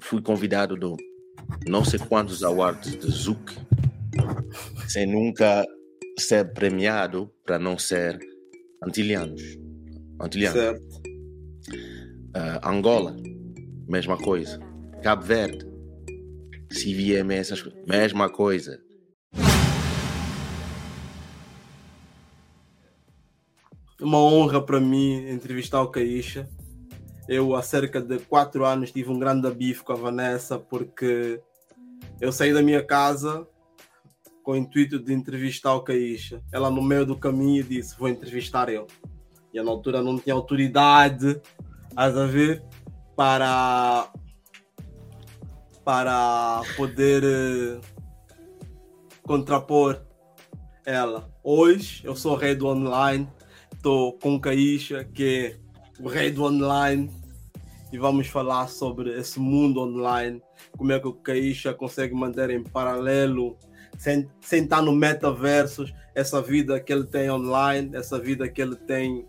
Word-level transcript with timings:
fui 0.00 0.22
convidado 0.22 0.76
do 0.76 0.96
não 1.66 1.84
sei 1.84 1.98
quantos 1.98 2.42
awards 2.42 2.96
de 2.96 3.10
Zouk, 3.10 3.52
sem 4.88 5.06
nunca 5.06 5.66
ser 6.18 6.52
premiado 6.52 7.32
para 7.44 7.58
não 7.58 7.78
ser 7.78 8.18
antilianos. 8.82 9.42
Antilianos. 10.20 10.58
Certo. 10.58 11.02
Uh, 12.34 12.66
Angola, 12.66 13.16
mesma 13.88 14.16
coisa. 14.16 14.58
Cabo 15.02 15.22
Verde, 15.22 15.66
CVM, 16.70 17.30
essas 17.32 17.60
coisas, 17.60 17.84
mesma 17.86 18.30
coisa. 18.30 18.80
Uma 24.00 24.18
honra 24.18 24.64
para 24.64 24.80
mim 24.80 25.30
entrevistar 25.30 25.80
o 25.82 25.90
Caíxa. 25.90 26.48
Eu, 27.28 27.54
há 27.54 27.62
cerca 27.62 28.00
de 28.00 28.18
quatro 28.18 28.64
anos, 28.64 28.90
tive 28.90 29.10
um 29.10 29.18
grande 29.18 29.50
bife 29.50 29.84
com 29.84 29.92
a 29.92 29.96
Vanessa 29.96 30.58
porque 30.58 31.40
eu 32.20 32.32
saí 32.32 32.52
da 32.52 32.62
minha 32.62 32.84
casa 32.84 33.46
com 34.42 34.52
o 34.52 34.56
intuito 34.56 34.98
de 34.98 35.12
entrevistar 35.12 35.74
o 35.74 35.82
Caíxa. 35.82 36.42
Ela, 36.52 36.70
no 36.70 36.82
meio 36.82 37.06
do 37.06 37.16
caminho, 37.16 37.62
disse: 37.62 37.96
Vou 37.98 38.08
entrevistar 38.08 38.68
ele. 38.68 38.86
E 39.52 39.56
eu, 39.56 39.64
na 39.64 39.70
altura, 39.70 40.02
não 40.02 40.18
tinha 40.18 40.34
autoridade, 40.34 41.40
a 41.94 42.08
ver, 42.08 42.64
para, 43.14 44.10
para 45.84 46.62
poder 46.76 47.22
uh, 47.22 47.80
contrapor 49.22 50.02
ela. 50.84 51.30
Hoje, 51.44 52.02
eu 52.04 52.16
sou 52.16 52.34
rei 52.34 52.54
do 52.54 52.66
online, 52.66 53.28
estou 53.72 54.18
com 54.18 54.34
o 54.34 54.40
Caíxa, 54.40 55.04
que 55.04 55.56
é 55.58 56.02
o 56.02 56.08
rei 56.08 56.30
do 56.30 56.44
online 56.44 57.21
e 57.92 57.98
vamos 57.98 58.26
falar 58.26 58.68
sobre 58.68 59.18
esse 59.18 59.38
mundo 59.38 59.80
online, 59.80 60.42
como 60.76 60.92
é 60.92 60.98
que 60.98 61.06
o 61.06 61.12
Caíxa 61.12 61.74
consegue 61.74 62.14
manter 62.14 62.50
em 62.50 62.62
paralelo, 62.62 63.56
sem, 63.98 64.28
sem 64.40 64.64
estar 64.64 64.80
no 64.80 64.92
metaverso, 64.92 65.84
essa 66.14 66.40
vida 66.40 66.80
que 66.80 66.92
ele 66.92 67.04
tem 67.04 67.30
online, 67.30 67.94
essa 67.94 68.18
vida 68.18 68.48
que 68.48 68.62
ele 68.62 68.76
tem 68.76 69.26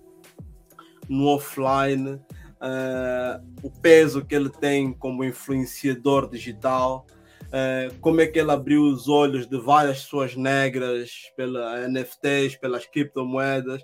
no 1.09 1.28
offline, 1.28 2.14
uh, 2.14 3.44
o 3.61 3.69
peso 3.69 4.23
que 4.25 4.34
ele 4.34 4.50
tem 4.50 4.94
como 4.94 5.25
influenciador 5.25 6.30
digital, 6.30 7.06
uh, 7.47 7.94
como 8.00 8.22
é 8.22 8.28
que 8.28 8.39
ele 8.39 8.52
abriu 8.52 8.84
os 8.84 9.09
olhos 9.09 9.45
de 9.45 9.59
várias 9.59 10.03
pessoas 10.03 10.38
negras 10.38 11.11
pelas 11.36 11.89
NFTs, 11.89 12.56
pelas 12.56 12.86
criptomoedas, 12.86 13.84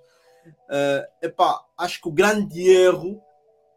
Uh, 0.70 1.04
epá, 1.22 1.62
acho 1.78 2.02
que 2.02 2.08
o 2.08 2.12
grande 2.12 2.70
erro 2.70 3.22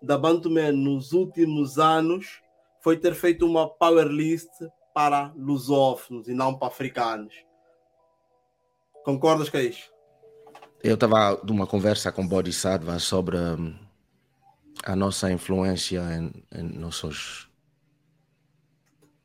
da 0.03 0.19
Bantuman 0.19 0.73
nos 0.73 1.13
últimos 1.13 1.79
anos 1.79 2.43
foi 2.81 2.97
ter 2.97 3.15
feito 3.15 3.47
uma 3.47 3.69
power 3.69 4.07
list 4.07 4.51
para 4.93 5.33
lusófonos 5.37 6.29
e 6.29 6.35
não 6.35 6.59
para 6.59 6.69
africanos. 6.69 7.35
Concordas 9.05 9.49
com 9.49 9.59
isso? 9.59 9.91
Eu 10.83 10.95
estava 10.95 11.41
numa 11.45 11.67
conversa 11.67 12.11
com 12.11 12.27
Bodhisattva 12.27 12.99
sobre 12.99 13.37
um, 13.37 13.75
a 14.85 14.97
nossa 14.97 15.31
influência 15.31 16.01
em, 16.15 16.33
em 16.53 16.79
nossos, 16.79 17.49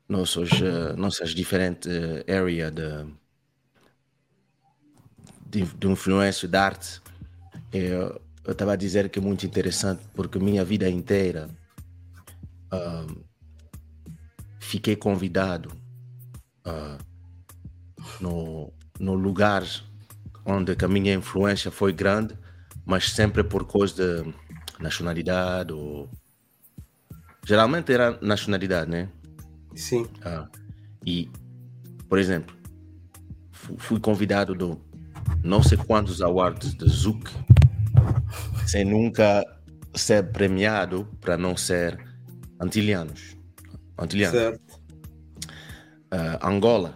nossos, 0.08 0.50
uh, 0.52 0.96
nossas 0.96 1.34
diferentes 1.34 1.88
áreas 2.28 2.72
de, 2.72 3.06
de, 5.46 5.64
de 5.64 5.88
influência 5.88 6.48
da 6.48 6.64
arte 6.64 7.02
eu 7.72 8.20
estava 8.52 8.72
a 8.72 8.76
dizer 8.76 9.08
que 9.08 9.18
é 9.18 9.22
muito 9.22 9.44
interessante 9.44 10.02
porque 10.14 10.38
minha 10.38 10.64
vida 10.64 10.88
inteira 10.88 11.48
uh, 12.72 13.24
fiquei 14.58 14.96
convidado 14.96 15.70
uh, 16.66 16.98
no, 18.20 18.72
no 18.98 19.14
lugar 19.14 19.64
onde 20.44 20.74
a 20.82 20.88
minha 20.88 21.12
influência 21.12 21.70
foi 21.70 21.92
grande, 21.92 22.34
mas 22.86 23.10
sempre 23.10 23.44
por 23.44 23.66
causa 23.66 24.22
de 24.24 24.34
nacionalidade 24.80 25.72
ou 25.72 26.08
geralmente 27.44 27.92
era 27.92 28.18
nacionalidade, 28.22 28.90
né? 28.90 29.08
Sim. 29.74 30.04
Uh, 30.24 30.48
e, 31.04 31.30
por 32.08 32.18
exemplo, 32.18 32.56
fui 33.76 34.00
convidado 34.00 34.54
do 34.54 34.80
não 35.42 35.62
sei 35.62 35.76
quantos 35.76 36.22
awards 36.22 36.74
de 36.74 36.88
Zouk 36.88 37.30
sem 38.66 38.84
nunca 38.84 39.44
ser 39.94 40.30
premiado 40.30 41.08
para 41.20 41.36
não 41.36 41.56
ser 41.56 41.98
antilianos. 42.60 43.36
antilianos. 43.96 44.38
Certo. 44.38 44.78
Uh, 46.12 46.46
Angola, 46.46 46.94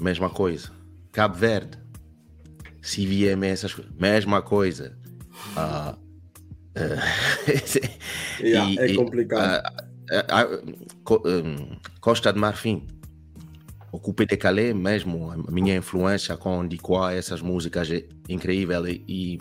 mesma 0.00 0.30
coisa. 0.30 0.70
Cabo 1.12 1.34
Verde, 1.34 1.78
CVM, 2.80 3.44
essas 3.44 3.74
coisas, 3.74 3.92
mesma 3.94 4.42
coisa. 4.42 4.96
Uh, 5.56 5.96
uh, 6.76 6.98
yeah, 8.40 8.70
e, 8.70 8.78
é 8.78 8.94
complicado. 8.94 9.62
Costa 12.00 12.32
de 12.32 12.38
Marfim, 12.38 12.86
o 13.92 13.98
Coupé 13.98 14.24
de 14.24 14.36
Calais 14.36 14.74
mesmo, 14.74 15.30
a 15.30 15.50
minha 15.50 15.76
influência 15.76 16.36
com 16.36 16.66
Dikwa, 16.66 17.12
essas 17.12 17.40
músicas 17.40 17.90
é 17.90 18.04
incrível 18.28 18.86
e 18.88 19.38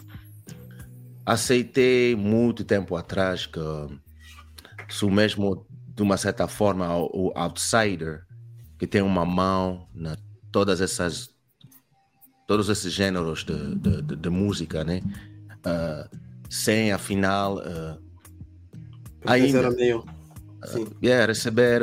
aceitei 1.26 2.16
muito 2.16 2.64
tempo 2.64 2.96
atrás 2.96 3.46
que 3.46 3.60
sou 4.90 5.10
mesmo 5.10 5.66
de 5.96 6.02
uma 6.02 6.18
certa 6.18 6.48
forma 6.48 6.96
o 6.98 7.32
outsider 7.36 8.26
que 8.78 8.88
tem 8.88 9.02
uma 9.02 9.26
mão 9.26 9.88
na 9.94 10.18
todas 10.52 10.82
essas 10.82 11.30
todos 12.48 12.68
esses 12.68 12.92
gêneros 12.92 13.46
de, 13.46 13.76
de, 13.76 14.02
de, 14.02 14.16
de 14.16 14.30
música, 14.30 14.84
né? 14.84 15.02
Uh, 15.66 16.18
sem 16.50 16.92
afinal 16.92 17.58
uh, 17.60 18.02
ainda 19.26 19.70
uh, 19.70 20.98
yeah, 21.02 21.26
receber 21.26 21.82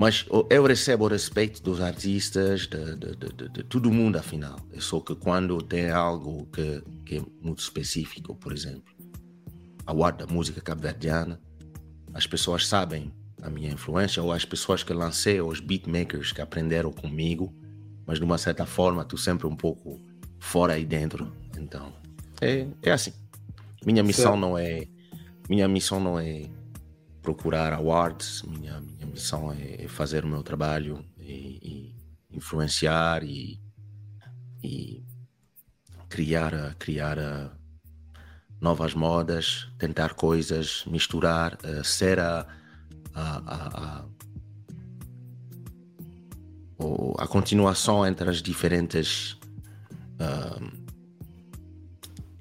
mas 0.00 0.24
eu 0.48 0.64
recebo 0.64 1.04
o 1.04 1.08
respeito 1.08 1.62
dos 1.62 1.78
artistas, 1.78 2.66
de, 2.66 2.96
de, 2.96 3.14
de, 3.16 3.48
de, 3.50 3.62
todo 3.64 3.92
mundo, 3.92 4.16
afinal. 4.16 4.58
É 4.72 4.80
só 4.80 4.98
que 4.98 5.14
quando 5.14 5.60
tem 5.60 5.90
algo 5.90 6.46
que, 6.46 6.82
que 7.04 7.18
é 7.18 7.22
muito 7.42 7.58
específico, 7.58 8.34
por 8.34 8.50
exemplo, 8.50 8.94
a 9.86 10.10
da 10.10 10.26
música 10.26 10.58
cabo-verdiana, 10.62 11.38
as 12.14 12.26
pessoas 12.26 12.66
sabem 12.66 13.12
a 13.42 13.50
minha 13.50 13.70
influência, 13.70 14.22
ou 14.22 14.32
as 14.32 14.42
pessoas 14.42 14.82
que 14.82 14.94
lancei, 14.94 15.38
ou 15.38 15.50
os 15.50 15.60
beatmakers 15.60 16.32
que 16.32 16.40
aprenderam 16.40 16.90
comigo, 16.90 17.54
mas 18.06 18.18
de 18.18 18.24
uma 18.24 18.38
certa 18.38 18.64
forma, 18.64 19.04
tu 19.04 19.18
sempre 19.18 19.46
um 19.46 19.54
pouco 19.54 20.00
fora 20.38 20.78
e 20.78 20.86
dentro. 20.86 21.30
Então, 21.58 21.92
é, 22.40 22.66
é 22.82 22.90
assim. 22.90 23.12
Minha 23.84 24.02
missão 24.02 24.34
não 24.34 24.56
é. 24.56 24.86
Minha 25.46 25.68
missão 25.68 26.00
não 26.00 26.18
é 26.18 26.48
procurar 27.20 27.74
awards. 27.74 28.42
Minha 28.44 28.80
missão 29.10 29.52
é 29.52 29.86
fazer 29.88 30.24
o 30.24 30.28
meu 30.28 30.42
trabalho 30.42 31.04
e, 31.18 31.94
e 32.30 32.36
influenciar 32.36 33.22
e, 33.22 33.60
e, 34.62 35.02
criar, 36.08 36.74
criar 36.78 37.18
novas 38.60 38.94
modas, 38.94 39.68
tentar 39.78 40.14
coisas, 40.14 40.84
misturar, 40.86 41.58
uh, 41.64 41.82
ser 41.82 42.20
a, 42.20 42.46
a, 43.14 43.38
a, 43.38 44.04
a, 47.18 47.26
continuação 47.26 48.06
entre 48.06 48.28
as 48.28 48.42
diferentes 48.42 49.38
uh, 50.20 50.70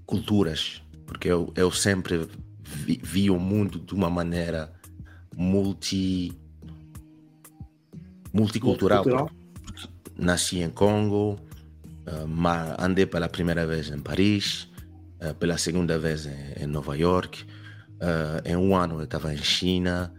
culturas, 0.05 0.81
porque 1.05 1.29
eu, 1.29 1.53
eu 1.55 1.71
sempre 1.71 2.27
vi, 2.61 2.99
vi, 3.01 3.29
o 3.29 3.39
mundo 3.39 3.79
de 3.79 3.93
uma 3.93 4.09
maneira 4.09 4.73
multi 5.35 6.37
multicultural. 8.33 9.03
multicultural. 9.03 9.39
Nasci 10.17 10.59
em 10.59 10.69
Congo, 10.69 11.39
uh, 12.07 12.77
andei 12.77 13.05
pela 13.05 13.29
primeira 13.29 13.65
vez 13.65 13.89
em 13.89 13.99
Paris, 13.99 14.69
uh, 15.21 15.33
pela 15.35 15.57
segunda 15.57 15.97
vez 15.97 16.25
em, 16.25 16.67
Nova 16.67 16.97
York. 16.97 17.43
Uh, 17.43 18.41
em 18.45 18.55
um 18.55 18.75
ano 18.75 18.99
eu 18.99 19.03
estava 19.03 19.33
em 19.33 19.37
China, 19.37 20.13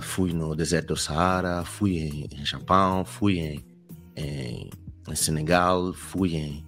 fui 0.00 0.32
no 0.32 0.56
deserto 0.56 0.88
do 0.88 0.96
Saara, 0.96 1.64
fui 1.64 1.98
em, 1.98 2.28
em 2.32 2.46
Japão, 2.46 3.04
fui 3.04 3.38
em, 3.38 3.64
em, 4.16 4.70
em 5.06 5.14
Senegal, 5.14 5.92
fui 5.92 6.34
em. 6.34 6.64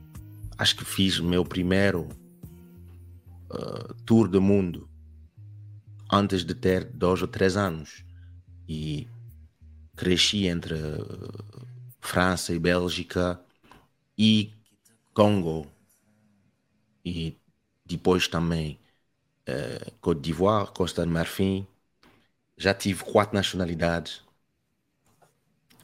Acho 0.58 0.76
que 0.76 0.84
fiz 0.84 1.18
meu 1.18 1.42
primeiro 1.42 2.08
tour 4.04 4.28
do 4.28 4.42
mundo 4.42 4.88
antes 6.12 6.44
de 6.44 6.54
ter 6.54 6.84
dois 6.84 7.22
ou 7.22 7.28
três 7.28 7.56
anos. 7.56 8.04
E 8.68 9.08
cresci 10.02 10.48
entre 10.48 10.74
França 12.00 12.52
e 12.52 12.58
Bélgica 12.58 13.40
e 14.18 14.52
Congo. 15.14 15.64
E 17.04 17.36
depois 17.86 18.26
também 18.26 18.80
uh, 19.48 19.92
Côte 20.00 20.20
d'Ivoire, 20.20 20.72
Costa 20.72 21.04
de 21.04 21.08
Marfim, 21.08 21.64
já 22.56 22.74
tive 22.74 23.04
quatro 23.04 23.36
nacionalidades. 23.36 24.24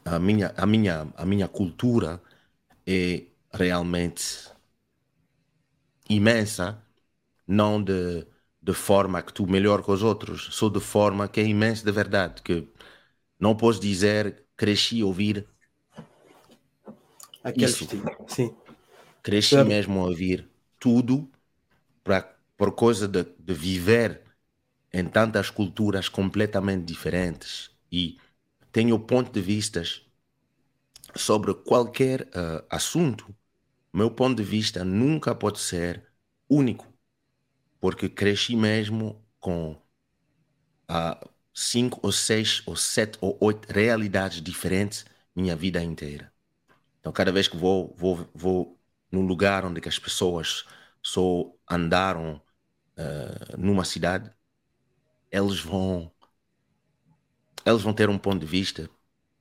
A 0.04 0.18
minha, 0.18 0.52
a 0.56 0.66
minha, 0.66 1.06
a 1.16 1.24
minha 1.24 1.46
cultura 1.46 2.20
é 2.84 3.22
realmente 3.52 4.50
imensa, 6.10 6.82
não 7.46 7.80
de, 7.80 8.26
de 8.60 8.74
forma 8.74 9.22
que 9.22 9.32
tu 9.32 9.46
melhor 9.46 9.84
que 9.84 9.92
os 9.92 10.02
outros, 10.02 10.48
só 10.50 10.68
de 10.68 10.80
forma 10.80 11.28
que 11.28 11.38
é 11.38 11.44
imensa 11.44 11.84
de 11.84 11.92
verdade, 11.92 12.42
que 12.42 12.66
não 13.38 13.56
posso 13.56 13.80
dizer 13.80 14.44
cresci 14.56 15.02
a 15.02 15.06
ouvir 15.06 15.48
Aquele 17.42 17.64
isso. 17.64 17.84
estilo. 17.84 18.10
Sim. 18.28 18.54
Cresci 19.22 19.56
mesmo 19.56 20.00
a 20.00 20.04
ouvir 20.06 20.48
tudo 20.78 21.30
pra, 22.04 22.22
por 22.56 22.74
causa 22.74 23.08
de, 23.08 23.24
de 23.24 23.54
viver 23.54 24.22
em 24.92 25.06
tantas 25.08 25.50
culturas 25.50 26.08
completamente 26.08 26.84
diferentes 26.86 27.70
e 27.92 28.18
tenho 28.72 28.98
ponto 29.00 29.32
de 29.32 29.40
vistas 29.40 30.02
sobre 31.16 31.52
qualquer 31.54 32.22
eh, 32.34 32.64
assunto. 32.70 33.34
Meu 33.92 34.10
ponto 34.10 34.36
de 34.36 34.44
vista 34.44 34.84
nunca 34.84 35.34
pode 35.34 35.58
ser 35.60 36.06
único, 36.48 36.86
porque 37.80 38.08
cresci 38.08 38.56
mesmo 38.56 39.24
com 39.40 39.80
ah, 40.88 41.18
cinco 41.58 42.00
ou 42.02 42.12
seis 42.12 42.62
ou 42.66 42.76
sete 42.76 43.18
ou 43.20 43.36
oito 43.40 43.70
realidades 43.72 44.42
diferentes 44.42 45.04
minha 45.34 45.56
vida 45.56 45.82
inteira. 45.82 46.32
Então, 47.00 47.12
cada 47.12 47.32
vez 47.32 47.48
que 47.48 47.56
vou, 47.56 47.94
vou, 47.96 48.28
vou 48.34 48.78
num 49.12 49.22
lugar 49.26 49.64
onde 49.64 49.80
as 49.88 49.98
pessoas 49.98 50.64
só 51.02 51.52
andaram 51.70 52.40
eh, 52.96 53.56
numa 53.58 53.84
cidade, 53.84 54.32
eles 55.30 55.60
vão 55.60 56.12
eles 57.64 57.82
vão 57.82 57.92
ter 57.94 58.08
um 58.08 58.18
ponto 58.18 58.40
de 58.40 58.46
vista 58.46 58.90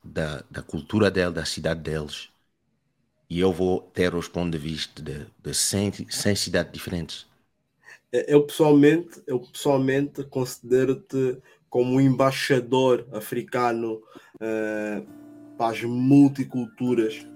da, 0.03 0.43
da 0.51 0.61
cultura 0.61 1.09
deles, 1.11 1.33
da 1.33 1.45
cidade 1.45 1.81
deles, 1.81 2.29
e 3.29 3.39
eu 3.39 3.53
vou 3.53 3.81
ter 3.81 4.13
os 4.15 4.27
pontos 4.27 4.51
de 4.51 4.57
vista 4.57 5.01
de, 5.01 5.25
de 5.43 5.53
100, 5.53 5.91
100 6.09 6.35
cidades 6.35 6.73
diferentes. 6.73 7.25
Eu 8.11 8.45
pessoalmente, 8.45 9.21
eu 9.27 9.39
pessoalmente 9.39 10.23
considero-te 10.25 11.41
como 11.69 11.99
embaixador 11.99 13.05
africano 13.11 14.01
eh, 14.39 15.03
para 15.57 15.71
as 15.71 15.83
multiculturas. 15.83 17.27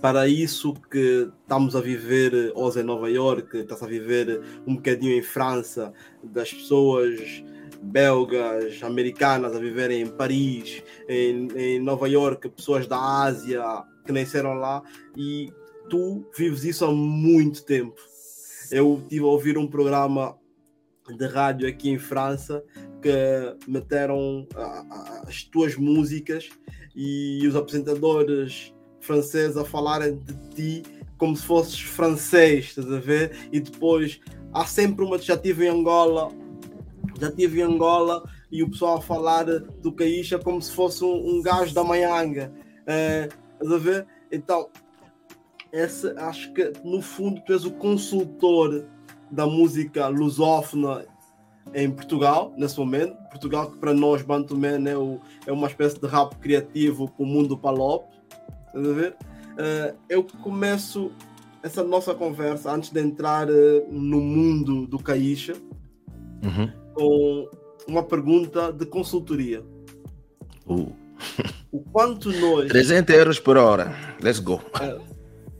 Para 0.00 0.26
isso 0.26 0.74
que 0.90 1.30
estamos 1.42 1.76
a 1.76 1.80
viver 1.80 2.52
hoje 2.54 2.80
em 2.80 2.82
Nova 2.82 3.10
York, 3.10 3.58
está-se 3.58 3.84
a 3.84 3.86
viver 3.86 4.40
um 4.66 4.76
bocadinho 4.76 5.16
em 5.16 5.22
França, 5.22 5.92
das 6.22 6.52
pessoas 6.52 7.44
belgas, 7.82 8.82
americanas 8.82 9.54
a 9.54 9.58
viverem 9.58 10.02
em 10.02 10.06
Paris, 10.06 10.82
em, 11.08 11.48
em 11.54 11.80
Nova 11.80 12.08
York, 12.08 12.48
pessoas 12.48 12.86
da 12.86 12.98
Ásia 12.98 13.62
que 14.04 14.12
nasceram 14.12 14.54
lá, 14.54 14.82
e 15.16 15.52
tu 15.88 16.26
vives 16.36 16.64
isso 16.64 16.84
há 16.84 16.92
muito 16.92 17.64
tempo. 17.64 18.00
Eu 18.70 19.00
estive 19.02 19.24
a 19.24 19.28
ouvir 19.28 19.58
um 19.58 19.66
programa 19.66 20.36
de 21.16 21.26
rádio 21.26 21.68
aqui 21.68 21.90
em 21.90 21.98
França 21.98 22.62
que 23.00 23.56
meteram 23.66 24.46
ah, 24.54 24.84
ah, 24.90 25.22
as 25.26 25.42
tuas 25.44 25.76
músicas 25.76 26.48
e 26.94 27.46
os 27.46 27.56
apresentadores 27.56 28.74
franceses 29.00 29.56
a 29.56 29.64
falarem 29.64 30.18
de 30.18 30.34
ti 30.54 30.82
como 31.16 31.36
se 31.36 31.44
fosses 31.44 31.78
francês, 31.78 32.66
estás 32.66 32.90
a 32.90 32.98
ver? 32.98 33.48
E 33.52 33.60
depois 33.60 34.20
há 34.52 34.64
sempre 34.64 35.04
uma. 35.04 35.18
Já 35.18 35.34
estive 35.34 35.66
em 35.66 35.68
Angola, 35.68 36.32
já 37.20 37.28
estive 37.28 37.60
em 37.60 37.64
Angola 37.64 38.24
e 38.50 38.62
o 38.62 38.70
pessoal 38.70 38.96
a 38.96 39.02
falar 39.02 39.44
do 39.44 39.92
Caíxa 39.92 40.38
como 40.38 40.60
se 40.60 40.72
fosse 40.72 41.04
um, 41.04 41.36
um 41.36 41.42
gajo 41.42 41.74
da 41.74 41.84
Manhanga, 41.84 42.52
eh, 42.86 43.28
estás 43.52 43.72
a 43.72 43.78
ver? 43.78 44.06
Então, 44.32 44.70
essa, 45.72 46.14
acho 46.18 46.52
que 46.52 46.72
no 46.82 47.00
fundo 47.00 47.40
tu 47.44 47.52
és 47.52 47.64
o 47.64 47.70
consultor 47.72 48.86
da 49.30 49.46
música 49.46 50.08
lusófona 50.08 51.06
em 51.74 51.90
Portugal, 51.90 52.52
nesse 52.56 52.78
momento. 52.78 53.14
Portugal, 53.30 53.70
que 53.70 53.78
para 53.78 53.94
nós, 53.94 54.22
Bantuman, 54.22 54.88
é, 54.88 54.96
o, 54.96 55.20
é 55.46 55.52
uma 55.52 55.66
espécie 55.66 56.00
de 56.00 56.06
rap 56.06 56.36
criativo 56.36 57.08
para 57.08 57.22
o 57.22 57.26
mundo 57.26 57.56
palop. 57.56 58.06
Estás 58.66 58.86
a 58.88 58.92
ver? 58.92 59.16
Eh, 59.58 59.94
eu 60.08 60.24
começo 60.42 61.10
essa 61.62 61.82
nossa 61.84 62.14
conversa 62.14 62.72
antes 62.72 62.90
de 62.90 63.00
entrar 63.00 63.48
eh, 63.50 63.84
no 63.90 64.20
mundo 64.20 64.86
do 64.86 64.98
Caíxa 64.98 65.54
Uhum. 66.42 66.72
com 66.94 67.50
uma 67.86 68.02
pergunta 68.02 68.72
de 68.72 68.86
consultoria. 68.86 69.62
Uh, 70.66 70.90
O 71.70 71.80
quanto 71.80 72.32
nós. 72.32 72.68
300 72.68 73.14
euros 73.14 73.38
por 73.38 73.56
hora. 73.58 73.94
Let's 74.22 74.40
go. 74.40 74.60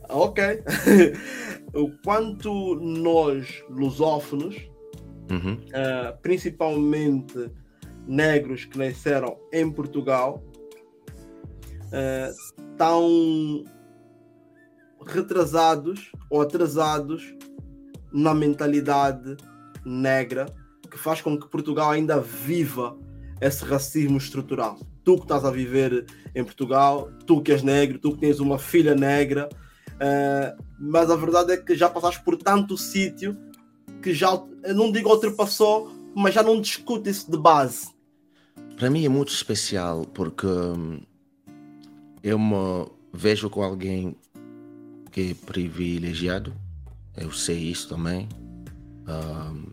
Ok. 0.09 0.43
o 1.75 1.91
quanto 2.03 2.75
nós, 2.77 3.63
lusófonos, 3.69 4.57
Eh, 5.73 6.15
principalmente 6.23 7.51
negros 8.07 8.65
que 8.65 8.79
nasceram 8.79 9.39
em 9.53 9.71
Portugal, 9.71 10.43
eh, 11.93 12.31
estão 12.31 13.65
retrasados 15.07 16.11
ou 16.29 16.41
atrasados 16.41 17.35
na 18.13 18.35
mentalidade 18.35 19.37
negra 19.85 20.47
que 20.91 20.99
faz 20.99 21.21
com 21.21 21.39
que 21.39 21.49
Portugal 21.49 21.91
ainda 21.93 22.21
viva 22.21 22.99
esse 23.41 23.65
racismo 23.65 24.19
estrutural. 24.19 24.79
Tu 25.05 25.17
que 25.17 25.23
estás 25.23 25.45
a 25.45 25.51
viver 25.51 26.05
em 26.35 26.45
Portugal, 26.45 27.11
tu 27.27 27.41
que 27.41 27.53
és 27.53 27.63
negro, 27.63 27.99
tu 27.99 28.13
que 28.13 28.21
tens 28.21 28.41
uma 28.41 28.59
filha 28.59 28.95
negra, 28.95 29.49
eh, 30.01 30.57
mas 30.79 31.11
a 31.11 31.17
verdade 31.17 31.53
é 31.53 31.57
que 31.57 31.75
já 31.75 31.89
passaste 31.89 32.23
por 32.25 32.37
tanto 32.37 32.77
sítio 32.77 33.37
que 34.03 34.15
já, 34.15 34.31
não 34.75 34.91
digo 34.91 35.11
ultrapassou, 35.11 35.91
mas 36.15 36.35
já 36.35 36.43
não 36.43 36.61
discute 36.61 37.11
isso 37.11 37.31
de 37.31 37.37
base. 37.37 37.89
Para 38.77 38.91
mim 38.91 39.05
é 39.05 39.09
muito 39.09 39.29
especial 39.29 40.07
porque 40.07 40.47
hum, 40.47 41.01
eu 42.23 42.39
me 42.39 42.87
vejo 43.13 43.51
com 43.51 43.63
alguém 43.63 44.17
que 45.11 45.33
é 45.33 45.35
privilegiado, 45.47 46.55
eu 47.17 47.33
sei 47.33 47.59
isso 47.59 47.89
também. 47.89 48.29
Hum, 49.09 49.67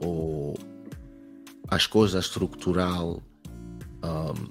o, 0.00 0.54
as 1.68 1.86
coisas 1.86 2.24
estrutural 2.24 3.22
hum, 4.04 4.50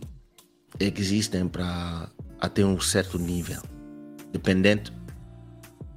existem 0.79 1.47
para 1.47 2.09
até 2.39 2.65
um 2.65 2.79
certo 2.79 3.17
nível, 3.17 3.61
dependente 4.31 4.91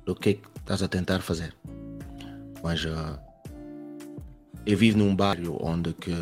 do 0.05 0.15
que 0.15 0.35
que 0.35 0.49
estás 0.59 0.83
a 0.83 0.89
tentar 0.89 1.21
fazer. 1.21 1.58
Mas 2.63 2.85
ah, 2.87 3.19
eu 4.67 4.77
vivo 4.77 4.99
num 4.99 5.15
bairro 5.15 5.59
onde 5.61 5.93
que 5.95 6.13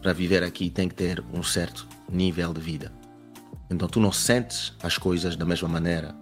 para 0.00 0.12
viver 0.12 0.42
aqui 0.42 0.70
tem 0.70 0.88
que 0.88 0.94
ter 0.94 1.22
um 1.32 1.42
certo 1.42 1.86
nível 2.10 2.52
de 2.52 2.60
vida. 2.60 2.92
Então 3.68 3.88
tu 3.88 3.98
não 3.98 4.12
sentes 4.12 4.72
as 4.82 4.96
coisas 4.96 5.34
da 5.36 5.44
mesma 5.44 5.68
maneira, 5.68 6.14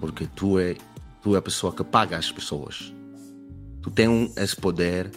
porque 0.00 0.26
tu 0.26 0.58
é 0.58 0.76
tu 1.22 1.34
é 1.34 1.38
a 1.38 1.42
pessoa 1.42 1.72
que 1.72 1.82
paga 1.82 2.16
as 2.18 2.30
pessoas. 2.30 2.92
Tu 3.82 3.90
tens 3.90 4.08
um- 4.08 4.32
esse 4.36 4.54
poder 4.54 5.10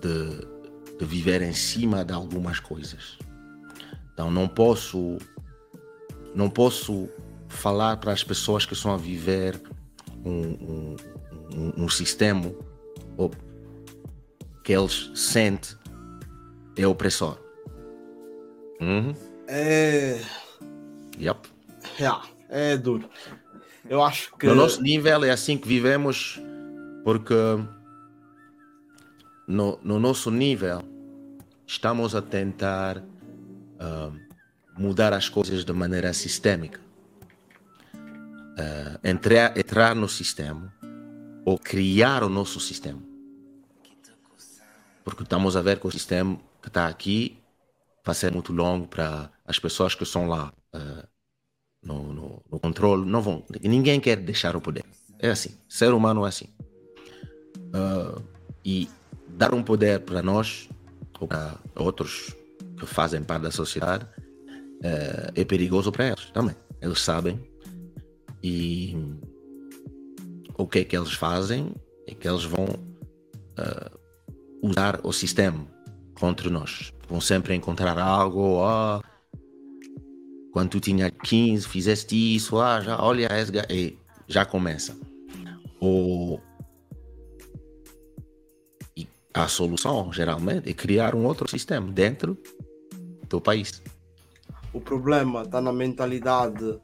de, 0.00 0.96
de 0.98 1.04
viver 1.04 1.42
em 1.42 1.52
cima 1.52 2.04
de 2.04 2.12
algumas 2.12 2.58
coisas. 2.58 3.18
Então 4.14 4.30
não 4.30 4.48
posso 4.48 5.18
não 6.34 6.48
posso 6.48 7.08
falar 7.50 7.98
para 7.98 8.12
as 8.12 8.24
pessoas 8.24 8.64
que 8.64 8.72
estão 8.72 8.94
a 8.94 8.96
viver 8.96 9.60
um, 10.24 10.96
um, 11.54 11.84
um, 11.84 11.88
sistema 11.88 12.50
que 14.64 14.72
eles 14.72 15.10
sentem 15.14 15.76
é 16.76 16.86
opressor. 16.86 17.38
Uhum. 18.80 19.14
É, 19.48 20.20
Yep. 21.18 21.48
é, 22.48 22.72
é 22.72 22.76
duro. 22.76 23.08
Eu 23.88 24.02
acho 24.02 24.34
que. 24.36 24.46
No 24.46 24.54
nosso 24.54 24.80
nível 24.80 25.24
é 25.24 25.30
assim 25.30 25.58
que 25.58 25.66
vivemos, 25.66 26.40
porque 27.04 27.34
no, 29.46 29.78
no 29.82 29.98
nosso 29.98 30.30
nível 30.30 30.82
estamos 31.66 32.14
a 32.14 32.22
tentar 32.22 33.02
ah, 33.78 34.10
mudar 34.78 35.12
as 35.12 35.28
coisas 35.28 35.64
de 35.64 35.72
maneira 35.72 36.12
sistémica. 36.12 36.80
Ah, 38.58 39.00
entrar, 39.04 39.56
entrar 39.56 39.94
no 39.94 40.08
sistema 40.08 40.72
ou 41.44 41.58
criar 41.58 42.22
o 42.22 42.28
nosso 42.28 42.60
sistema. 42.60 43.02
Porque 45.04 45.22
estamos 45.22 45.56
a 45.56 45.62
ver 45.62 45.80
que 45.80 45.86
o 45.86 45.90
sistema 45.90 46.38
que 46.62 46.68
está 46.68 46.86
aqui 46.86 47.38
vai 48.04 48.14
ser 48.14 48.32
muito 48.32 48.52
longo 48.52 48.86
para 48.86 49.30
as 49.46 49.58
pessoas 49.58 49.94
que 49.94 50.02
estão 50.02 50.28
lá 50.28 50.52
ah, 50.72 51.06
no, 51.82 52.12
no, 52.12 52.42
no 52.50 52.60
controle. 52.60 53.08
Não 53.08 53.22
vão, 53.22 53.44
ninguém 53.62 54.00
quer 54.00 54.16
deixar 54.16 54.54
o 54.56 54.60
poder. 54.60 54.84
É 55.18 55.30
assim. 55.30 55.56
Ser 55.68 55.92
humano 55.92 56.24
é 56.24 56.28
assim. 56.28 56.48
Ah, 57.72 58.20
E 58.64 58.88
dar 59.28 59.54
um 59.54 59.62
poder 59.62 60.00
para 60.00 60.22
nós, 60.22 60.68
ou 61.18 61.26
para 61.26 61.58
outros 61.76 62.34
que 62.76 62.86
fazem 62.86 63.22
parte 63.22 63.42
da 63.42 63.50
sociedade, 63.50 64.04
uh, 64.04 65.32
é 65.34 65.44
perigoso 65.44 65.92
para 65.92 66.08
eles 66.08 66.30
também. 66.30 66.56
Eles 66.80 67.00
sabem. 67.00 67.49
E 68.42 68.96
o 70.56 70.66
que 70.66 70.80
é 70.80 70.84
que 70.84 70.96
eles 70.96 71.12
fazem 71.12 71.74
é 72.06 72.14
que 72.14 72.28
eles 72.28 72.44
vão 72.44 72.64
uh, 72.64 73.98
usar 74.62 75.00
o 75.02 75.12
sistema 75.12 75.66
contra 76.14 76.50
nós. 76.50 76.92
Vão 77.08 77.20
sempre 77.20 77.54
encontrar 77.54 77.98
algo, 77.98 78.58
oh, 78.62 79.00
quando 80.52 80.70
tu 80.70 80.80
tinha 80.80 81.10
15, 81.10 81.66
fizeste 81.66 82.36
isso, 82.36 82.58
ah, 82.58 82.80
já, 82.80 83.02
olha, 83.02 83.28
e 83.70 83.98
já 84.28 84.44
começa. 84.44 84.96
Ou 85.80 86.40
a 89.32 89.48
solução, 89.48 90.12
geralmente, 90.12 90.68
é 90.68 90.72
criar 90.72 91.14
um 91.14 91.24
outro 91.24 91.48
sistema 91.48 91.90
dentro 91.90 92.36
do 93.28 93.40
país. 93.40 93.82
O 94.72 94.80
problema 94.80 95.42
está 95.42 95.60
na 95.60 95.72
mentalidade. 95.72 96.80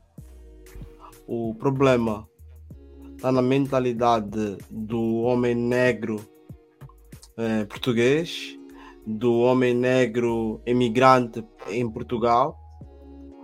O 1.26 1.54
problema 1.54 2.28
está 3.16 3.33
na 3.33 3.42
mentalidade 3.42 4.59
do 4.71 5.23
homem 5.23 5.54
negro 5.54 6.21
eh, 7.38 7.64
português, 7.66 8.59
do 9.06 9.40
homem 9.40 9.75
negro 9.75 10.61
imigrante 10.66 11.45
em 11.68 11.88
Portugal, 11.88 12.59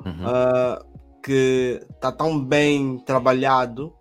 uhum. 0.05 0.27
uh, 0.27 1.21
que 1.23 1.81
está 1.91 2.11
tão 2.11 2.43
bem 2.43 2.99
trabalhado 2.99 3.93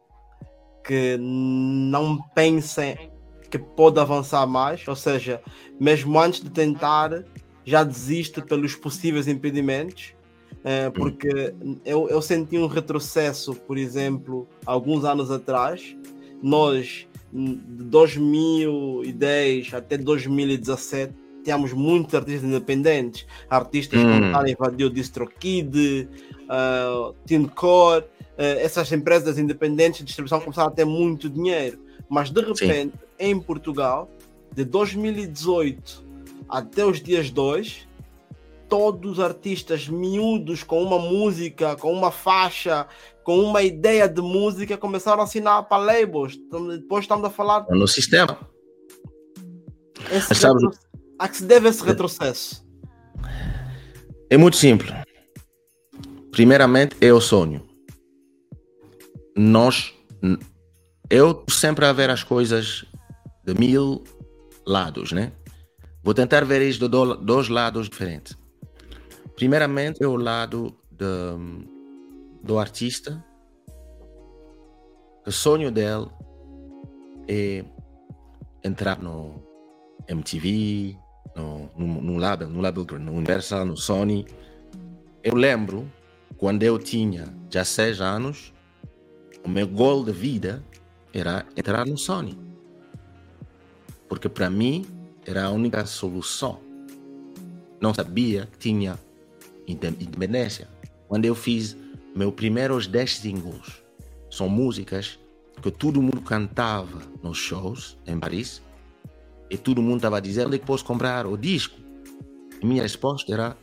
que 0.83 1.17
não 1.19 2.17
pensem 2.33 3.11
que 3.49 3.59
pode 3.59 3.99
avançar 3.99 4.47
mais, 4.47 4.87
ou 4.87 4.95
seja, 4.95 5.41
mesmo 5.79 6.17
antes 6.17 6.41
de 6.41 6.49
tentar, 6.49 7.25
já 7.63 7.83
desiste 7.83 8.41
pelos 8.41 8.75
possíveis 8.75 9.27
impedimentos. 9.27 10.15
É, 10.63 10.89
porque 10.91 11.53
eu, 11.83 12.07
eu 12.07 12.21
senti 12.21 12.57
um 12.57 12.67
retrocesso, 12.67 13.55
por 13.55 13.77
exemplo, 13.77 14.47
alguns 14.65 15.03
anos 15.03 15.31
atrás. 15.31 15.95
Nós, 16.41 17.07
de 17.31 17.83
2010 17.83 19.73
até 19.73 19.97
2017, 19.97 21.13
tínhamos 21.43 21.73
muitos 21.73 22.13
artistas 22.13 22.43
independentes. 22.43 23.25
Artistas 23.49 23.99
hum. 23.99 24.03
como 24.03 24.31
Karen 24.31 24.51
Invadir 24.51 24.87
o 24.87 24.89
DistroKid, 24.89 26.07
uh, 26.43 27.13
TeenCore, 27.25 28.03
uh, 28.03 28.59
essas 28.59 28.91
empresas 28.91 29.37
independentes 29.37 29.99
de 29.99 30.05
distribuição 30.05 30.39
começaram 30.39 30.69
a 30.69 30.71
ter 30.71 30.85
muito 30.85 31.29
dinheiro. 31.29 31.79
Mas 32.09 32.29
de 32.29 32.41
repente, 32.41 32.93
Sim. 32.93 33.05
em 33.19 33.39
Portugal, 33.39 34.09
de 34.53 34.63
2018 34.65 36.11
até 36.49 36.85
os 36.85 37.01
dias 37.01 37.31
2, 37.31 37.87
todos 38.71 39.11
os 39.11 39.19
artistas 39.19 39.89
miúdos 39.89 40.63
com 40.63 40.81
uma 40.81 40.97
música, 40.97 41.75
com 41.75 41.91
uma 41.91 42.09
faixa, 42.09 42.87
com 43.21 43.37
uma 43.41 43.61
ideia 43.61 44.07
de 44.07 44.21
música, 44.21 44.77
começaram 44.77 45.19
a 45.19 45.25
assinar 45.25 45.67
para 45.67 45.83
labels. 45.83 46.39
Depois 46.79 47.03
estamos 47.03 47.25
a 47.25 47.29
falar. 47.29 47.65
No 47.69 47.85
sistema. 47.85 48.39
Esse 50.09 50.33
sabe... 50.33 50.57
A 51.19 51.27
que 51.27 51.35
se 51.35 51.43
deve 51.43 51.67
esse 51.67 51.83
retrocesso? 51.83 52.65
É 54.29 54.37
muito 54.37 54.55
simples. 54.55 54.91
Primeiramente, 56.31 56.95
é 57.01 57.11
o 57.11 57.19
sonho. 57.19 57.67
Nós 59.35 59.93
eu 61.09 61.43
sempre 61.49 61.85
a 61.85 61.91
ver 61.91 62.09
as 62.09 62.23
coisas 62.23 62.85
de 63.45 63.53
mil 63.53 64.01
lados, 64.65 65.11
né? 65.11 65.33
Vou 66.01 66.13
tentar 66.13 66.45
ver 66.45 66.61
isso 66.61 66.79
de 66.79 66.87
dois 66.87 67.49
lados 67.49 67.89
diferentes. 67.89 68.40
Primeiramente 69.41 70.03
é 70.03 70.07
o 70.07 70.17
lado 70.17 70.77
de, 70.91 71.65
do 72.43 72.59
artista. 72.59 73.25
O 75.25 75.31
sonho 75.31 75.71
dele 75.71 76.05
é 77.27 77.65
entrar 78.63 79.01
no 79.01 79.41
MTV, 80.07 80.95
no, 81.35 81.71
no, 81.75 82.01
no 82.03 82.17
label, 82.17 82.49
no 82.49 82.61
label 82.61 82.85
no 82.99 83.13
Universal, 83.13 83.65
no 83.65 83.75
Sony. 83.75 84.27
Eu 85.23 85.33
lembro 85.33 85.91
quando 86.37 86.61
eu 86.61 86.77
tinha 86.77 87.25
16 87.49 87.99
anos, 87.99 88.53
o 89.43 89.49
meu 89.49 89.67
gol 89.67 90.05
de 90.05 90.11
vida 90.11 90.63
era 91.11 91.47
entrar 91.57 91.87
no 91.87 91.97
Sony. 91.97 92.37
Porque 94.07 94.29
para 94.29 94.51
mim 94.51 94.85
era 95.25 95.45
a 95.45 95.49
única 95.49 95.83
solução. 95.87 96.59
Não 97.81 97.91
sabia 97.91 98.45
que 98.45 98.59
tinha 98.59 98.99
independência. 99.67 100.67
Quando 101.07 101.25
eu 101.25 101.35
fiz 101.35 101.75
meus 102.15 102.33
primeiros 102.33 102.87
10 102.87 103.17
singles, 103.17 103.83
são 104.29 104.49
músicas 104.49 105.19
que 105.61 105.71
todo 105.71 106.01
mundo 106.01 106.21
cantava 106.21 107.01
nos 107.21 107.37
shows 107.37 107.97
em 108.07 108.19
Paris 108.19 108.61
e 109.49 109.57
todo 109.57 109.81
mundo 109.81 109.97
estava 109.97 110.21
dizer 110.21 110.47
onde 110.47 110.55
é 110.55 110.59
posso 110.59 110.83
comprar 110.85 111.25
o 111.25 111.37
disco. 111.37 111.77
E 112.61 112.65
minha 112.65 112.83
resposta 112.83 113.31
era 113.31 113.57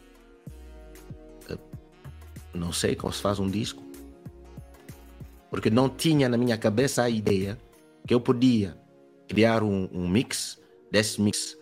eh, 1.48 1.58
não 2.54 2.72
sei 2.72 2.94
como 2.94 3.12
se 3.12 3.22
faz 3.22 3.38
um 3.38 3.48
disco 3.48 3.88
porque 5.50 5.70
não 5.70 5.88
tinha 5.88 6.28
na 6.28 6.36
minha 6.36 6.56
cabeça 6.56 7.02
a 7.02 7.10
ideia 7.10 7.58
que 8.06 8.12
eu 8.12 8.20
podia 8.20 8.76
criar 9.26 9.62
um, 9.62 9.88
um 9.92 10.08
mix, 10.08 10.58
desse 10.90 11.20
mix 11.20 11.56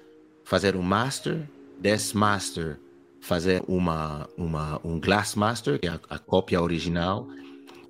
fazer 0.45 0.77
um 0.77 0.83
master, 0.83 1.49
desse 1.79 2.17
master 2.17 2.79
fazer 3.27 3.61
uma, 3.67 4.29
uma, 4.37 4.81
um 4.85 5.01
glass 5.01 5.35
master, 5.35 5.81
que 5.81 5.89
é 5.89 5.91
a, 5.91 6.01
a 6.11 6.19
cópia 6.19 6.63
original, 6.63 7.27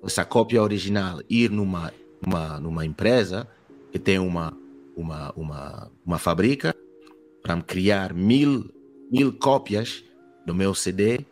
essa 0.03 0.25
cópia 0.25 0.63
original 0.63 1.21
ir 1.29 1.51
numa, 1.51 1.93
numa, 2.19 2.59
numa 2.59 2.85
empresa 2.85 3.47
que 3.91 3.99
tem 3.99 4.17
uma, 4.17 4.57
uma, 4.95 5.31
uma, 5.35 5.91
uma 6.03 6.17
fábrica 6.17 6.75
para 7.43 7.61
criar 7.61 8.15
mil, 8.15 8.73
mil 9.11 9.31
cópias 9.31 10.03
do 10.43 10.55
meu 10.55 10.73
CD 10.73 11.23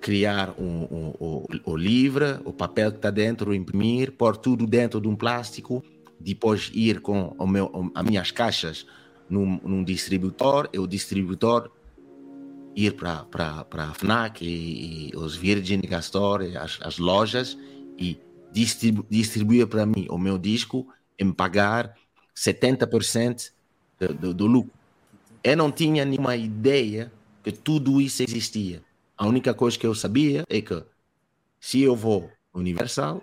criar 0.00 0.54
um, 0.58 0.84
um, 0.90 1.14
um, 1.20 1.46
o 1.64 1.76
livro, 1.76 2.40
o 2.44 2.52
papel 2.52 2.92
que 2.92 2.98
está 2.98 3.10
dentro, 3.10 3.54
imprimir, 3.54 4.12
pôr 4.12 4.36
tudo 4.36 4.66
dentro 4.66 5.00
de 5.00 5.08
um 5.08 5.16
plástico, 5.16 5.82
depois 6.18 6.70
ir 6.74 7.00
com 7.00 7.34
o 7.38 7.46
meu, 7.46 7.90
as 7.94 8.04
minhas 8.04 8.30
caixas 8.30 8.86
num, 9.28 9.58
num 9.62 9.82
distribuidor, 9.82 10.68
e 10.74 10.78
o 10.78 10.86
distribuidor 10.86 11.70
ir 12.74 12.94
para 12.94 13.26
a 13.70 13.94
FNAC 13.94 14.44
e, 14.44 15.10
e, 15.10 15.16
os 15.16 15.36
Virgin 15.36 15.80
Gastor, 15.80 16.42
as, 16.56 16.78
as 16.82 16.98
lojas, 16.98 17.56
e 17.98 18.18
distribu, 18.52 19.06
distribuir 19.08 19.66
para 19.66 19.86
mim 19.86 20.06
o 20.10 20.18
meu 20.18 20.38
disco 20.38 20.86
em 21.18 21.32
pagar 21.32 21.94
70% 22.36 23.52
do, 23.98 24.14
do, 24.14 24.34
do 24.34 24.46
lucro. 24.46 24.72
Eu 25.42 25.56
não 25.56 25.70
tinha 25.70 26.04
nenhuma 26.04 26.36
ideia 26.36 27.12
que 27.42 27.52
tudo 27.52 28.00
isso 28.00 28.22
existia. 28.22 28.82
A 29.16 29.26
única 29.26 29.54
coisa 29.54 29.78
que 29.78 29.86
eu 29.86 29.94
sabia 29.94 30.44
é 30.48 30.60
que 30.60 30.82
se 31.60 31.80
eu 31.82 31.94
vou 31.94 32.30
Universal, 32.52 33.22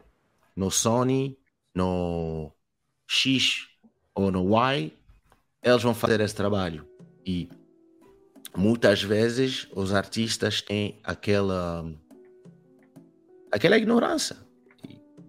no 0.56 0.70
Sony, 0.70 1.38
no 1.74 2.52
X 3.08 3.68
ou 4.14 4.32
no 4.32 4.44
Y, 4.56 4.92
eles 5.64 5.84
vão 5.84 5.94
fazer 5.94 6.20
esse 6.20 6.36
trabalho. 6.36 6.86
E 7.26 7.50
muitas 8.56 9.02
vezes 9.02 9.68
os 9.76 9.94
artistas 9.94 10.62
têm 10.62 11.00
aquela 11.04 11.86
aquela 13.52 13.78
ignorância. 13.78 14.38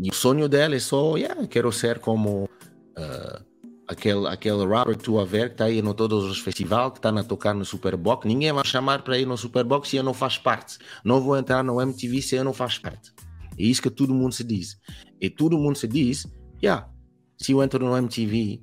E, 0.00 0.10
o 0.10 0.14
sonho 0.14 0.48
dele 0.48 0.76
é 0.76 0.80
só, 0.80 1.16
yeah, 1.16 1.46
quero 1.46 1.70
ser 1.72 1.98
como 1.98 2.44
uh, 2.44 3.44
aquele, 3.86 4.26
aquele 4.28 4.64
rapper 4.66 4.96
que 4.96 5.04
tu 5.04 5.18
a 5.18 5.24
ver 5.24 5.48
que 5.48 5.54
está 5.54 5.64
aí 5.66 5.82
no 5.82 5.94
todos 5.94 6.24
os 6.24 6.38
festivais, 6.38 6.92
que 6.92 6.98
está 6.98 7.10
a 7.10 7.24
tocar 7.24 7.54
no 7.54 7.64
Superbox, 7.64 8.26
ninguém 8.26 8.52
vai 8.52 8.64
chamar 8.64 9.02
para 9.02 9.18
ir 9.18 9.26
no 9.26 9.36
Superbox 9.36 9.88
se 9.88 9.96
eu 9.96 10.02
não 10.02 10.14
faz 10.14 10.38
parte. 10.38 10.78
Não 11.04 11.20
vou 11.20 11.36
entrar 11.36 11.62
no 11.62 11.80
MTV 11.80 12.22
se 12.22 12.36
eu 12.36 12.44
não 12.44 12.52
faz 12.52 12.78
parte. 12.78 13.12
É 13.58 13.62
isso 13.62 13.82
que 13.82 13.90
todo 13.90 14.14
mundo 14.14 14.32
se 14.32 14.44
diz. 14.44 14.78
E 15.20 15.28
todo 15.28 15.58
mundo 15.58 15.76
se 15.76 15.86
diz, 15.86 16.26
yeah, 16.62 16.88
se 17.36 17.52
eu 17.52 17.62
entro 17.62 17.84
no 17.84 17.96
MTV, 17.96 18.60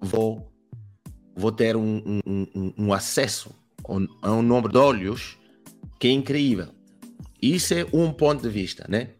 vou, 0.00 0.52
vou 1.36 1.52
ter 1.52 1.76
um, 1.76 2.20
um, 2.26 2.46
um, 2.54 2.74
um 2.78 2.92
acesso 2.92 3.54
a 4.22 4.32
um 4.32 4.42
número 4.42 4.72
de 4.72 4.78
olhos 4.78 5.38
que 5.98 6.08
é 6.08 6.10
incrível. 6.10 6.68
Isso 7.40 7.74
é 7.74 7.86
um 7.92 8.12
ponto 8.12 8.42
de 8.42 8.48
vista, 8.48 8.86
né? 8.88 9.10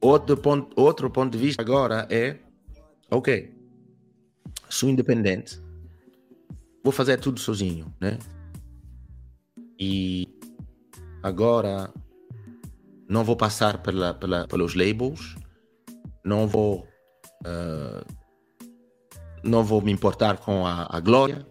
Outro 0.00 0.36
ponto, 0.36 0.80
outro 0.80 1.10
ponto 1.10 1.32
de 1.32 1.38
vista 1.38 1.60
agora 1.60 2.06
é, 2.10 2.38
ok, 3.10 3.54
sou 4.68 4.88
independente, 4.88 5.60
vou 6.82 6.92
fazer 6.92 7.18
tudo 7.18 7.38
sozinho, 7.38 7.94
né? 8.00 8.18
E 9.78 10.26
agora 11.22 11.92
não 13.08 13.24
vou 13.24 13.36
passar 13.36 13.82
pela, 13.82 14.14
pela, 14.14 14.46
pelos 14.46 14.74
labels, 14.74 15.36
não 16.24 16.46
vou 16.46 16.86
uh, 17.44 18.20
não 19.42 19.64
vou 19.64 19.82
me 19.82 19.92
importar 19.92 20.38
com 20.38 20.66
a, 20.66 20.86
a 20.88 21.00
glória, 21.00 21.46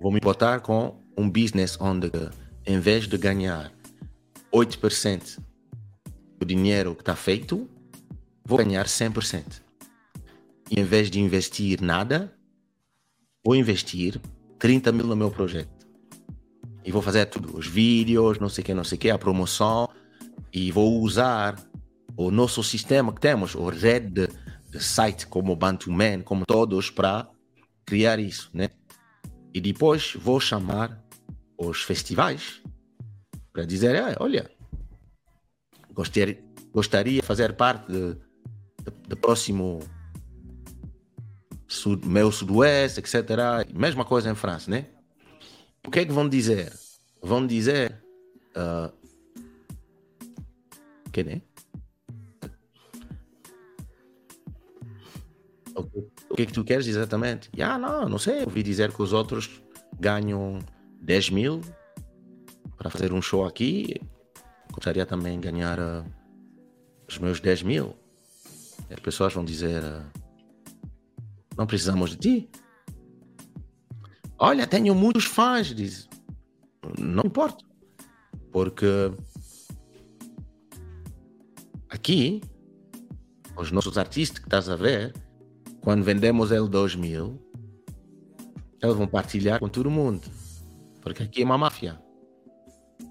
vou 0.00 0.10
me 0.10 0.18
importar 0.18 0.60
com 0.60 1.00
um 1.16 1.28
business 1.28 1.78
onde, 1.80 2.10
em 2.64 2.78
vez 2.78 3.06
de 3.06 3.16
ganhar 3.16 3.72
8% 4.52 5.38
do 6.38 6.46
dinheiro 6.46 6.94
que 6.94 7.02
está 7.02 7.16
feito, 7.16 7.68
vou 8.44 8.58
ganhar 8.58 8.86
100%. 8.86 9.62
E 10.70 10.80
em 10.80 10.84
vez 10.84 11.10
de 11.10 11.20
investir 11.20 11.80
nada, 11.80 12.32
vou 13.44 13.54
investir 13.54 14.20
30 14.58 14.92
mil 14.92 15.06
no 15.06 15.16
meu 15.16 15.30
projeto. 15.30 15.86
E 16.84 16.92
vou 16.92 17.02
fazer 17.02 17.26
tudo, 17.26 17.56
os 17.56 17.66
vídeos, 17.66 18.38
não 18.38 18.48
sei 18.48 18.62
o 18.62 18.64
que, 18.64 18.74
não 18.74 18.84
sei 18.84 18.96
o 18.96 18.98
que, 19.00 19.10
a 19.10 19.18
promoção, 19.18 19.88
e 20.52 20.70
vou 20.70 21.00
usar 21.00 21.56
o 22.16 22.30
nosso 22.30 22.62
sistema 22.62 23.12
que 23.12 23.20
temos, 23.20 23.54
o 23.54 23.70
de 23.70 24.28
site 24.80 25.26
como 25.26 25.52
o 25.52 25.56
Bantuman, 25.56 26.22
como 26.22 26.44
todos, 26.46 26.90
para 26.90 27.28
criar 27.84 28.18
isso, 28.18 28.50
né? 28.52 28.70
E 29.56 29.60
depois 29.62 30.12
vou 30.12 30.38
chamar 30.38 31.02
os 31.56 31.80
festivais 31.80 32.60
para 33.54 33.64
dizer, 33.64 33.96
ah, 33.96 34.14
olha, 34.20 34.50
gostaria, 35.94 36.38
gostaria 36.70 37.22
de 37.22 37.26
fazer 37.26 37.54
parte 37.54 37.90
do 37.90 39.16
próximo 39.16 39.80
sud, 41.66 42.06
meu 42.06 42.30
sudoeste, 42.30 43.00
etc. 43.00 43.30
Mesma 43.74 44.04
coisa 44.04 44.30
em 44.30 44.34
França, 44.34 44.70
né? 44.70 44.90
O 45.86 45.90
que 45.90 46.00
é 46.00 46.04
que 46.04 46.12
vão 46.12 46.28
dizer? 46.28 46.70
Vão 47.22 47.46
dizer 47.46 47.96
uh, 48.54 48.92
que 51.10 51.24
né? 51.24 51.40
O 56.28 56.34
que 56.34 56.42
é 56.42 56.46
que 56.46 56.52
tu 56.52 56.64
queres 56.64 56.86
exatamente? 56.86 57.50
Ah, 57.60 57.78
não, 57.78 58.08
não 58.08 58.18
sei. 58.18 58.42
Ouvi 58.44 58.62
dizer 58.62 58.92
que 58.92 59.00
os 59.00 59.12
outros 59.12 59.62
ganham 59.98 60.58
10 61.00 61.30
mil 61.30 61.60
para 62.76 62.90
fazer 62.90 63.12
um 63.12 63.22
show 63.22 63.44
aqui. 63.44 64.00
Gostaria 64.72 65.06
também 65.06 65.38
de 65.38 65.50
ganhar 65.50 65.78
uh, 65.78 66.04
os 67.08 67.18
meus 67.18 67.40
10 67.40 67.62
mil. 67.62 67.96
As 68.90 69.00
pessoas 69.00 69.32
vão 69.32 69.44
dizer: 69.44 69.82
uh, 69.82 70.02
Não 71.56 71.66
precisamos 71.66 72.10
de 72.10 72.16
ti. 72.16 72.50
Olha, 74.38 74.66
tenho 74.66 74.94
muitos 74.94 75.24
fãs. 75.24 75.68
Diz: 75.74 76.08
Não 76.98 77.24
importa. 77.24 77.64
Porque 78.52 79.12
aqui, 81.88 82.42
os 83.56 83.70
nossos 83.70 83.96
artistas 83.96 84.38
que 84.38 84.46
estás 84.46 84.68
a 84.68 84.76
ver, 84.76 85.14
quando 85.86 86.02
vendemos 86.02 86.50
ele 86.50 86.68
2000, 86.68 87.40
eles 88.82 88.96
vão 88.96 89.06
partilhar 89.06 89.60
com 89.60 89.68
todo 89.68 89.88
mundo. 89.88 90.28
Porque 91.00 91.22
aqui 91.22 91.42
é 91.42 91.44
uma 91.44 91.56
máfia. 91.56 91.96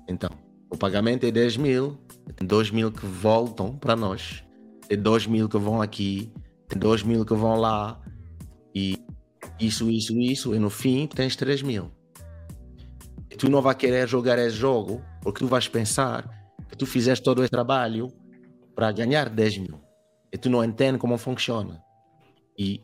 Então, 0.10 0.30
o 0.70 0.76
pagamento 0.76 1.26
é 1.26 1.32
10 1.32 1.56
mil, 1.56 1.98
tem 2.36 2.46
2 2.46 2.72
mil 2.72 2.92
que 2.92 3.06
voltam 3.06 3.78
para 3.78 3.96
nós, 3.96 4.44
tem 4.90 5.02
2 5.02 5.26
mil 5.26 5.48
que 5.48 5.58
vão 5.58 5.82
aqui, 5.82 6.30
tem 6.68 6.78
2 6.78 7.04
mil 7.04 7.26
que 7.26 7.34
vão 7.34 7.56
lá, 7.56 7.98
e 8.76 9.02
isso, 9.58 9.90
isso, 9.90 10.20
isso, 10.20 10.54
e 10.54 10.60
no 10.60 10.70
fim 10.70 11.08
tens 11.08 11.38
3 11.38 11.62
mil. 11.62 11.90
E 13.32 13.38
tu 13.38 13.50
não 13.50 13.62
vais 13.62 13.78
querer 13.78 14.06
jogar 14.06 14.38
esse 14.38 14.58
jogo, 14.58 15.02
porque 15.22 15.40
tu 15.40 15.48
vais 15.48 15.70
pensar 15.70 16.30
que 16.68 16.76
tu 16.76 16.86
fizeste 16.86 17.24
todo 17.24 17.42
esse 17.42 17.52
trabalho 17.52 18.12
para 18.76 18.92
ganhar 18.92 19.30
10 19.30 19.60
mil. 19.60 19.80
E 20.30 20.38
tu 20.38 20.50
não 20.50 20.62
entende 20.62 20.98
como 20.98 21.18
funciona. 21.18 21.85
E 22.58 22.82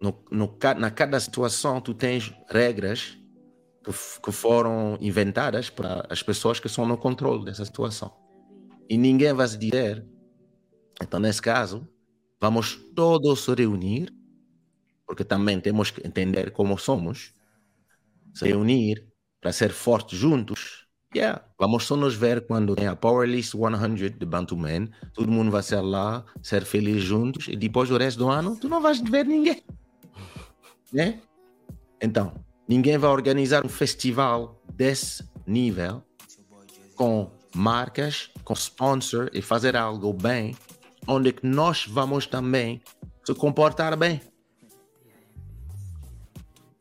no, 0.00 0.24
no, 0.30 0.58
na 0.78 0.90
cada 0.90 1.18
situação 1.20 1.80
tu 1.80 1.92
tens 1.92 2.32
regras 2.48 3.18
que, 3.84 3.92
que 4.22 4.32
foram 4.32 4.96
inventadas 5.00 5.68
para 5.68 6.06
as 6.08 6.22
pessoas 6.22 6.58
que 6.58 6.66
estão 6.66 6.86
no 6.86 6.96
controle 6.96 7.44
dessa 7.44 7.64
situação. 7.64 8.14
E 8.88 8.96
ninguém 8.96 9.32
vai 9.32 9.46
se 9.46 9.58
dizer, 9.58 10.06
então 11.02 11.20
nesse 11.20 11.40
caso, 11.40 11.86
vamos 12.40 12.76
todos 12.94 13.44
se 13.44 13.54
reunir, 13.54 14.12
porque 15.06 15.24
também 15.24 15.60
temos 15.60 15.90
que 15.90 16.06
entender 16.06 16.50
como 16.52 16.78
somos, 16.78 17.34
se 18.34 18.46
reunir 18.46 19.06
para 19.40 19.52
ser 19.52 19.70
fortes 19.70 20.18
juntos 20.18 20.89
Yeah, 21.12 21.42
vamos 21.58 21.84
só 21.84 21.96
nos 21.96 22.14
ver 22.14 22.46
quando 22.46 22.76
tem 22.76 22.86
a 22.86 22.94
Power 22.94 23.28
List 23.28 23.54
100 23.56 24.16
de 24.16 24.24
Bantu 24.24 24.56
Man. 24.56 24.86
Todo 25.12 25.30
mundo 25.30 25.50
vai 25.50 25.62
ser 25.62 25.80
lá, 25.80 26.24
ser 26.40 26.64
feliz 26.64 27.02
juntos. 27.02 27.48
E 27.48 27.56
depois 27.56 27.88
do 27.88 27.98
resto 27.98 28.18
do 28.18 28.28
ano, 28.28 28.56
tu 28.56 28.68
não 28.68 28.80
vais 28.80 29.00
ver 29.00 29.26
ninguém. 29.26 29.62
Né? 30.92 31.20
Então, 32.02 32.34
ninguém 32.66 32.98
vai 32.98 33.08
organizar 33.08 33.64
um 33.64 33.68
festival 33.68 34.60
desse 34.74 35.24
nível 35.46 36.02
com 36.96 37.30
marcas, 37.54 38.28
com 38.42 38.54
sponsor 38.54 39.30
e 39.32 39.40
fazer 39.40 39.76
algo 39.76 40.12
bem, 40.12 40.56
onde 41.06 41.32
nós 41.44 41.86
vamos 41.86 42.26
também 42.26 42.82
se 43.24 43.32
comportar 43.34 43.96
bem. 43.96 44.20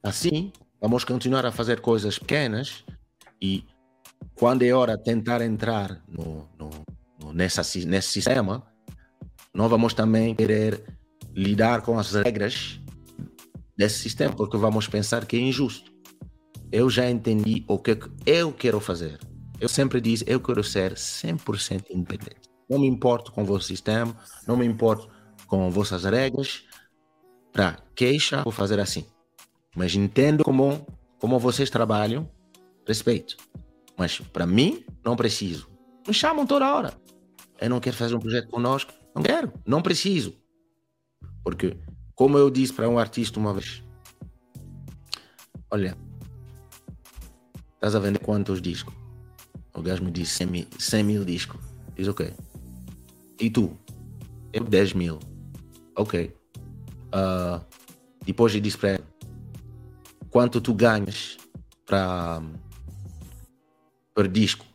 Assim, 0.01 0.51
vamos 0.81 1.03
continuar 1.03 1.45
a 1.45 1.51
fazer 1.51 1.81
coisas 1.81 2.17
pequenas 2.17 2.83
e 3.39 3.63
quando 4.35 4.63
é 4.63 4.71
hora 4.71 4.97
de 4.97 5.03
tentar 5.03 5.41
entrar 5.41 6.01
no, 6.07 6.49
no, 6.57 6.69
no, 7.21 7.33
nessa, 7.33 7.61
nesse 7.85 8.09
sistema, 8.09 8.63
nós 9.53 9.69
vamos 9.69 9.93
também 9.93 10.33
querer 10.35 10.83
lidar 11.33 11.81
com 11.81 11.99
as 11.99 12.13
regras 12.13 12.79
desse 13.77 13.99
sistema, 13.99 14.33
porque 14.33 14.57
vamos 14.57 14.87
pensar 14.87 15.25
que 15.25 15.37
é 15.37 15.39
injusto. 15.39 15.91
Eu 16.71 16.89
já 16.89 17.09
entendi 17.09 17.63
o 17.67 17.79
que 17.79 17.97
eu 18.25 18.53
quero 18.53 18.79
fazer. 18.79 19.19
Eu 19.59 19.67
sempre 19.67 19.99
disse, 19.99 20.23
eu 20.27 20.39
quero 20.39 20.63
ser 20.63 20.93
100% 20.93 21.85
independente. 21.89 22.49
Não 22.69 22.79
me 22.79 22.87
importo 22.87 23.31
com 23.31 23.41
o 23.41 23.45
vosso 23.45 23.65
sistema, 23.65 24.15
não 24.47 24.55
me 24.55 24.65
importo 24.65 25.09
com 25.47 25.69
vossas 25.71 26.03
regras. 26.03 26.63
Para 27.51 27.77
queixa, 27.95 28.43
vou 28.43 28.53
fazer 28.53 28.79
assim. 28.79 29.05
Mas 29.75 29.95
entendo 29.95 30.43
como, 30.43 30.85
como 31.19 31.39
vocês 31.39 31.69
trabalham, 31.69 32.29
respeito. 32.87 33.35
Mas 33.99 34.17
para 34.17 34.47
mim, 34.47 34.85
não 35.03 35.17
preciso. 35.17 35.69
Me 36.07 36.13
chamam 36.13 36.47
toda 36.47 36.73
hora. 36.73 36.93
Eu 37.59 37.69
não 37.69 37.81
quero 37.81 37.97
fazer 37.97 38.15
um 38.15 38.19
projeto 38.19 38.47
conosco. 38.47 38.93
Não 39.13 39.21
quero, 39.21 39.51
não 39.65 39.81
preciso. 39.81 40.33
Porque, 41.43 41.77
como 42.15 42.37
eu 42.37 42.49
disse 42.49 42.71
para 42.71 42.87
um 42.87 42.97
artista 42.97 43.37
uma 43.37 43.53
vez, 43.53 43.83
olha, 45.69 45.97
estás 47.73 47.93
a 47.93 47.99
vender 47.99 48.19
quantos 48.19 48.61
discos? 48.61 48.93
O 49.75 49.81
gajo 49.81 50.01
me 50.01 50.11
disse 50.11 50.35
100 50.35 50.47
mil, 50.47 50.67
100 50.79 51.03
mil 51.03 51.25
discos. 51.25 51.59
Diz 51.93 52.07
ok. 52.07 52.33
E 53.37 53.49
tu? 53.49 53.77
Eu 54.53 54.63
10 54.63 54.93
mil. 54.93 55.19
Ok. 55.97 56.33
Uh, 57.07 57.61
depois 58.25 58.55
eu 58.55 58.61
disse 58.61 58.77
para 58.77 58.93
ele, 58.93 59.03
quanto 60.29 60.61
tu 60.61 60.73
ganhas 60.73 61.37
para 61.85 62.41
por 64.19 64.27
disco. 64.27 64.65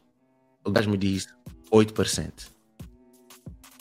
O 0.65 0.71
gajo 0.71 0.89
me 0.89 0.97
diz 0.97 1.29
8%. 1.71 2.51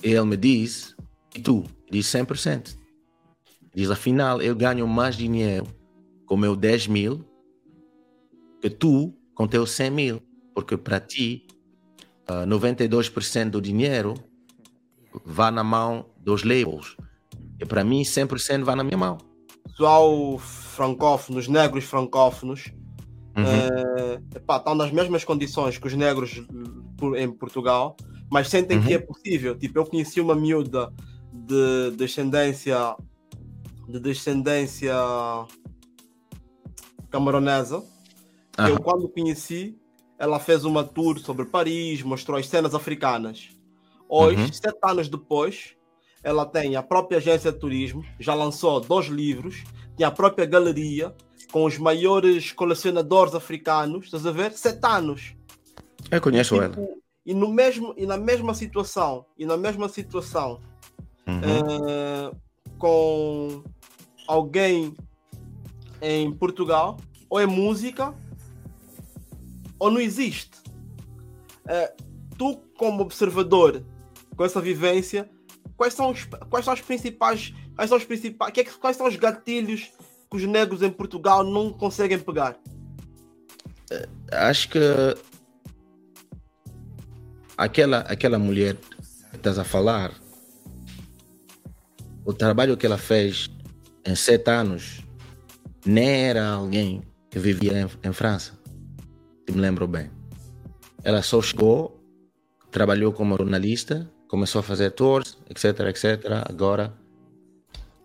Ele 0.03 0.21
me 0.25 0.35
diz, 0.35 0.93
e 1.33 1.39
tu? 1.39 1.63
Diz 1.89 2.05
100%. 2.07 2.77
Diz, 3.73 3.89
afinal, 3.89 4.41
eu 4.41 4.53
ganho 4.57 4.85
mais 4.85 5.15
dinheiro 5.15 5.65
com 6.25 6.35
meu 6.35 6.53
10 6.53 6.87
mil 6.87 7.25
que 8.59 8.69
tu 8.69 9.13
com 9.33 9.47
teu 9.47 9.65
100 9.65 9.89
mil. 9.89 10.21
Porque 10.53 10.75
para 10.75 10.99
ti, 10.99 11.47
uh, 12.29 12.43
ah, 12.43 12.45
92% 12.45 13.51
do 13.51 13.61
dinheiro 13.61 14.15
vai 15.23 15.49
na 15.49 15.63
mão 15.63 16.07
dos 16.17 16.43
labels. 16.43 16.97
E 17.57 17.65
para 17.65 17.85
mim, 17.85 18.01
100% 18.01 18.65
vai 18.65 18.75
na 18.75 18.83
minha 18.83 18.97
mão. 18.97 19.17
Pessoal 19.63 20.37
francófono, 20.37 21.39
os 21.39 21.47
negros 21.47 21.85
francófonos, 21.85 22.69
Uhum. 23.35 23.43
Uh, 23.43 24.37
epá, 24.37 24.57
estão 24.57 24.75
nas 24.75 24.91
mesmas 24.91 25.23
condições 25.23 25.77
que 25.77 25.87
os 25.87 25.93
negros 25.95 26.43
em 27.17 27.31
Portugal, 27.31 27.97
mas 28.31 28.47
sentem 28.47 28.77
uhum. 28.77 28.85
que 28.85 28.93
é 28.93 28.99
possível. 28.99 29.57
Tipo, 29.57 29.79
eu 29.79 29.85
conheci 29.85 30.21
uma 30.21 30.35
miúda 30.35 30.93
de 31.31 31.91
descendência 31.97 32.95
de 33.87 33.99
descendência 33.99 34.95
camaronesa. 37.09 37.77
Uhum. 37.77 38.67
Eu 38.67 38.79
quando 38.79 39.09
conheci, 39.09 39.77
ela 40.17 40.39
fez 40.39 40.63
uma 40.63 40.83
tour 40.83 41.19
sobre 41.19 41.45
Paris, 41.45 42.01
mostrou 42.01 42.37
as 42.37 42.47
cenas 42.47 42.73
africanas. 42.73 43.49
Hoje, 44.07 44.41
uhum. 44.41 44.53
sete 44.53 44.79
anos 44.83 45.09
depois, 45.09 45.75
ela 46.23 46.45
tem 46.45 46.75
a 46.75 46.83
própria 46.83 47.17
agência 47.17 47.51
de 47.51 47.59
turismo, 47.59 48.05
já 48.19 48.33
lançou 48.33 48.79
dois 48.79 49.07
livros, 49.07 49.63
tem 49.97 50.05
a 50.05 50.11
própria 50.11 50.45
galeria 50.45 51.13
com 51.53 51.65
os 51.65 51.77
maiores 51.77 52.51
colecionadores 52.51 53.35
africanos, 53.35 54.05
estás 54.05 54.25
a 54.25 54.31
ver? 54.31 54.53
Sete 54.53 54.83
anos. 54.87 55.35
Eu 56.09 56.19
conheço 56.19 56.55
tipo, 56.55 56.79
ela. 56.81 56.89
E, 57.23 57.31
no 57.31 57.47
mesmo, 57.47 57.93
e 57.95 58.07
na 58.07 58.17
mesma 58.17 58.55
situação, 58.55 59.23
e 59.37 59.45
na 59.45 59.55
mesma 59.55 59.87
situação, 59.87 60.59
uhum. 61.27 62.31
uh, 62.31 62.35
com 62.79 63.63
alguém 64.27 64.95
em 66.01 66.33
Portugal, 66.33 66.97
ou 67.29 67.39
é 67.39 67.45
música, 67.45 68.15
ou 69.77 69.91
não 69.91 70.01
existe. 70.01 70.57
É, 71.67 71.93
tu, 72.35 72.57
como 72.75 73.03
observador, 73.03 73.83
com 74.35 74.43
essa 74.43 74.59
vivência, 74.59 75.29
quais 75.77 75.93
são 75.93 76.09
os, 76.09 76.25
quais 76.49 76.65
são 76.65 76.73
os 76.73 76.81
principais, 76.81 77.53
quais 77.75 77.89
são 77.89 77.97
os 77.99 78.05
principais, 78.05 78.51
que, 78.51 78.63
quais 78.63 78.97
são 78.97 79.07
os 79.07 79.15
gatilhos 79.15 79.91
que 80.33 80.37
os 80.37 80.45
negros 80.45 80.81
em 80.81 80.89
Portugal 80.89 81.43
não 81.43 81.71
conseguem 81.71 82.17
pegar? 82.17 82.57
Acho 84.31 84.67
que 84.69 84.79
aquela, 87.55 87.99
aquela 87.99 88.39
mulher 88.39 88.75
que 89.29 89.35
estás 89.35 89.59
a 89.59 89.63
falar, 89.63 90.11
o 92.25 92.33
trabalho 92.33 92.75
que 92.75 92.87
ela 92.87 92.97
fez 92.97 93.47
em 94.03 94.15
sete 94.15 94.49
anos, 94.49 95.03
nem 95.85 96.09
era 96.09 96.49
alguém 96.49 97.03
que 97.29 97.37
vivia 97.37 97.81
em, 97.81 98.09
em 98.09 98.11
França, 98.11 98.53
se 99.47 99.55
me 99.55 99.61
lembro 99.61 99.87
bem. 99.87 100.09
Ela 101.03 101.21
só 101.21 101.39
chegou, 101.43 102.03
trabalhou 102.71 103.13
como 103.13 103.37
jornalista, 103.37 104.09
começou 104.27 104.61
a 104.61 104.63
fazer 104.63 104.91
tours, 104.91 105.37
etc, 105.47 105.81
etc. 105.81 106.43
Agora 106.49 106.91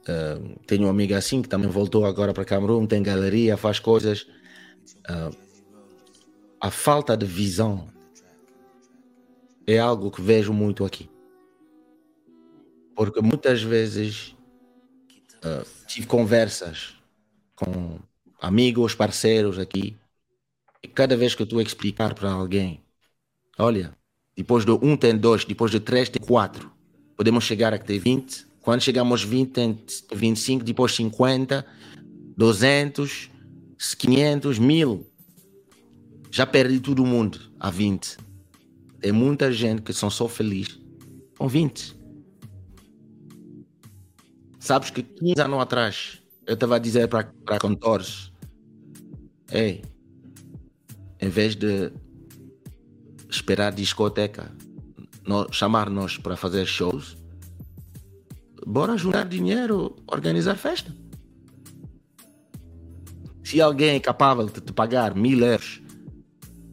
uh, 0.08 0.58
tenho 0.66 0.82
uma 0.84 0.90
amiga 0.90 1.16
assim 1.16 1.42
que 1.42 1.48
também 1.48 1.70
voltou 1.70 2.04
agora 2.04 2.32
para 2.32 2.44
Camerun, 2.44 2.86
tem 2.86 3.02
galeria, 3.02 3.56
faz 3.56 3.78
coisas. 3.78 4.26
Uh, 5.08 5.36
a 6.60 6.70
falta 6.70 7.16
de 7.16 7.26
visão 7.26 7.88
é 9.66 9.78
algo 9.78 10.10
que 10.10 10.20
vejo 10.20 10.52
muito 10.52 10.84
aqui. 10.84 11.10
Porque 12.96 13.20
muitas 13.20 13.62
vezes 13.62 14.34
uh, 15.44 15.64
tive 15.86 16.06
conversas 16.06 16.94
com 17.54 17.98
amigos, 18.40 18.94
parceiros 18.94 19.58
aqui, 19.58 19.96
e 20.82 20.88
cada 20.88 21.16
vez 21.16 21.34
que 21.34 21.42
eu 21.42 21.44
estou 21.44 21.58
a 21.58 21.62
explicar 21.62 22.14
para 22.14 22.30
alguém, 22.30 22.82
olha, 23.58 23.96
depois 24.36 24.64
do 24.64 24.78
1 24.82 24.96
tem 24.96 25.16
2, 25.16 25.44
depois 25.44 25.70
de 25.70 25.80
3 25.80 26.08
tem 26.08 26.26
4, 26.26 26.70
podemos 27.16 27.44
chegar 27.44 27.74
a 27.74 27.78
ter 27.78 27.98
20, 27.98 28.47
quando 28.68 28.82
chegamos 28.82 29.22
aos 29.22 29.30
20 29.30 29.50
tem 29.50 29.82
25, 30.14 30.62
depois 30.62 30.94
50, 30.94 31.64
200, 32.36 33.30
500, 33.96 34.58
1000. 34.58 35.06
Já 36.30 36.44
perdi 36.44 36.78
todo 36.78 37.02
mundo 37.06 37.40
a 37.58 37.70
20. 37.70 38.18
Tem 39.00 39.10
muita 39.10 39.50
gente 39.50 39.80
que 39.80 39.94
são 39.94 40.10
só 40.10 40.28
felizes 40.28 40.78
com 41.38 41.48
20. 41.48 41.96
Sabes 44.60 44.90
que 44.90 45.02
15 45.02 45.40
anos 45.40 45.60
atrás 45.60 46.22
eu 46.46 46.52
estava 46.52 46.76
a 46.76 46.78
dizer 46.78 47.08
para 47.08 47.24
cantores: 47.58 48.30
Ei, 49.50 49.80
em 51.18 51.30
vez 51.30 51.56
de 51.56 51.90
esperar 53.30 53.72
discoteca, 53.72 54.54
chamar-nos 55.52 56.18
para 56.18 56.36
fazer 56.36 56.66
shows, 56.66 57.17
bora 58.66 58.96
juntar 58.96 59.26
dinheiro, 59.26 59.96
organizar 60.06 60.56
festa. 60.56 60.94
Se 63.42 63.60
alguém 63.60 63.96
é 63.96 64.00
capaz 64.00 64.52
de 64.52 64.60
te 64.60 64.72
pagar 64.72 65.14
mil 65.14 65.42
euros 65.42 65.80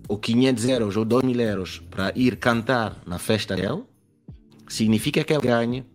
ou 0.07 0.17
500 0.17 0.65
euros 0.65 0.97
ou 0.97 1.05
2 1.05 1.23
mil 1.23 1.39
euros 1.39 1.79
para 1.89 2.11
ir 2.15 2.37
cantar 2.37 3.01
na 3.05 3.17
festa 3.17 3.55
dele, 3.55 3.83
significa 4.67 5.23
que 5.23 5.33
ele 5.33 5.41
ganha 5.41 5.85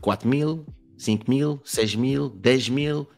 4 0.00 0.28
mil, 0.28 0.66
5 0.96 1.30
mil, 1.30 1.60
6 1.64 1.94
mil, 1.96 2.30
10 2.30 2.68
mil, 2.70 3.08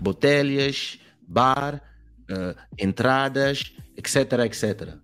botelhas, 0.00 0.98
bar, 1.26 1.82
uh, 2.30 2.58
entradas, 2.78 3.74
etc, 3.96 4.32
etc. 4.44 4.94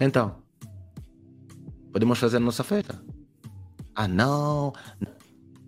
Então, 0.00 0.42
podemos 1.92 2.18
fazer 2.18 2.38
nossa 2.38 2.64
festa? 2.64 3.11
Ah, 3.94 4.08
não, 4.08 4.72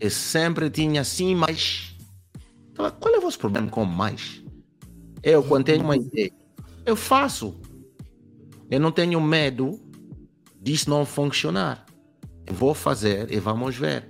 eu 0.01 0.11
sempre 0.11 0.71
tinha 0.71 1.01
assim, 1.01 1.35
mas. 1.35 1.97
Qual 2.77 3.15
é 3.15 3.19
o 3.19 3.21
vosso 3.21 3.39
problema 3.39 3.69
com 3.69 3.85
mais? 3.85 4.43
Eu, 5.23 5.43
quando 5.43 5.65
tenho 5.65 5.85
uma 5.85 5.97
ideia, 5.97 6.33
eu 6.85 6.97
faço. 6.97 7.59
Eu 8.71 8.81
não 8.81 8.91
tenho 8.91 9.21
medo 9.21 9.81
disso 10.61 10.91
não 10.91 11.05
funcionar. 11.05 11.87
Eu 12.47 12.55
vou 12.55 12.75
fazer 12.75 13.31
e 13.33 13.39
vamos 13.39 13.77
ver. 13.77 14.09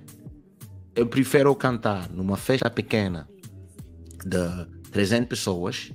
Eu 0.95 1.05
prefiro 1.07 1.53
cantar 1.55 2.09
numa 2.09 2.37
festa 2.37 2.69
pequena 2.69 3.27
de 4.25 4.65
300 4.91 5.27
pessoas, 5.27 5.91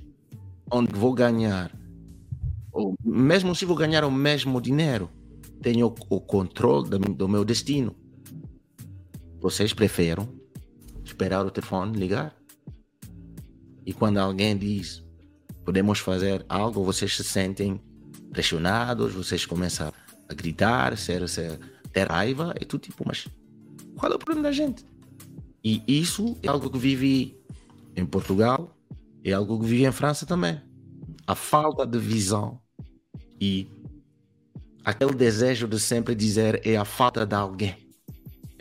onde 0.71 0.93
vou 0.93 1.13
ganhar, 1.13 1.71
ou 2.71 2.95
mesmo 3.03 3.53
se 3.55 3.65
vou 3.65 3.75
ganhar 3.75 4.03
o 4.03 4.11
mesmo 4.11 4.61
dinheiro, 4.61 5.09
tenho 5.61 5.93
o 6.09 6.21
controle 6.21 6.89
do 6.89 7.27
meu 7.27 7.43
destino. 7.43 7.95
Vocês 9.41 9.73
preferem 9.73 10.29
esperar 11.03 11.43
o 11.43 11.49
telefone 11.49 11.97
ligar? 11.97 12.35
E 13.83 13.91
quando 13.91 14.19
alguém 14.19 14.55
diz 14.55 15.03
podemos 15.65 15.99
fazer 15.99 16.45
algo, 16.47 16.83
vocês 16.83 17.15
se 17.15 17.23
sentem 17.23 17.81
pressionados, 18.31 19.13
vocês 19.13 19.45
começam 19.45 19.91
a 20.29 20.33
gritar, 20.33 20.95
ser, 20.95 21.27
ser, 21.27 21.59
ter 21.91 22.07
raiva, 22.07 22.53
é 22.59 22.65
tudo 22.65 22.81
tipo, 22.81 23.03
mas 23.05 23.27
qual 23.95 24.11
é 24.11 24.15
o 24.15 24.19
problema 24.19 24.43
da 24.43 24.51
gente? 24.51 24.85
E 25.63 25.83
isso 25.87 26.37
é 26.43 26.47
algo 26.47 26.69
que 26.69 26.77
vive 26.77 27.35
em 27.95 28.05
Portugal, 28.05 28.77
é 29.23 29.31
algo 29.33 29.59
que 29.59 29.65
vive 29.65 29.85
em 29.85 29.91
França 29.91 30.25
também. 30.25 30.61
A 31.25 31.33
falta 31.33 31.85
de 31.85 31.97
visão 31.97 32.59
e 33.39 33.67
aquele 34.85 35.13
desejo 35.13 35.67
de 35.67 35.79
sempre 35.79 36.13
dizer 36.13 36.61
é 36.65 36.77
a 36.77 36.85
falta 36.85 37.25
de 37.25 37.35
alguém. 37.35 37.90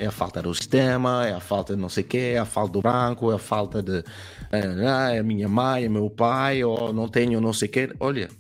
É 0.01 0.07
a 0.07 0.11
falta 0.11 0.41
do 0.41 0.55
sistema, 0.55 1.27
é 1.27 1.35
a 1.35 1.41
falta 1.41 1.77
de 1.77 1.83
não 1.83 1.91
sei 1.91 2.03
o 2.03 2.07
quê, 2.07 2.33
é 2.35 2.39
a 2.39 2.47
falta 2.47 2.73
do 2.73 2.81
branco, 2.81 3.31
é 3.31 3.35
a 3.35 3.39
falta 3.39 3.83
de 3.83 4.03
é, 4.51 5.19
é 5.19 5.23
minha 5.23 5.47
mãe, 5.47 5.85
é 5.85 5.89
meu 5.91 6.09
pai, 6.09 6.65
ou 6.65 6.91
não 6.91 7.07
tenho 7.07 7.39
não 7.39 7.53
sei 7.53 7.69
o 7.69 7.71
quê. 7.71 7.93
Olha, 8.01 8.31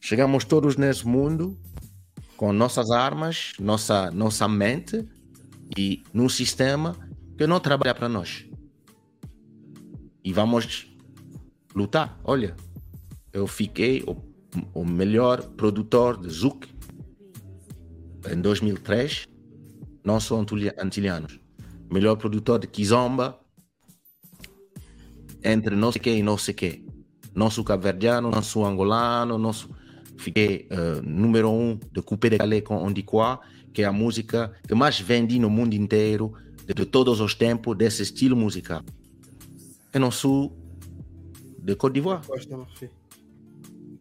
chegamos 0.00 0.44
todos 0.44 0.76
nesse 0.76 1.04
mundo 1.04 1.58
com 2.36 2.52
nossas 2.52 2.88
armas, 2.92 3.52
nossa, 3.58 4.12
nossa 4.12 4.46
mente 4.46 5.04
e 5.76 6.04
num 6.14 6.28
sistema 6.28 6.94
que 7.36 7.48
não 7.48 7.58
trabalha 7.58 7.92
para 7.92 8.08
nós. 8.08 8.46
E 10.22 10.32
vamos 10.32 10.86
lutar. 11.74 12.16
Olha, 12.22 12.54
eu 13.32 13.48
fiquei 13.48 14.04
o, 14.06 14.16
o 14.72 14.84
melhor 14.84 15.42
produtor 15.42 16.16
de 16.16 16.28
Zouk 16.28 16.68
em 18.30 18.40
2003 18.40 19.29
não 20.10 20.18
são 20.18 20.44
antilianos. 20.78 21.38
Melhor 21.90 22.16
produtor 22.16 22.58
de 22.58 22.66
Kizomba 22.66 23.38
entre 25.42 25.76
não 25.76 25.92
sei 25.92 26.00
quem 26.00 26.18
e 26.18 26.22
não 26.22 26.36
sei 26.36 26.54
quem. 26.54 26.86
Cabo-verdiano, 27.64 28.30
não 28.30 28.42
sou 28.42 28.66
angolano, 28.66 29.38
não 29.38 29.52
sou... 29.52 29.70
Fiquei 30.18 30.68
uh, 30.70 31.00
número 31.02 31.50
um 31.50 31.78
de 31.92 32.02
Coupé 32.02 32.28
de 32.28 32.38
Calais 32.38 32.62
com 32.62 32.76
Ondiquá, 32.76 33.40
que 33.72 33.82
é 33.82 33.86
a 33.86 33.92
música 33.92 34.52
que 34.66 34.74
mais 34.74 35.00
vendi 35.00 35.38
no 35.38 35.48
mundo 35.48 35.72
inteiro, 35.74 36.34
de, 36.66 36.74
de 36.74 36.84
todos 36.84 37.20
os 37.20 37.34
tempos, 37.34 37.76
desse 37.76 38.02
estilo 38.02 38.36
musical. 38.36 38.82
Eu 39.94 40.00
não 40.00 40.10
sou 40.10 40.54
de 41.58 41.74
Côte 41.76 41.94
d'Ivoire. 41.94 42.20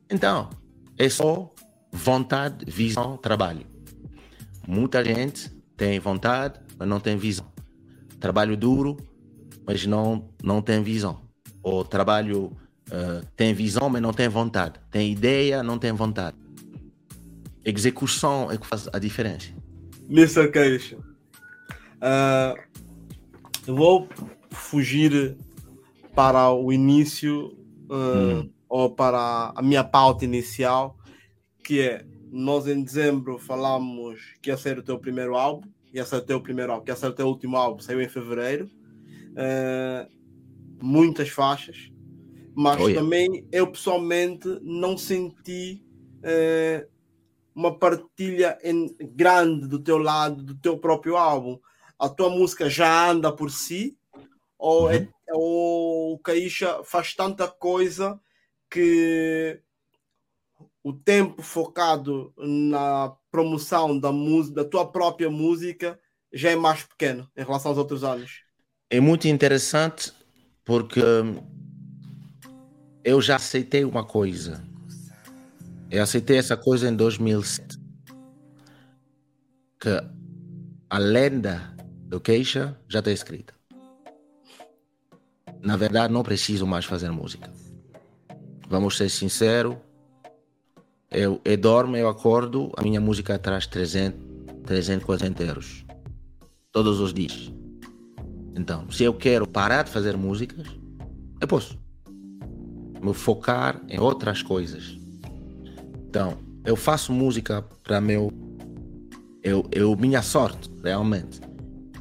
Então, 0.09 0.49
é 0.97 1.07
só 1.07 1.53
vontade, 1.91 2.65
visão, 2.65 3.15
trabalho. 3.15 3.65
Muita 4.67 5.05
gente 5.05 5.58
tem 5.79 5.97
vontade, 5.97 6.59
mas 6.77 6.87
não 6.87 6.99
tem 6.99 7.15
visão. 7.15 7.49
Trabalho 8.19 8.57
duro, 8.57 8.97
mas 9.65 9.85
não, 9.85 10.29
não 10.43 10.61
tem 10.61 10.83
visão. 10.83 11.21
Ou 11.63 11.85
trabalho 11.85 12.47
uh, 12.89 13.25
tem 13.37 13.53
visão, 13.53 13.89
mas 13.89 14.01
não 14.01 14.11
tem 14.11 14.27
vontade. 14.27 14.77
Tem 14.91 15.09
ideia, 15.09 15.63
não 15.63 15.79
tem 15.79 15.93
vontade. 15.93 16.35
Execução 17.63 18.51
é 18.51 18.57
que 18.57 18.67
faz 18.67 18.89
a 18.91 18.99
diferença. 18.99 19.53
Mr. 20.09 20.51
Queixa, 20.51 20.97
uh, 20.97 22.59
eu 23.65 23.75
vou 23.75 24.09
fugir 24.51 25.37
para 26.13 26.51
o 26.51 26.73
início 26.73 27.57
uh, 27.89 28.41
hum. 28.41 28.49
ou 28.67 28.89
para 28.89 29.53
a 29.55 29.61
minha 29.61 29.83
pauta 29.83 30.25
inicial, 30.25 30.97
que 31.63 31.79
é 31.79 32.05
nós 32.31 32.67
em 32.67 32.83
dezembro 32.83 33.37
falamos 33.37 34.19
que 34.41 34.49
ia 34.49 34.57
ser 34.57 34.77
o 34.77 34.83
teu 34.83 34.99
primeiro 34.99 35.35
álbum, 35.35 35.67
ia 35.93 36.05
ser 36.05 36.17
o 36.17 36.21
teu 36.21 36.41
primeiro 36.41 36.71
álbum, 36.71 36.85
que 36.85 36.91
ia 36.91 36.95
ser 36.95 37.07
o 37.07 37.13
teu 37.13 37.27
último 37.27 37.57
álbum, 37.57 37.79
saiu 37.79 38.01
em 38.01 38.09
fevereiro. 38.09 38.69
Uh, 39.31 40.09
muitas 40.81 41.29
faixas, 41.29 41.91
mas 42.55 42.79
oh, 42.79 42.87
yeah. 42.87 43.01
também 43.01 43.47
eu 43.51 43.67
pessoalmente 43.67 44.47
não 44.61 44.97
senti 44.97 45.83
uh, 46.19 46.87
uma 47.53 47.77
partilha 47.77 48.57
em, 48.63 48.95
grande 49.13 49.67
do 49.67 49.79
teu 49.79 49.97
lado, 49.97 50.43
do 50.43 50.55
teu 50.55 50.77
próprio 50.77 51.17
álbum. 51.17 51.59
a 51.97 52.07
tua 52.07 52.29
música 52.29 52.69
já 52.69 53.09
anda 53.09 53.31
por 53.31 53.51
si, 53.51 53.97
ou, 54.57 54.89
é, 54.89 54.97
uhum. 54.97 55.03
é, 55.03 55.33
ou 55.33 56.13
o 56.13 56.19
Caixa 56.19 56.81
faz 56.83 57.13
tanta 57.13 57.47
coisa 57.47 58.19
que 58.69 59.61
o 60.83 60.93
tempo 60.93 61.41
focado 61.41 62.33
na 62.37 63.13
promoção 63.31 63.99
da 63.99 64.11
música, 64.11 64.63
da 64.63 64.69
tua 64.69 64.89
própria 64.89 65.29
música, 65.29 65.99
já 66.33 66.51
é 66.51 66.55
mais 66.55 66.83
pequeno 66.83 67.29
em 67.35 67.43
relação 67.43 67.71
aos 67.71 67.77
outros 67.77 68.03
anos. 68.03 68.43
É 68.89 68.99
muito 68.99 69.27
interessante 69.27 70.11
porque 70.63 71.01
hum, 71.03 71.43
eu 73.03 73.21
já 73.21 73.35
aceitei 73.35 73.83
uma 73.83 74.03
coisa. 74.03 74.63
Eu 75.89 76.03
aceitei 76.03 76.37
essa 76.37 76.55
coisa 76.55 76.87
em 76.87 76.95
2007. 76.95 77.79
Que 79.79 79.89
a 80.89 80.97
lenda 80.97 81.75
do 82.07 82.19
queixa 82.19 82.77
já 82.87 82.99
está 82.99 83.11
escrita. 83.11 83.53
Na 85.61 85.75
verdade, 85.75 86.13
não 86.13 86.23
preciso 86.23 86.65
mais 86.65 86.85
fazer 86.85 87.11
música. 87.11 87.51
Vamos 88.67 88.97
ser 88.97 89.09
sinceros. 89.09 89.75
Eu, 91.11 91.41
eu 91.43 91.57
dormo, 91.57 91.97
eu 91.97 92.07
acordo, 92.07 92.71
a 92.77 92.83
minha 92.83 93.01
música 93.01 93.37
traz 93.39 93.65
300, 93.65 94.19
340 94.63 95.43
euros. 95.43 95.85
Todos 96.71 96.99
os 96.99 97.13
dias. 97.13 97.51
Então, 98.55 98.89
se 98.91 99.03
eu 99.03 99.13
quero 99.13 99.47
parar 99.47 99.83
de 99.83 99.89
fazer 99.89 100.15
músicas, 100.15 100.67
eu 101.41 101.47
posso. 101.47 101.79
Me 103.01 103.13
focar 103.13 103.81
em 103.87 103.99
outras 103.99 104.43
coisas. 104.43 104.97
Então, 106.07 106.37
eu 106.63 106.75
faço 106.75 107.11
música 107.11 107.63
para 107.83 107.99
meu. 107.99 108.31
Eu, 109.41 109.65
eu, 109.71 109.95
minha 109.95 110.21
sorte, 110.21 110.69
realmente. 110.83 111.39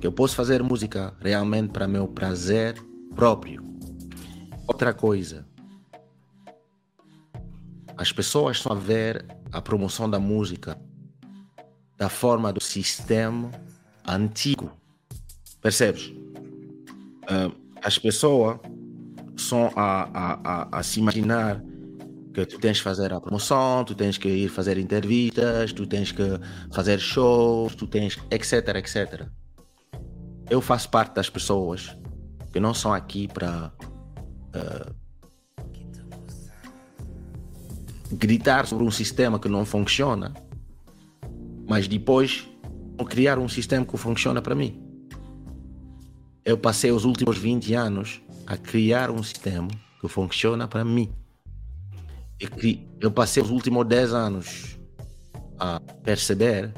Que 0.00 0.06
eu 0.06 0.12
posso 0.12 0.34
fazer 0.34 0.62
música 0.62 1.14
realmente 1.20 1.70
para 1.70 1.88
meu 1.88 2.08
prazer 2.08 2.74
próprio. 3.14 3.62
Outra 4.66 4.92
coisa. 4.92 5.46
As 7.98 8.12
pessoas 8.12 8.58
estão 8.58 8.72
a 8.72 8.78
ver 8.78 9.26
a 9.50 9.60
promoção 9.60 10.08
da 10.08 10.20
música 10.20 10.78
da 11.96 12.08
forma 12.08 12.52
do 12.52 12.62
sistema 12.62 13.50
antigo. 14.06 14.70
Percebes? 15.60 16.04
Uh, 17.24 17.52
as 17.82 17.98
pessoas 17.98 18.60
são 19.36 19.72
a, 19.74 20.08
a, 20.14 20.40
a, 20.44 20.78
a 20.78 20.82
se 20.84 21.00
imaginar 21.00 21.60
que 22.32 22.46
tu 22.46 22.60
tens 22.60 22.78
que 22.78 22.84
fazer 22.84 23.12
a 23.12 23.20
promoção, 23.20 23.84
tu 23.84 23.96
tens 23.96 24.16
que 24.16 24.28
ir 24.28 24.48
fazer 24.48 24.78
entrevistas, 24.78 25.72
tu 25.72 25.84
tens 25.84 26.12
que 26.12 26.22
fazer 26.72 27.00
shows, 27.00 27.74
tu 27.74 27.88
tens 27.88 28.16
etc, 28.30 28.76
etc. 28.76 29.26
Eu 30.48 30.60
faço 30.60 30.88
parte 30.88 31.16
das 31.16 31.28
pessoas 31.28 31.96
que 32.52 32.60
não 32.60 32.72
são 32.72 32.94
aqui 32.94 33.26
para 33.26 33.72
uh, 34.54 34.94
gritar 38.12 38.66
sobre 38.66 38.84
um 38.84 38.90
sistema 38.90 39.38
que 39.38 39.48
não 39.48 39.64
funciona, 39.64 40.34
mas 41.68 41.86
depois 41.86 42.48
criar 43.08 43.38
um 43.38 43.48
sistema 43.48 43.84
que 43.84 43.96
funciona 43.96 44.42
para 44.42 44.54
mim. 44.54 44.82
Eu 46.44 46.56
passei 46.56 46.90
os 46.90 47.04
últimos 47.04 47.38
20 47.38 47.74
anos 47.74 48.20
a 48.46 48.56
criar 48.56 49.10
um 49.10 49.22
sistema 49.22 49.68
que 50.00 50.08
funciona 50.08 50.66
para 50.66 50.84
mim. 50.84 51.10
Eu 53.00 53.10
passei 53.10 53.42
os 53.42 53.50
últimos 53.50 53.86
10 53.86 54.12
anos 54.12 54.78
a 55.58 55.80
perceber 56.02 56.72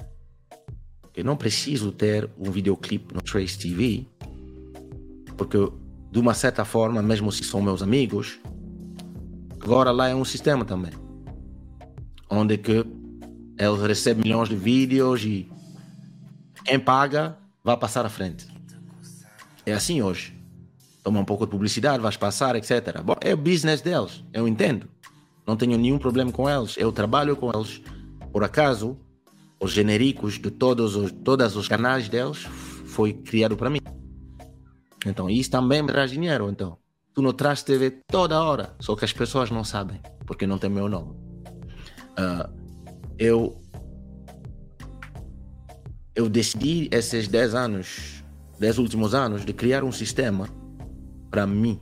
que 1.12 1.22
não 1.22 1.36
preciso 1.36 1.92
ter 1.92 2.30
um 2.38 2.50
videoclipe 2.50 3.14
no 3.14 3.20
Trace 3.20 3.58
TV, 3.58 4.06
porque 5.36 5.58
de 6.10 6.18
uma 6.18 6.34
certa 6.34 6.64
forma, 6.64 7.02
mesmo 7.02 7.30
se 7.30 7.44
são 7.44 7.60
meus 7.62 7.82
amigos, 7.82 8.40
agora 9.60 9.90
lá 9.90 10.08
é 10.08 10.14
um 10.14 10.24
sistema 10.24 10.64
também, 10.64 10.92
onde 12.30 12.56
que 12.56 12.84
eles 13.58 13.80
recebem 13.82 14.22
milhões 14.22 14.48
de 14.48 14.56
vídeos 14.56 15.24
e 15.24 15.50
quem 16.64 16.78
paga 16.78 17.36
vai 17.62 17.76
passar 17.76 18.06
à 18.06 18.08
frente. 18.08 18.46
É 19.66 19.72
assim 19.72 20.00
hoje 20.00 20.40
toma 21.02 21.20
um 21.20 21.24
pouco 21.24 21.44
de 21.44 21.50
publicidade, 21.50 22.02
vais 22.02 22.16
passar, 22.16 22.56
etc. 22.56 23.00
Bom, 23.02 23.16
é 23.20 23.34
o 23.34 23.36
business 23.36 23.80
deles, 23.80 24.24
eu 24.32 24.46
entendo. 24.46 24.88
Não 25.46 25.56
tenho 25.56 25.76
nenhum 25.76 25.98
problema 25.98 26.30
com 26.30 26.48
eles, 26.48 26.76
eu 26.76 26.92
trabalho 26.92 27.36
com 27.36 27.50
eles. 27.50 27.80
Por 28.32 28.44
acaso, 28.44 28.96
os 29.58 29.72
genéricos 29.72 30.38
de 30.38 30.50
todos 30.50 30.94
os, 30.96 31.10
todos 31.10 31.56
os 31.56 31.68
canais 31.68 32.08
deles 32.08 32.38
foi 32.86 33.12
criado 33.12 33.56
para 33.56 33.70
mim. 33.70 33.80
Então, 35.04 35.30
isso 35.30 35.50
também 35.50 35.84
traz 35.86 36.10
dinheiro, 36.10 36.50
então. 36.50 36.78
Tu 37.14 37.22
não 37.22 37.32
traz 37.32 37.62
TV 37.62 37.90
toda 38.06 38.42
hora, 38.42 38.76
só 38.78 38.94
que 38.94 39.04
as 39.04 39.12
pessoas 39.12 39.50
não 39.50 39.64
sabem, 39.64 40.00
porque 40.26 40.46
não 40.46 40.58
tem 40.58 40.70
meu 40.70 40.88
nome. 40.88 41.19
Uh, 42.20 42.52
eu 43.18 43.56
eu 46.14 46.28
decidi 46.28 46.86
esses 46.92 47.28
10 47.28 47.54
anos, 47.54 48.22
10 48.58 48.78
últimos 48.78 49.14
anos, 49.14 49.42
de 49.44 49.54
criar 49.54 49.82
um 49.82 49.92
sistema 49.92 50.46
para 51.30 51.46
mim, 51.46 51.80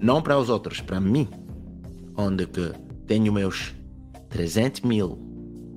não 0.00 0.22
para 0.22 0.38
os 0.38 0.48
outros, 0.48 0.80
para 0.80 0.98
mim, 0.98 1.28
onde 2.16 2.46
que 2.46 2.72
tenho 3.06 3.30
meus 3.30 3.74
300 4.30 4.80
mil 4.82 5.18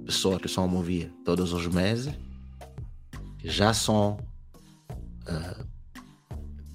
pessoas 0.06 0.41
que 0.41 0.48
são 0.48 0.63
a 0.63 0.67
mover 0.67 1.12
todos 1.26 1.52
os 1.52 1.67
meses, 1.67 2.13
que 3.39 3.50
já 3.50 3.74
são 3.74 4.17
uh, 5.28 5.65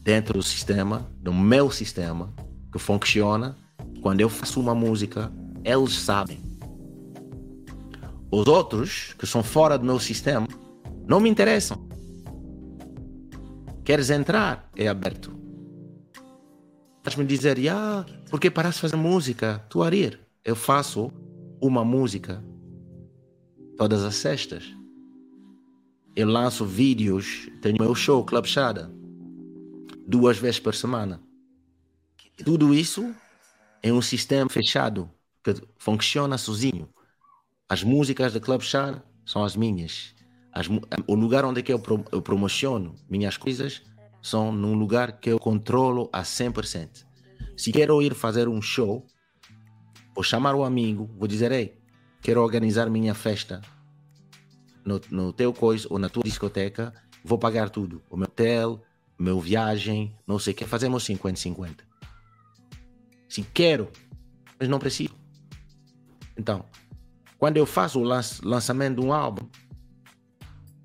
dentro 0.03 0.35
do 0.35 0.43
sistema, 0.43 1.11
do 1.19 1.33
meu 1.33 1.71
sistema, 1.71 2.33
que 2.71 2.79
funciona. 2.79 3.57
Quando 4.03 4.21
eu 4.21 4.29
faço 4.29 4.61
uma 4.61 4.75
música, 4.75 5.33
eles 5.65 5.95
sabem. 5.95 6.54
Os 8.31 8.47
outros, 8.47 9.15
que 9.19 9.27
são 9.27 9.43
fora 9.43 9.79
do 9.79 9.85
meu 9.85 9.99
sistema, 9.99 10.47
não 11.07 11.21
me 11.21 11.29
interessam. 11.29 11.87
Queres 13.85 14.11
entrar? 14.11 14.71
É 14.75 14.89
aberto. 14.89 15.33
Estás 16.99 17.17
me 17.17 17.25
dizer, 17.25 17.59
ah, 17.69 18.05
por 18.31 18.41
que 18.41 18.51
paraste 18.51 18.79
de 18.79 18.81
fazer 18.81 18.97
música? 18.97 19.65
Tu 19.69 19.83
Arir, 19.83 20.19
eu 20.45 20.57
faço 20.57 21.13
uma 21.61 21.85
música 21.85 22.43
todas 23.77 24.03
as 24.03 24.15
sextas. 24.15 24.75
Eu 26.17 26.29
lanço 26.29 26.65
vídeos, 26.65 27.51
tenho 27.61 27.77
meu 27.79 27.95
show 27.95 28.25
Club 28.25 28.47
Chada 28.47 28.91
duas 30.07 30.39
vezes 30.39 30.61
por 30.61 30.75
semana. 30.75 31.21
Tudo 32.45 32.75
isso 32.75 33.15
é 33.83 33.93
um 33.93 34.03
sistema 34.03 34.49
fechado 34.49 35.11
que 35.43 35.55
funciona 35.79 36.39
sozinho. 36.39 36.89
As 37.75 37.83
músicas 37.83 38.33
da 38.33 38.39
Club 38.39 38.61
Chada 38.61 39.03
são 39.27 39.43
as 39.43 39.57
minhas. 39.57 40.15
As, 40.53 40.69
o 41.09 41.15
lugar 41.17 41.45
onde 41.45 41.59
é 41.59 41.63
que 41.65 41.73
eu, 41.73 41.83
eu 42.13 42.23
promociono 42.23 42.95
minhas 43.11 43.37
coisas 43.37 43.83
são 44.23 44.53
num 44.53 44.75
lugar 44.75 45.19
que 45.19 45.29
eu 45.29 45.41
controlo 45.41 46.09
a 46.13 46.23
100%. 46.23 47.05
Se 47.57 47.73
quero 47.73 48.01
ir 48.01 48.15
fazer 48.15 48.47
um 48.47 48.63
show, 48.63 49.05
vou 50.15 50.23
chamar 50.23 50.55
o 50.55 50.63
amigo, 50.63 51.11
vou 51.19 51.27
dizer, 51.27 51.51
ei, 51.51 51.77
quero 52.23 52.41
organizar 52.41 52.89
minha 52.89 53.13
festa 53.13 53.61
no, 54.85 55.01
no 55.11 55.33
teu 55.33 55.53
coisa 55.53 55.89
ou 55.91 55.99
na 55.99 56.09
tua 56.09 56.23
discoteca, 56.23 56.95
vou 57.25 57.39
pagar 57.39 57.71
tudo. 57.71 58.01
O 58.09 58.17
meu 58.17 58.29
hotel, 58.29 58.81
meu 59.19 59.41
viagem, 59.41 60.17
não 60.25 60.39
sei 60.39 60.53
o 60.53 60.57
que, 60.57 60.65
fazemos 60.65 61.05
50-50. 61.09 61.79
Se 63.29 63.43
quero, 63.43 63.91
mas 64.61 64.69
não 64.69 64.79
preciso. 64.79 65.17
Então, 66.39 66.65
quando 67.45 67.59
eu 67.59 67.67
faço 67.67 68.01
o 68.01 68.03
lançamento 68.03 69.03
de 69.03 69.07
um 69.07 69.13
álbum, 69.13 69.47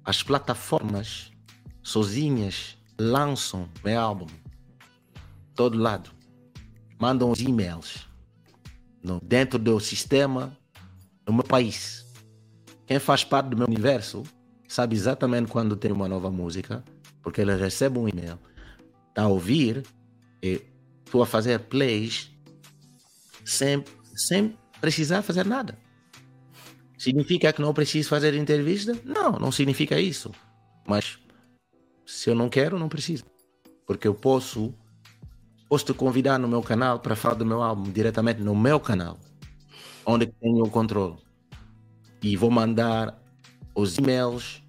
as 0.03 0.21
plataformas 0.21 1.31
sozinhas 1.81 2.77
lançam 2.99 3.69
meu 3.81 3.97
álbum 3.97 4.27
todo 5.55 5.77
lado, 5.77 6.09
mandam 6.99 7.31
os 7.31 7.39
e-mails 7.39 8.09
no, 9.01 9.21
dentro 9.21 9.57
do 9.57 9.79
sistema 9.79 10.51
do 11.23 11.31
meu 11.31 11.45
país. 11.45 12.05
Quem 12.85 12.99
faz 12.99 13.23
parte 13.23 13.51
do 13.51 13.55
meu 13.55 13.65
universo 13.65 14.23
sabe 14.67 14.97
exatamente 14.97 15.49
quando 15.49 15.77
tem 15.77 15.93
uma 15.93 16.09
nova 16.09 16.29
música, 16.29 16.83
porque 17.23 17.39
ele 17.39 17.55
recebe 17.55 17.97
um 17.97 18.09
e-mail, 18.09 18.37
está 19.07 19.21
a 19.21 19.27
ouvir 19.29 19.85
e 20.43 20.61
estou 21.05 21.23
a 21.23 21.25
fazer 21.25 21.57
plays 21.57 22.29
sem, 23.45 23.81
sem 24.13 24.57
precisar 24.81 25.21
fazer 25.21 25.45
nada. 25.45 25.87
Significa 26.99 27.53
que 27.53 27.61
não 27.61 27.73
preciso 27.73 28.09
fazer 28.09 28.33
entrevista? 28.33 28.93
Não, 29.05 29.31
não 29.31 29.53
significa 29.53 29.97
isso. 29.97 30.31
Mas 30.85 31.17
se 32.05 32.29
eu 32.29 32.35
não 32.35 32.49
quero, 32.49 32.77
não 32.77 32.89
preciso. 32.89 33.23
Porque 33.87 34.05
eu 34.05 34.13
posso, 34.13 34.73
posso 35.69 35.85
te 35.85 35.93
convidar 35.93 36.37
no 36.37 36.45
meu 36.45 36.61
canal 36.61 36.99
para 36.99 37.15
falar 37.15 37.35
do 37.35 37.45
meu 37.45 37.63
álbum 37.63 37.89
diretamente 37.89 38.41
no 38.41 38.53
meu 38.53 38.81
canal, 38.81 39.17
onde 40.05 40.27
tenho 40.27 40.65
o 40.65 40.69
controle. 40.69 41.15
E 42.21 42.35
vou 42.35 42.51
mandar 42.51 43.17
os 43.73 43.97
e-mails 43.97 44.61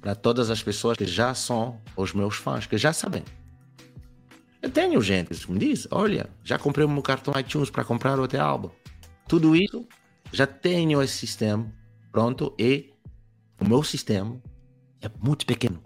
para 0.00 0.14
todas 0.14 0.50
as 0.50 0.62
pessoas 0.62 0.96
que 0.96 1.06
já 1.06 1.34
são 1.34 1.80
os 1.96 2.12
meus 2.12 2.36
fãs, 2.36 2.66
que 2.66 2.78
já 2.78 2.92
sabem. 2.92 3.24
Eu 4.62 4.70
tenho 4.70 5.02
gente 5.02 5.34
que 5.34 5.50
me 5.50 5.58
diz: 5.58 5.88
olha, 5.90 6.30
já 6.44 6.56
comprei 6.56 6.86
meu 6.86 7.02
cartão 7.02 7.34
iTunes 7.36 7.68
para 7.68 7.84
comprar 7.84 8.20
outro 8.20 8.40
álbum. 8.40 8.70
Tudo 9.26 9.56
isso, 9.56 9.84
já 10.32 10.46
tenho 10.46 11.02
esse 11.02 11.16
sistema 11.16 11.72
pronto 12.10 12.54
e 12.58 12.92
o 13.60 13.68
meu 13.68 13.82
sistema 13.82 14.40
é 15.00 15.10
muito 15.20 15.44
pequeno. 15.44 15.82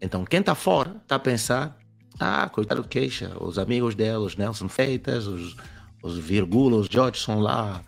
Então, 0.00 0.24
quem 0.24 0.40
está 0.40 0.54
fora 0.54 0.96
está 1.02 1.16
a 1.16 1.18
pensar: 1.18 1.78
ah, 2.18 2.48
coitado 2.48 2.82
do 2.82 2.88
queixa, 2.88 3.36
os 3.42 3.58
amigos 3.58 3.94
dele, 3.94 4.18
os 4.18 4.36
Nelson 4.36 4.68
Feitas, 4.68 5.26
os, 5.26 5.56
os 6.02 6.18
Virgulos, 6.18 6.82
os 6.82 6.86
George 6.86 7.24
lá 7.30 7.82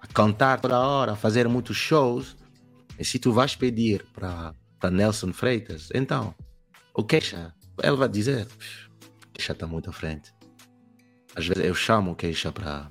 a 0.00 0.06
cantar 0.08 0.60
toda 0.60 0.78
hora, 0.78 1.12
a 1.12 1.16
fazer 1.16 1.48
muitos 1.48 1.76
shows. 1.76 2.36
E 2.98 3.04
se 3.04 3.18
tu 3.18 3.32
vais 3.32 3.56
pedir 3.56 4.04
para 4.12 4.90
Nelson 4.90 5.32
Freitas, 5.32 5.88
então, 5.94 6.34
o 6.94 7.02
queixa, 7.02 7.54
ele 7.82 7.96
vai 7.96 8.08
dizer: 8.08 8.46
queixa 9.32 9.52
está 9.52 9.66
muito 9.66 9.88
à 9.88 9.92
frente. 9.92 10.32
Às 11.34 11.46
vezes 11.46 11.64
eu 11.64 11.74
chamo 11.74 12.12
o 12.12 12.16
queixa 12.16 12.50
para 12.50 12.90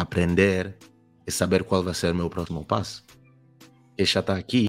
aprender 0.00 0.76
e 1.26 1.30
saber 1.30 1.62
qual 1.64 1.82
vai 1.82 1.94
ser 1.94 2.12
o 2.12 2.14
meu 2.14 2.30
próximo 2.30 2.64
passo. 2.64 3.04
Queixa 3.96 4.20
está 4.20 4.34
aqui, 4.34 4.68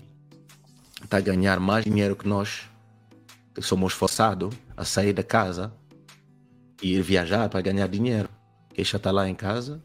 está 1.04 1.18
a 1.18 1.22
ganhar 1.22 1.60
mais 1.60 1.86
dinheiro 1.86 2.16
que 2.16 2.28
nós, 2.28 2.70
que 3.54 3.62
somos 3.62 3.94
forçados 3.94 4.54
a 4.76 4.84
sair 4.84 5.14
da 5.14 5.24
casa 5.24 5.74
e 6.82 6.96
ir 6.96 7.02
viajar 7.02 7.48
para 7.50 7.62
ganhar 7.62 7.88
dinheiro. 7.88 8.30
Queixa 8.74 8.98
está 8.98 9.12
lá 9.12 9.28
em 9.30 9.36
casa, 9.36 9.82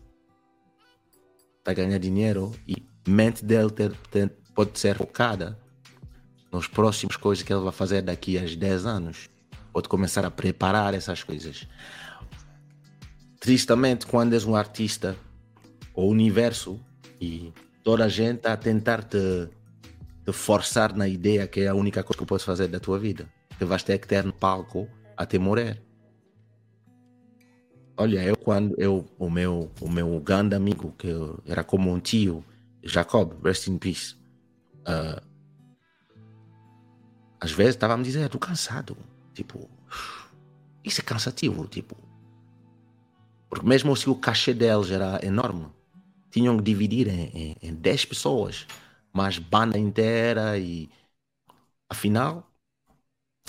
está 1.59 1.71
a 1.71 1.75
ganhar 1.75 1.99
dinheiro 1.99 2.53
e 2.67 2.77
mente 3.07 3.45
dele 3.45 3.71
ter, 3.71 3.93
ter, 4.11 4.31
pode 4.55 4.79
ser 4.79 4.97
focada 4.97 5.59
nos 6.51 6.67
próximos 6.67 7.17
coisas 7.17 7.45
que 7.45 7.53
ele 7.53 7.63
vai 7.63 7.73
fazer 7.73 8.03
daqui 8.03 8.37
a 8.37 8.43
10 8.43 8.87
anos. 8.87 9.29
Pode 9.73 9.89
começar 9.89 10.25
a 10.25 10.31
preparar 10.31 10.95
essas 10.95 11.23
coisas. 11.23 11.69
Tristemente, 13.39 14.07
quando 14.07 14.33
és 14.33 14.45
um 14.45 14.57
artista, 14.57 15.17
o 15.97 16.07
universo 16.07 16.79
e 17.21 17.53
toda 17.83 18.05
a 18.05 18.09
gente 18.09 18.47
a 18.47 18.57
tentar 18.57 19.03
te, 19.03 19.49
te 20.25 20.33
forçar 20.33 20.95
na 20.95 21.09
ideia 21.09 21.49
que 21.49 21.63
é 21.63 21.69
a 21.69 21.75
única 21.75 22.05
coisa 22.05 22.19
que 22.19 22.27
podes 22.27 22.45
fazer 22.45 22.69
da 22.69 22.79
tua 22.79 22.99
vida. 22.99 23.27
Que 23.59 23.65
vais 23.65 23.83
ter 23.83 23.99
que 23.99 24.07
ter 24.07 24.23
no 24.23 24.33
palco 24.33 24.87
até 25.17 25.39
morrer. 25.39 25.83
Olha, 27.97 28.23
eu 28.23 28.37
quando 28.37 28.75
eu, 28.79 29.07
o 29.19 29.31
meu, 29.31 29.73
o 29.81 29.89
meu 29.89 30.21
grande 30.21 30.55
amigo, 30.55 30.95
que 30.99 31.09
era 31.47 31.65
como 31.65 31.91
um 31.91 31.99
tio, 31.99 32.45
Jacob, 32.83 33.33
rest 33.43 33.67
in 33.69 33.79
peace. 33.79 34.15
Uh, 34.87 35.25
às 37.41 37.53
vezes 37.53 37.75
estava 37.75 37.95
a 37.95 37.97
me 37.97 38.05
dizer, 38.05 38.27
estou 38.27 38.39
cansado. 38.39 38.95
Tipo, 39.33 39.71
isso 40.85 41.01
é 41.01 41.05
cansativo, 41.05 41.67
tipo. 41.67 41.97
Porque 43.49 43.67
mesmo 43.67 43.97
se 43.97 44.11
o 44.11 44.15
cachê 44.15 44.53
deles 44.53 44.91
era 44.91 45.19
enorme, 45.25 45.67
tinham 46.31 46.57
que 46.57 46.63
dividir 46.63 47.09
em, 47.09 47.31
em, 47.35 47.57
em 47.63 47.75
10 47.75 48.05
pessoas, 48.07 48.67
mais 49.13 49.39
banda 49.39 49.79
inteira 49.79 50.59
e 50.59 50.89
afinal, 51.89 52.51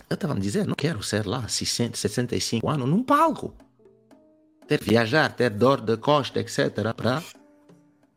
eu 0.10 0.14
estava 0.14 0.34
a 0.34 0.40
dizer, 0.40 0.66
não 0.66 0.76
quero 0.76 1.04
ser 1.04 1.26
lá 1.26 1.48
60, 1.48 1.98
65 1.98 2.70
anos 2.70 2.88
num 2.88 3.04
palco. 3.04 3.54
Ter 4.68 4.82
viajar, 4.82 5.34
ter 5.34 5.50
dor 5.50 5.82
de 5.82 5.98
costa, 5.98 6.40
etc. 6.40 6.94
para 6.96 7.24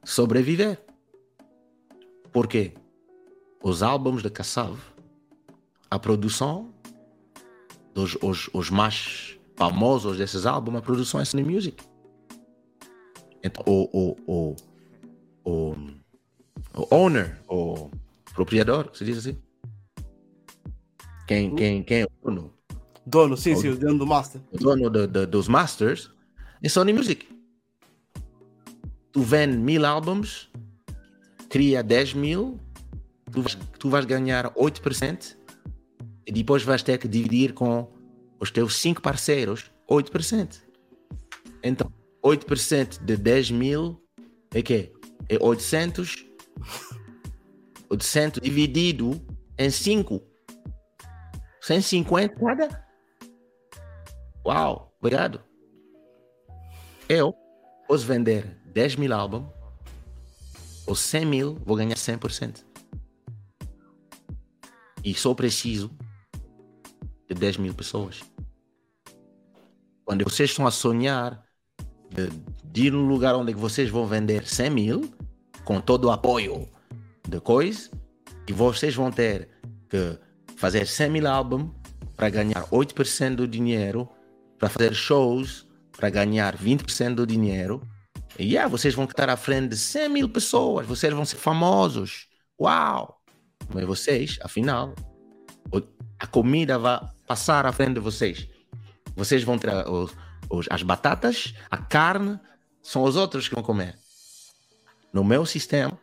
sobreviver. 0.05 0.79
Por 2.33 2.47
quê? 2.47 2.75
Os 3.63 3.83
álbuns 3.83 4.23
de 4.23 4.31
Kassav, 4.31 4.79
a 5.91 5.99
produção 5.99 6.73
dos 7.93 8.17
os, 8.23 8.49
os 8.53 8.71
mais 8.71 9.37
famosos 9.57 10.17
desses 10.17 10.47
álbuns, 10.47 10.77
a 10.77 10.83
produção 10.83 11.21
é 11.21 11.25
Sony 11.25 11.45
Music. 11.45 11.90
Então, 13.43 13.65
o, 13.67 14.17
o, 14.27 14.57
o, 15.45 15.77
o, 16.75 16.95
owner, 16.95 17.41
o 17.49 17.91
proprietário, 18.35 18.95
se 18.95 19.05
diz 19.05 19.19
assim? 19.19 19.39
Quem, 21.27 21.55
quem, 21.55 21.83
quem 21.83 22.03
é 22.03 22.05
o 22.05 22.31
dono? 22.31 22.55
Dono, 23.07 23.37
sim, 23.37 23.55
o, 23.55 23.57
sim, 23.57 23.69
o 23.69 23.79
dono 23.79 23.99
do 23.99 24.07
master. 24.07 24.41
O 24.53 24.59
dono 24.59 24.91
do, 24.91 25.07
do, 25.07 25.27
dos 25.27 25.49
masters 25.49 26.11
é 26.63 26.69
Sony 26.69 26.93
Music. 26.93 27.27
Tu 29.13 29.23
vende 29.23 29.57
mil 29.57 29.85
álbuns, 29.85 30.51
cria 31.49 31.83
10 31.83 32.15
mil, 32.15 32.61
tu 33.33 33.43
vais, 33.43 33.59
tu 33.79 33.89
vais 33.89 34.05
ganhar 34.05 34.53
8% 34.55 35.37
e 36.27 36.33
depois 36.33 36.63
vais 36.63 36.83
ter 36.83 36.99
que 36.99 37.09
dividir 37.09 37.55
com 37.55 37.91
os 38.39 38.51
teus 38.51 38.77
5 38.77 39.01
parceiros 39.01 39.71
8%. 39.89 40.61
Então, 41.63 41.93
8% 42.23 43.03
de 43.05 43.17
10 43.17 43.51
mil 43.51 44.03
é 44.55 44.63
que 44.63 44.93
é 45.29 45.39
800. 45.41 46.27
800 47.89 48.41
dividido 48.41 49.21
em 49.59 49.71
5. 49.71 50.21
150 51.61 52.35
cada. 52.37 52.87
Uau, 54.47 54.95
obrigado. 54.99 55.43
Eu 57.09 57.35
posso 57.87 58.07
vender 58.07 58.45
10 58.67 58.97
mil 58.97 59.13
álbuns 59.13 59.49
ou 60.87 60.95
100 60.95 61.25
mil, 61.27 61.55
vou 61.65 61.77
ganhar 61.77 61.97
100%. 61.97 62.65
E 65.05 65.15
só 65.15 65.35
preciso 65.35 65.91
de 67.29 67.35
10 67.35 67.59
mil 67.59 67.75
pessoas. 67.75 68.21
Quando 70.05 70.25
vocês 70.25 70.51
estão 70.51 70.67
a 70.67 70.71
sonhar 70.71 71.45
de, 72.11 72.87
ir 72.87 72.93
num 72.93 73.07
lugar 73.07 73.35
onde 73.35 73.53
vocês 73.55 73.89
vão 73.89 74.07
vender 74.07 74.47
100 74.47 74.71
mil, 74.71 75.11
com 75.65 75.81
todo 75.81 76.07
o 76.07 76.11
apoio 76.11 76.69
de 77.29 77.41
coisa, 77.41 77.91
e 78.47 78.53
vocês 78.53 78.95
vão 78.95 79.11
ter 79.11 79.49
que 79.89 80.19
fazer 80.57 80.87
100 80.87 81.11
mil 81.11 81.27
álbuns 81.27 81.71
para 82.17 82.29
ganhar 82.31 82.65
8% 82.67 83.37
do 83.37 83.49
dinheiro, 83.49 84.09
para 84.59 84.69
fazer 84.69 84.95
shows 84.95 85.71
para 86.01 86.09
ganhar 86.09 86.57
20% 86.57 87.15
do 87.15 87.27
dinheiro. 87.27 87.83
E 88.39 88.53
yeah, 88.53 88.67
vocês 88.69 88.95
vão 88.95 89.05
estar 89.05 89.29
à 89.29 89.37
frente 89.37 89.69
de 89.69 89.77
100 89.77 90.09
mil 90.09 90.29
pessoas, 90.31 90.87
vocês 90.87 91.13
vão 91.13 91.27
ser 91.27 91.37
famosos. 91.37 92.27
Uau! 92.59 93.21
Mas 93.73 93.85
vocês, 93.85 94.39
afinal, 94.43 94.95
a 96.19 96.27
comida 96.27 96.79
vai 96.79 97.01
passar 97.27 97.67
à 97.67 97.73
frente 97.73 97.95
de 97.95 98.01
vocês. 98.01 98.49
Vocês 99.15 99.45
vão 99.45 99.59
ter 99.59 99.71
os, 100.51 100.67
as 100.71 100.83
batatas, 100.83 101.55
a 101.71 101.77
carne, 101.79 102.39
são 102.83 103.03
os 103.05 103.17
outros 103.17 103.49
que 103.49 103.55
vão 103.55 103.63
comer. 103.63 103.97
No 105.13 105.25
meu 105.25 105.47
sistema, 105.47 105.99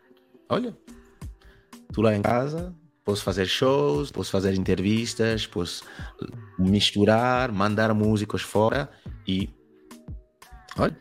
olha, 0.50 0.76
tu 1.94 2.02
lá 2.02 2.16
em 2.16 2.22
casa, 2.22 2.76
posso 3.04 3.24
fazer 3.24 3.46
shows, 3.46 4.12
posso 4.12 4.32
fazer 4.32 4.54
entrevistas, 4.54 5.46
posso 5.48 5.84
misturar, 6.58 7.52
mandar 7.52 7.94
músicos 7.94 8.42
fora 8.42 8.90
e 9.28 9.50
olha. 10.78 10.98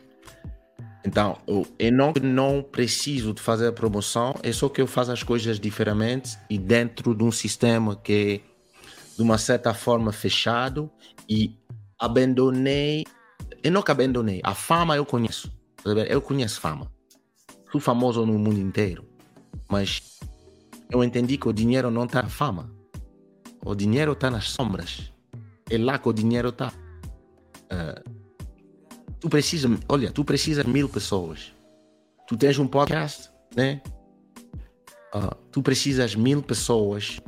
Então, 1.05 1.37
eu, 1.47 1.65
não, 1.91 2.13
não 2.21 2.61
preciso 2.61 3.33
de 3.33 3.41
fazer 3.41 3.71
promoção, 3.71 4.35
é 4.43 4.51
só 4.51 4.67
que 4.67 4.81
eu 4.81 4.87
faço 4.87 5.11
as 5.11 5.23
coisas 5.23 5.57
diferentes 5.57 6.37
e 6.49 6.57
dentro 6.57 7.15
de 7.15 7.23
um 7.23 7.31
sistema 7.31 7.95
que 7.95 8.43
é 8.43 8.57
de 9.15 9.21
uma 9.21 9.37
certa 9.37 9.73
forma 9.73 10.11
fechado 10.11 10.91
e 11.29 11.55
abandonei. 11.99 13.05
Eu 13.63 13.71
nunca 13.71 13.91
abandonei. 13.91 14.41
A 14.43 14.53
fama 14.53 14.95
eu 14.95 15.05
conheço. 15.05 15.51
Eu 16.09 16.21
conheço 16.21 16.59
fama. 16.59 16.91
Sou 17.71 17.81
famoso 17.81 18.25
no 18.25 18.37
mundo 18.37 18.59
inteiro. 18.59 19.05
Mas 19.69 20.19
eu 20.89 21.03
entendi 21.03 21.37
que 21.37 21.47
o 21.47 21.53
dinheiro 21.53 21.91
não 21.91 22.05
está 22.05 22.21
na 22.21 22.29
fama. 22.29 22.71
O 23.63 23.75
dinheiro 23.75 24.13
está 24.13 24.31
nas 24.31 24.49
sombras. 24.49 25.11
É 25.69 25.77
lá 25.77 25.97
que 25.97 26.07
o 26.07 26.13
dinheiro 26.13 26.49
está. 26.49 26.71
Uh, 27.71 28.09
tu 29.19 29.29
precisas, 29.29 29.69
olha, 29.89 30.11
tu 30.11 30.23
precisas 30.23 30.65
mil 30.65 30.87
pessoas. 30.87 31.53
Tu 32.27 32.37
tens 32.37 32.57
um 32.57 32.67
podcast, 32.67 33.29
né? 33.55 33.81
Uh, 35.13 35.35
tu 35.51 35.61
precisas 35.61 36.15
mil 36.15 36.41
pessoas 36.41 37.19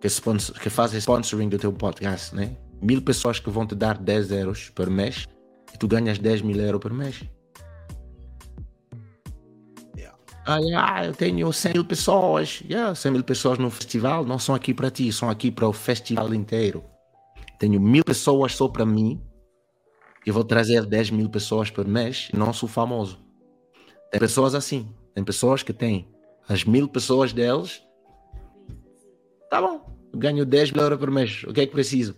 que, 0.00 0.08
sponsor, 0.08 0.58
que 0.58 0.70
fazem 0.70 0.98
sponsoring 0.98 1.48
do 1.48 1.58
teu 1.58 1.72
podcast, 1.72 2.34
né? 2.34 2.56
Mil 2.84 3.00
pessoas 3.00 3.40
que 3.40 3.48
vão 3.48 3.66
te 3.66 3.74
dar 3.74 3.96
10 3.96 4.30
euros 4.30 4.68
por 4.68 4.90
mês 4.90 5.26
e 5.72 5.78
tu 5.78 5.88
ganhas 5.88 6.18
10 6.18 6.42
mil 6.42 6.60
euros 6.60 6.80
por 6.80 6.92
mês. 6.92 7.24
Yeah. 9.96 10.18
Ah, 10.44 10.58
yeah, 10.58 11.06
eu 11.06 11.14
tenho 11.14 11.50
100 11.50 11.72
mil 11.72 11.84
pessoas. 11.86 12.62
Yeah, 12.68 12.94
100 12.94 13.12
mil 13.12 13.24
pessoas 13.24 13.58
no 13.58 13.70
festival 13.70 14.26
não 14.26 14.38
são 14.38 14.54
aqui 14.54 14.74
para 14.74 14.90
ti, 14.90 15.10
são 15.10 15.30
aqui 15.30 15.50
para 15.50 15.66
o 15.66 15.72
festival 15.72 16.34
inteiro. 16.34 16.84
Tenho 17.58 17.80
mil 17.80 18.04
pessoas 18.04 18.54
só 18.54 18.68
para 18.68 18.84
mim. 18.84 19.18
e 20.26 20.30
vou 20.30 20.44
trazer 20.44 20.84
10 20.84 21.10
mil 21.10 21.28
pessoas 21.30 21.70
por 21.70 21.86
mês 21.86 22.28
e 22.32 22.36
não 22.36 22.52
sou 22.52 22.68
famoso. 22.68 23.18
Tem 24.10 24.20
pessoas 24.20 24.54
assim. 24.54 24.88
Tem 25.14 25.24
pessoas 25.24 25.62
que 25.62 25.72
têm 25.72 26.06
as 26.48 26.64
mil 26.64 26.86
pessoas 26.88 27.32
deles 27.32 27.82
tá 29.54 29.60
bom, 29.60 29.86
ganho 30.12 30.44
10 30.44 30.72
mil 30.72 30.82
euros 30.82 30.98
por 30.98 31.12
mês, 31.12 31.44
o 31.44 31.52
que 31.52 31.60
é 31.60 31.66
que 31.66 31.72
preciso? 31.72 32.16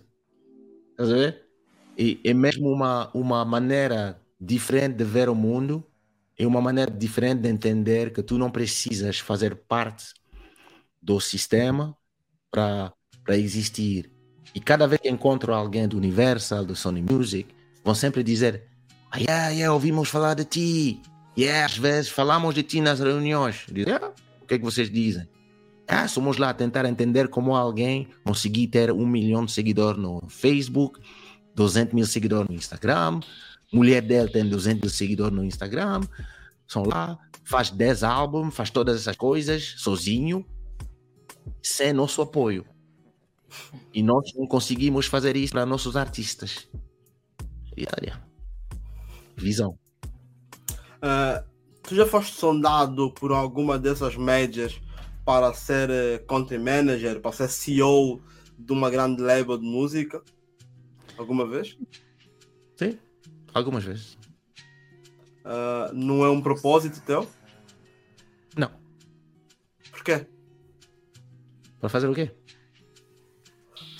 E 1.97 2.19
é 2.23 2.33
mesmo 2.33 2.71
uma, 2.71 3.09
uma 3.13 3.43
maneira 3.43 4.21
diferente 4.39 4.95
de 4.95 5.03
ver 5.03 5.29
o 5.29 5.35
mundo, 5.35 5.83
é 6.37 6.45
uma 6.45 6.61
maneira 6.61 6.91
diferente 6.91 7.41
de 7.41 7.49
entender 7.49 8.13
que 8.13 8.21
tu 8.21 8.37
não 8.37 8.51
precisas 8.51 9.19
fazer 9.19 9.55
parte 9.55 10.13
do 11.01 11.19
sistema 11.19 11.97
para 12.51 12.93
existir. 13.29 14.11
E 14.53 14.59
cada 14.59 14.87
vez 14.87 15.01
que 15.01 15.09
encontro 15.09 15.53
alguém 15.53 15.87
do 15.87 15.97
Universal, 15.97 16.65
do 16.65 16.75
Sony 16.75 17.01
Music, 17.01 17.53
vão 17.83 17.95
sempre 17.95 18.23
dizer: 18.23 18.63
ah, 19.11 19.17
yeah, 19.17 19.49
yeah, 19.49 19.73
ouvimos 19.73 20.09
falar 20.09 20.35
de 20.35 20.45
ti. 20.45 21.01
Yeah, 21.37 21.65
às 21.65 21.77
vezes 21.77 22.09
falamos 22.09 22.53
de 22.53 22.63
ti 22.63 22.81
nas 22.81 22.99
reuniões. 22.99 23.65
Diz, 23.71 23.87
ah, 23.87 24.11
o 24.41 24.45
que 24.45 24.55
é 24.55 24.57
que 24.57 24.63
vocês 24.63 24.89
dizem? 24.89 25.27
Ah, 25.87 26.07
somos 26.07 26.37
lá 26.37 26.49
a 26.49 26.53
tentar 26.53 26.85
entender 26.85 27.29
como 27.29 27.55
alguém 27.55 28.09
conseguir 28.23 28.67
ter 28.67 28.91
um 28.91 29.07
milhão 29.07 29.45
de 29.45 29.53
seguidores 29.53 30.01
no 30.01 30.21
Facebook, 30.27 30.99
200 31.55 31.93
mil 31.93 32.05
seguidores 32.05 32.49
no 32.49 32.55
Instagram, 32.55 33.21
mulher 33.71 34.01
dele 34.01 34.29
tem 34.29 34.47
200 34.47 34.81
mil 34.81 34.89
seguidores 34.89 35.33
no 35.33 35.45
Instagram, 35.45 36.01
são 36.67 36.83
lá, 36.83 37.17
faz 37.45 37.71
10 37.71 38.03
álbuns, 38.03 38.53
faz 38.53 38.69
todas 38.69 38.99
essas 38.99 39.15
coisas 39.15 39.75
sozinho, 39.77 40.45
sem 41.63 41.93
nosso 41.93 42.21
apoio. 42.21 42.65
E 43.93 44.03
nós 44.03 44.29
não 44.35 44.45
conseguimos 44.45 45.05
fazer 45.05 45.37
isso 45.37 45.53
para 45.53 45.65
nossos 45.65 45.95
artistas. 45.95 46.67
E 47.77 47.85
olha, 47.97 48.21
visão. 49.37 49.77
Uh, 50.97 51.47
tu 51.81 51.95
já 51.95 52.05
foste 52.05 52.35
sondado 52.35 53.11
por 53.13 53.31
alguma 53.31 53.79
dessas 53.79 54.17
médias 54.17 54.81
para 55.27 55.53
ser 55.53 55.89
uh, 55.89 56.25
content 56.25 56.61
manager, 56.61 57.19
para 57.19 57.33
ser 57.33 57.49
CEO 57.49 58.21
de 58.57 58.71
uma 58.71 58.89
grande 58.89 59.21
label 59.21 59.57
de 59.57 59.65
música? 59.65 60.23
Alguma 61.17 61.45
vez? 61.45 61.77
Sim, 62.77 62.97
algumas 63.53 63.83
vezes. 63.83 64.17
Uh, 65.43 65.93
não 65.93 66.23
é 66.23 66.29
um 66.29 66.41
propósito 66.41 67.01
teu? 67.01 67.27
Não. 68.55 68.71
Por 69.91 70.01
quê? 70.01 70.25
Para 71.81 71.89
fazer 71.89 72.07
o 72.07 72.13
quê? 72.13 72.31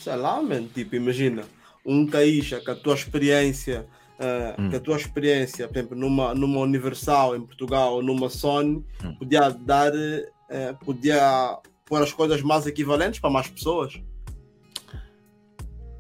sei 0.08 0.16
lá, 0.16 0.42
man, 0.42 0.66
tipo, 0.68 0.96
imagina, 0.96 1.44
um 1.86 2.08
Caixa 2.08 2.62
com 2.62 2.72
a 2.72 2.76
tua 2.76 2.94
experiência, 2.94 3.86
uh, 4.18 4.62
hum. 4.62 4.70
com 4.70 4.78
a 4.78 4.80
tua 4.80 4.96
experiência, 4.96 5.68
por 5.68 5.78
exemplo, 5.78 5.98
numa, 5.98 6.34
numa 6.34 6.62
Universal 6.62 7.36
em 7.36 7.46
Portugal 7.46 7.96
ou 7.96 8.02
numa 8.02 8.30
Sony, 8.30 8.86
hum. 9.04 9.16
podia 9.16 9.50
dar, 9.50 9.92
uh, 10.50 10.86
podia 10.86 11.58
pôr 11.86 12.02
as 12.02 12.12
coisas 12.12 12.42
mais 12.42 12.66
equivalentes 12.68 13.20
para 13.20 13.30
mais 13.30 13.48
pessoas. 13.48 14.02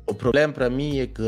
O 0.06 0.14
problema 0.14 0.54
para 0.54 0.70
mim 0.70 1.00
é 1.00 1.08
que 1.08 1.24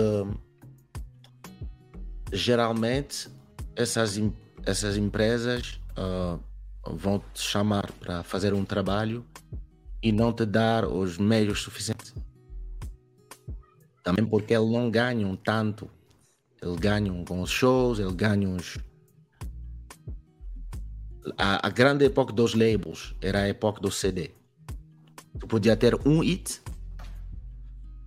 geralmente 2.32 3.30
essas, 3.76 4.20
essas 4.66 4.98
empresas 4.98 5.80
uh, 5.98 6.40
vão 6.96 7.20
te 7.34 7.42
chamar 7.42 7.92
para 7.94 8.24
fazer 8.24 8.54
um 8.54 8.64
trabalho 8.64 9.26
e 10.02 10.12
não 10.12 10.32
te 10.32 10.46
dar 10.46 10.86
os 10.86 11.18
meios 11.18 11.62
suficientes. 11.62 12.14
Também 14.04 14.26
porque 14.26 14.54
eles 14.54 14.70
não 14.70 14.90
ganham 14.90 15.36
tanto. 15.36 15.90
Eles 16.62 16.76
ganham 16.78 17.24
com 17.26 17.42
os 17.42 17.50
shows, 17.50 18.00
eles 18.00 18.14
ganham 18.14 18.56
os. 18.56 18.78
A, 21.38 21.68
a 21.68 21.70
grande 21.70 22.06
época 22.06 22.34
dos 22.34 22.54
labels 22.54 23.16
era 23.22 23.40
a 23.40 23.48
época 23.48 23.82
do 23.82 23.92
CD. 23.92 24.32
Tu 25.40 25.48
podia 25.48 25.76
ter 25.76 25.96
um 26.08 26.20
hit, 26.20 26.62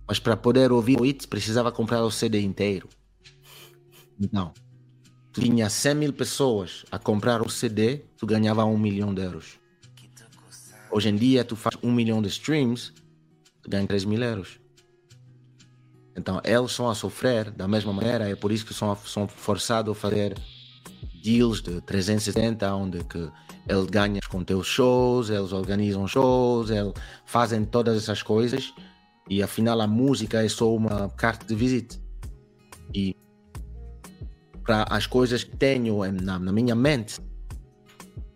mas 0.07 0.19
para 0.19 0.35
poder 0.35 0.71
ouvir 0.71 0.99
o 0.99 1.03
hit 1.03 1.27
precisava 1.27 1.71
comprar 1.71 2.03
o 2.03 2.11
CD 2.11 2.41
inteiro. 2.41 2.89
Então, 4.19 4.53
tu 5.31 5.41
tinha 5.41 5.69
100 5.69 5.95
mil 5.95 6.13
pessoas 6.13 6.85
a 6.91 6.99
comprar 6.99 7.41
o 7.41 7.49
CD, 7.49 8.03
tu 8.17 8.25
ganhava 8.25 8.65
um 8.65 8.77
milhão 8.77 9.13
de 9.13 9.21
euros. 9.21 9.59
Hoje 10.91 11.09
em 11.09 11.15
dia, 11.15 11.43
tu 11.43 11.55
faz 11.55 11.75
um 11.81 11.91
milhão 11.91 12.21
de 12.21 12.27
streams, 12.27 12.93
tu 13.61 13.69
ganha 13.69 13.87
3 13.87 14.05
mil 14.05 14.21
euros. 14.21 14.59
Então, 16.15 16.39
eles 16.43 16.71
são 16.71 16.87
a 16.87 16.93
sofrer 16.93 17.49
da 17.49 17.67
mesma 17.67 17.91
maneira, 17.91 18.29
é 18.29 18.35
por 18.35 18.51
isso 18.51 18.65
que 18.65 18.73
são, 18.73 18.95
são 18.97 19.27
forçados 19.27 19.91
a 19.91 19.99
fazer 19.99 20.37
deals 21.23 21.61
de 21.61 21.81
360, 21.81 22.75
onde 22.75 23.03
que 23.03 23.29
ele 23.67 23.85
ganha 23.89 24.19
com 24.29 24.43
teus 24.43 24.67
shows, 24.67 25.29
eles 25.29 25.51
organizam 25.53 26.07
shows, 26.07 26.69
eles 26.69 26.93
fazem 27.25 27.63
todas 27.63 27.97
essas 27.97 28.21
coisas 28.21 28.73
e 29.29 29.41
afinal 29.41 29.79
a 29.81 29.87
música 29.87 30.43
é 30.43 30.49
só 30.49 30.73
uma 30.75 31.09
carta 31.09 31.45
de 31.45 31.55
visita. 31.55 31.95
E 32.93 33.15
para 34.63 34.83
as 34.89 35.07
coisas 35.07 35.43
que 35.43 35.55
tenho 35.55 35.99
na, 36.11 36.39
na, 36.39 36.51
minha 36.51 36.75
mente, 36.75 37.19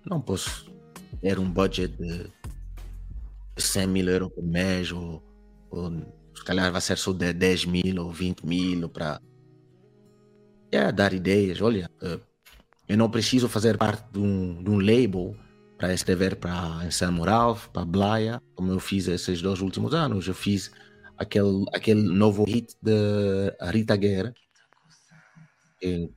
não 0.05 0.21
posso 0.21 0.71
ter 1.21 1.39
um 1.39 1.49
budget 1.49 1.95
de 1.97 2.31
100 3.57 3.87
mil 3.87 4.09
euros 4.09 4.31
por 4.31 4.43
mês 4.43 4.91
ou, 4.91 5.23
ou 5.69 5.91
se 6.35 6.43
calhar 6.43 6.71
vai 6.71 6.81
ser 6.81 6.97
só 6.97 7.11
de 7.11 7.33
10 7.33 7.65
mil 7.65 8.03
ou 8.03 8.11
20 8.11 8.45
mil 8.45 8.89
para 8.89 9.21
é, 10.71 10.91
dar 10.91 11.13
ideias. 11.13 11.61
Olha, 11.61 11.89
eh, 12.01 12.19
eu 12.87 12.97
não 12.97 13.09
preciso 13.09 13.49
fazer 13.49 13.77
parte 13.77 14.03
de 14.11 14.19
um, 14.19 14.63
de 14.63 14.69
um 14.69 14.79
label 14.79 15.35
para 15.77 15.93
escrever 15.93 16.35
para 16.37 16.53
Anselmo 16.53 17.23
Ralph, 17.23 17.67
para 17.67 17.85
Blaia, 17.85 18.41
como 18.55 18.71
eu 18.71 18.79
fiz 18.79 19.07
esses 19.07 19.41
dois 19.41 19.61
últimos 19.61 19.93
anos. 19.93 20.27
Eu 20.27 20.33
fiz 20.33 20.71
aquele, 21.17 21.65
aquele 21.73 22.01
novo 22.01 22.43
hit 22.45 22.75
de 22.81 23.53
Rita 23.71 23.95
Guerra, 23.95 24.33
é 25.83 26.09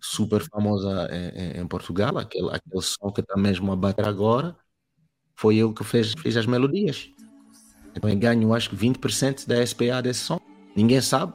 super 0.00 0.42
famosa 0.48 1.08
em, 1.12 1.60
em, 1.60 1.66
Portugal, 1.66 2.18
aquele, 2.18 2.48
aquele 2.50 2.82
som 2.82 3.12
que 3.12 3.20
está 3.20 3.36
mesmo 3.36 3.70
a 3.72 3.76
bater 3.76 4.06
agora. 4.06 4.56
Foi 5.34 5.56
eu 5.56 5.72
que 5.72 5.84
fez, 5.84 6.12
fiz 6.12 6.36
as 6.36 6.46
melodias. 6.46 7.10
Então 7.94 8.08
eu 8.08 8.16
ganho 8.16 8.54
acho 8.54 8.70
que 8.70 8.76
20% 8.76 9.46
da 9.46 9.64
SPA 9.66 10.00
desse 10.02 10.20
som. 10.20 10.40
Ninguém 10.74 11.00
sabe. 11.00 11.34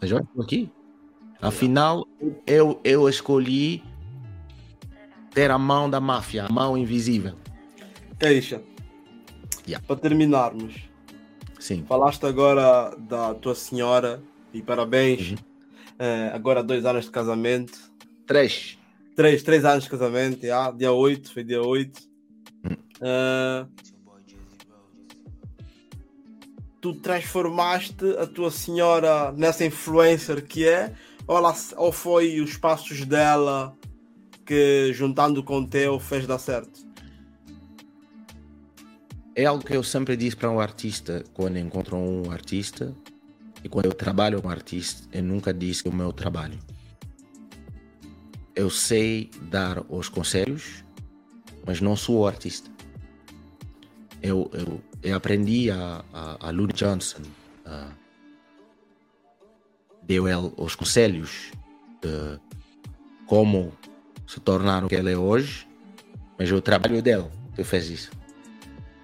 Mas 0.00 0.10
olha, 0.12 0.22
estou 0.22 0.42
aqui. 0.42 0.70
Afinal, 1.40 2.06
eu, 2.46 2.80
eu 2.82 3.08
escolhi 3.08 3.82
ter 5.32 5.50
a 5.50 5.58
mão 5.58 5.88
da 5.88 6.00
máfia, 6.00 6.44
a 6.44 6.48
mão 6.48 6.76
invisível. 6.76 7.34
Eixa, 8.20 8.62
yeah. 9.68 9.84
para 9.86 9.96
terminarmos, 9.96 10.74
Sim. 11.58 11.84
falaste 11.86 12.24
agora 12.24 12.96
da 12.98 13.34
tua 13.34 13.54
senhora 13.54 14.22
e 14.52 14.62
parabéns. 14.62 15.32
Uhum. 15.32 15.36
É, 15.98 16.30
agora 16.34 16.62
dois 16.62 16.84
anos 16.84 17.04
de 17.04 17.10
casamento. 17.10 17.78
Três. 18.26 18.78
Três, 19.14 19.42
três 19.42 19.64
anos 19.64 19.84
de 19.84 19.90
casamento, 19.90 20.44
yeah. 20.44 20.70
dia 20.70 20.92
8, 20.92 21.32
foi 21.32 21.44
dia 21.44 21.62
8. 21.62 22.00
Uhum. 22.64 22.72
Uh, 22.72 23.68
tu 26.80 26.94
transformaste 26.94 28.16
a 28.18 28.26
tua 28.26 28.50
senhora 28.50 29.32
nessa 29.32 29.64
influencer 29.64 30.44
que 30.44 30.66
é, 30.66 30.92
ou, 31.26 31.36
ela, 31.36 31.54
ou 31.76 31.92
foi 31.92 32.40
os 32.40 32.56
passos 32.56 33.04
dela 33.04 33.76
que 34.44 34.92
juntando 34.92 35.42
com 35.42 35.60
o 35.60 35.66
teu 35.66 35.98
fez 35.98 36.26
dar 36.26 36.38
certo? 36.38 36.86
É 39.34 39.44
algo 39.44 39.62
que 39.64 39.76
eu 39.76 39.82
sempre 39.82 40.16
disse 40.16 40.36
para 40.36 40.50
um 40.50 40.60
artista 40.60 41.24
quando 41.34 41.58
encontro 41.58 41.96
um 41.96 42.30
artista 42.30 42.96
e 43.62 43.68
quando 43.68 43.86
eu 43.86 43.92
trabalho 43.92 44.40
com 44.40 44.48
um 44.48 44.50
artista, 44.50 45.08
eu 45.12 45.22
nunca 45.22 45.52
disse 45.52 45.82
que 45.82 45.88
é 45.88 45.92
o 45.92 45.94
meu 45.94 46.12
trabalho. 46.12 46.58
Eu 48.54 48.70
sei 48.70 49.30
dar 49.42 49.84
os 49.90 50.08
conselhos, 50.08 50.84
mas 51.66 51.80
não 51.80 51.96
sou 51.96 52.26
artista. 52.26 52.70
Eu, 54.22 54.50
eu, 54.54 54.80
eu 55.02 55.16
aprendi 55.16 55.70
a, 55.70 56.04
a, 56.12 56.48
a 56.48 56.50
Lou 56.50 56.68
Johnson, 56.68 57.22
a, 57.64 57.90
deu 60.06 60.28
ele 60.28 60.52
os 60.56 60.74
conselhos 60.74 61.50
de 62.00 62.38
como 63.26 63.72
se 64.26 64.40
tornar 64.40 64.84
o 64.84 64.88
que 64.88 64.94
ele 64.94 65.12
é 65.12 65.18
hoje, 65.18 65.66
mas 66.38 66.50
o 66.52 66.60
trabalho 66.60 67.02
dele 67.02 67.26
que 67.54 67.64
fez 67.64 67.90
isso. 67.90 68.10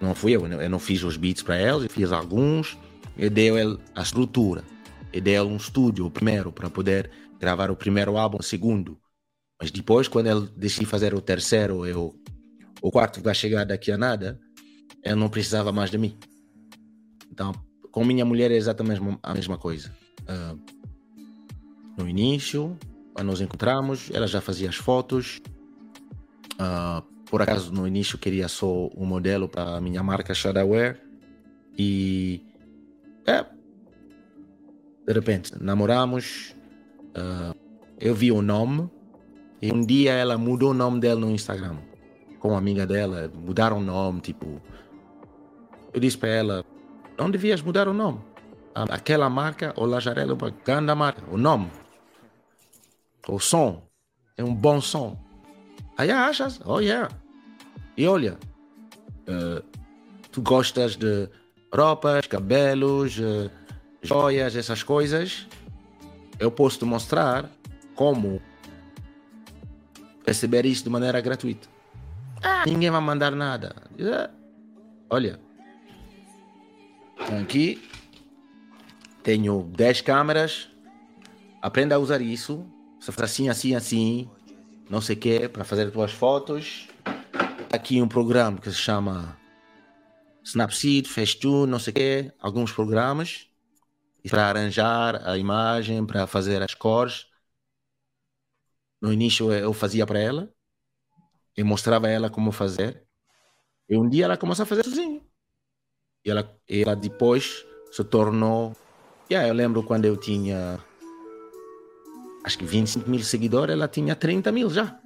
Não 0.00 0.14
fui 0.14 0.32
eu, 0.32 0.46
eu 0.46 0.70
não 0.70 0.78
fiz 0.78 1.02
os 1.02 1.16
beats 1.16 1.42
para 1.42 1.60
ele, 1.60 1.86
eu 1.86 1.90
fiz 1.90 2.12
alguns, 2.12 2.76
eu 3.16 3.30
dei 3.30 3.50
ele 3.50 3.78
a 3.94 4.02
estrutura, 4.02 4.64
eu 5.12 5.20
dei 5.20 5.36
ele 5.36 5.48
um 5.48 5.56
estúdio, 5.56 6.06
o 6.06 6.10
primeiro, 6.10 6.52
para 6.52 6.68
poder 6.68 7.10
gravar 7.38 7.70
o 7.70 7.76
primeiro 7.76 8.16
álbum, 8.16 8.38
o 8.40 8.42
segundo. 8.42 8.98
Mas 9.60 9.70
depois, 9.70 10.08
quando 10.08 10.26
ele 10.26 10.48
decidiu 10.56 10.88
fazer 10.88 11.14
o 11.14 11.20
terceiro, 11.20 11.86
eu, 11.86 12.16
o 12.80 12.90
quarto 12.90 13.20
vai 13.20 13.34
chegar 13.34 13.64
daqui 13.64 13.92
a 13.92 13.98
nada, 13.98 14.40
eu 15.04 15.16
não 15.16 15.28
precisava 15.28 15.72
mais 15.72 15.90
de 15.90 15.98
mim. 15.98 16.18
Então, 17.30 17.52
com 17.90 18.04
minha 18.04 18.24
mulher 18.24 18.50
é 18.50 18.56
exatamente 18.56 19.00
a 19.22 19.34
mesma 19.34 19.56
coisa. 19.56 19.94
Uh, 20.22 20.81
no 21.96 22.08
início, 22.08 22.76
nos 23.22 23.40
encontramos, 23.40 24.10
ela 24.12 24.26
já 24.26 24.40
fazia 24.40 24.68
as 24.68 24.76
fotos. 24.76 25.40
Uh, 26.54 27.02
por 27.26 27.42
acaso, 27.42 27.72
no 27.72 27.86
início, 27.86 28.18
queria 28.18 28.48
só 28.48 28.88
um 28.96 29.04
modelo 29.04 29.48
para 29.48 29.76
a 29.76 29.80
minha 29.80 30.02
marca 30.02 30.34
Shadowwear. 30.34 30.98
E 31.76 32.44
é, 33.26 33.44
de 35.06 35.12
repente 35.12 35.52
namoramos, 35.60 36.54
uh, 37.16 37.56
eu 37.98 38.14
vi 38.14 38.30
o 38.30 38.42
nome 38.42 38.90
e 39.60 39.72
um 39.72 39.80
dia 39.80 40.12
ela 40.12 40.36
mudou 40.36 40.72
o 40.72 40.74
nome 40.74 41.00
dela 41.00 41.20
no 41.20 41.30
Instagram 41.30 41.78
com 42.42 42.48
uma 42.48 42.58
amiga 42.58 42.84
dela, 42.84 43.30
mudaram 43.32 43.78
o 43.78 43.80
nome, 43.80 44.20
tipo. 44.20 44.60
Eu 45.94 46.00
disse 46.00 46.18
para 46.18 46.28
ela, 46.28 46.64
não 47.16 47.30
devias 47.30 47.62
mudar 47.62 47.86
o 47.86 47.94
nome. 47.94 48.18
Aquela 48.74 49.30
marca, 49.30 49.72
o 49.76 49.86
Lajarela, 49.86 50.32
é 50.32 50.34
uma 50.34 50.50
grande 50.50 50.92
marca, 50.92 51.22
o 51.30 51.38
nome, 51.38 51.70
o 53.28 53.38
som, 53.38 53.88
é 54.36 54.42
um 54.42 54.54
bom 54.54 54.80
som. 54.80 55.16
Aí 55.96 56.10
achas? 56.10 56.60
Oh 56.64 56.80
yeah. 56.80 57.08
E 57.96 58.06
olha, 58.06 58.38
uh, 59.28 59.62
tu 60.30 60.42
gostas 60.42 60.96
de 60.96 61.28
roupas, 61.72 62.26
cabelos, 62.26 63.18
uh, 63.18 63.50
joias, 64.02 64.56
essas 64.56 64.82
coisas. 64.82 65.46
Eu 66.38 66.50
posso 66.50 66.78
te 66.78 66.84
mostrar 66.84 67.48
como 67.94 68.40
receber 70.26 70.66
isso 70.66 70.84
de 70.84 70.90
maneira 70.90 71.20
gratuita. 71.20 71.68
Ah, 72.42 72.64
ninguém 72.66 72.90
vai 72.90 73.00
mandar 73.00 73.30
nada. 73.32 73.76
É. 73.98 74.28
Olha, 75.08 75.38
aqui 77.40 77.80
tenho 79.22 79.62
10 79.76 80.00
câmeras. 80.00 80.68
Aprenda 81.60 81.94
a 81.94 81.98
usar 81.98 82.20
isso. 82.20 82.66
Você 83.02 83.10
faz 83.10 83.32
assim, 83.32 83.48
assim, 83.48 83.74
assim. 83.74 84.30
Não 84.88 85.00
sei 85.00 85.16
o 85.16 85.18
que, 85.18 85.48
para 85.48 85.64
fazer 85.64 85.88
as 85.88 85.92
tuas 85.92 86.12
fotos. 86.12 86.86
Aqui 87.72 88.00
um 88.00 88.06
programa 88.06 88.60
que 88.60 88.70
se 88.70 88.76
chama 88.76 89.36
Snapseed, 90.44 91.08
Festoon, 91.08 91.66
não 91.66 91.80
sei 91.80 91.90
o 91.90 91.94
que. 91.94 92.32
Alguns 92.38 92.70
programas. 92.70 93.48
Para 94.30 94.50
arranjar 94.50 95.28
a 95.28 95.36
imagem, 95.36 96.06
para 96.06 96.28
fazer 96.28 96.62
as 96.62 96.74
cores. 96.74 97.26
No 99.00 99.12
início 99.12 99.52
eu 99.52 99.72
fazia 99.72 100.06
para 100.06 100.20
ela. 100.20 100.54
Eu 101.56 101.66
mostrava 101.66 102.06
a 102.06 102.10
ela 102.10 102.30
como 102.30 102.52
fazer. 102.52 103.04
E 103.88 103.96
um 103.96 104.08
dia 104.08 104.26
ela 104.26 104.36
começou 104.36 104.62
a 104.62 104.66
fazer 104.66 104.84
sozinha. 104.84 105.20
E 106.24 106.30
ela, 106.30 106.56
ela 106.68 106.94
depois 106.94 107.66
se 107.90 108.04
tornou. 108.04 108.76
Yeah, 109.28 109.48
eu 109.48 109.54
lembro 109.54 109.82
quando 109.82 110.04
eu 110.04 110.16
tinha 110.16 110.78
acho 112.44 112.58
que 112.58 112.64
25 112.64 113.08
mil 113.08 113.20
seguidores, 113.20 113.72
ela 113.72 113.88
tinha 113.88 114.14
30 114.14 114.50
mil 114.52 114.70
já. 114.70 114.98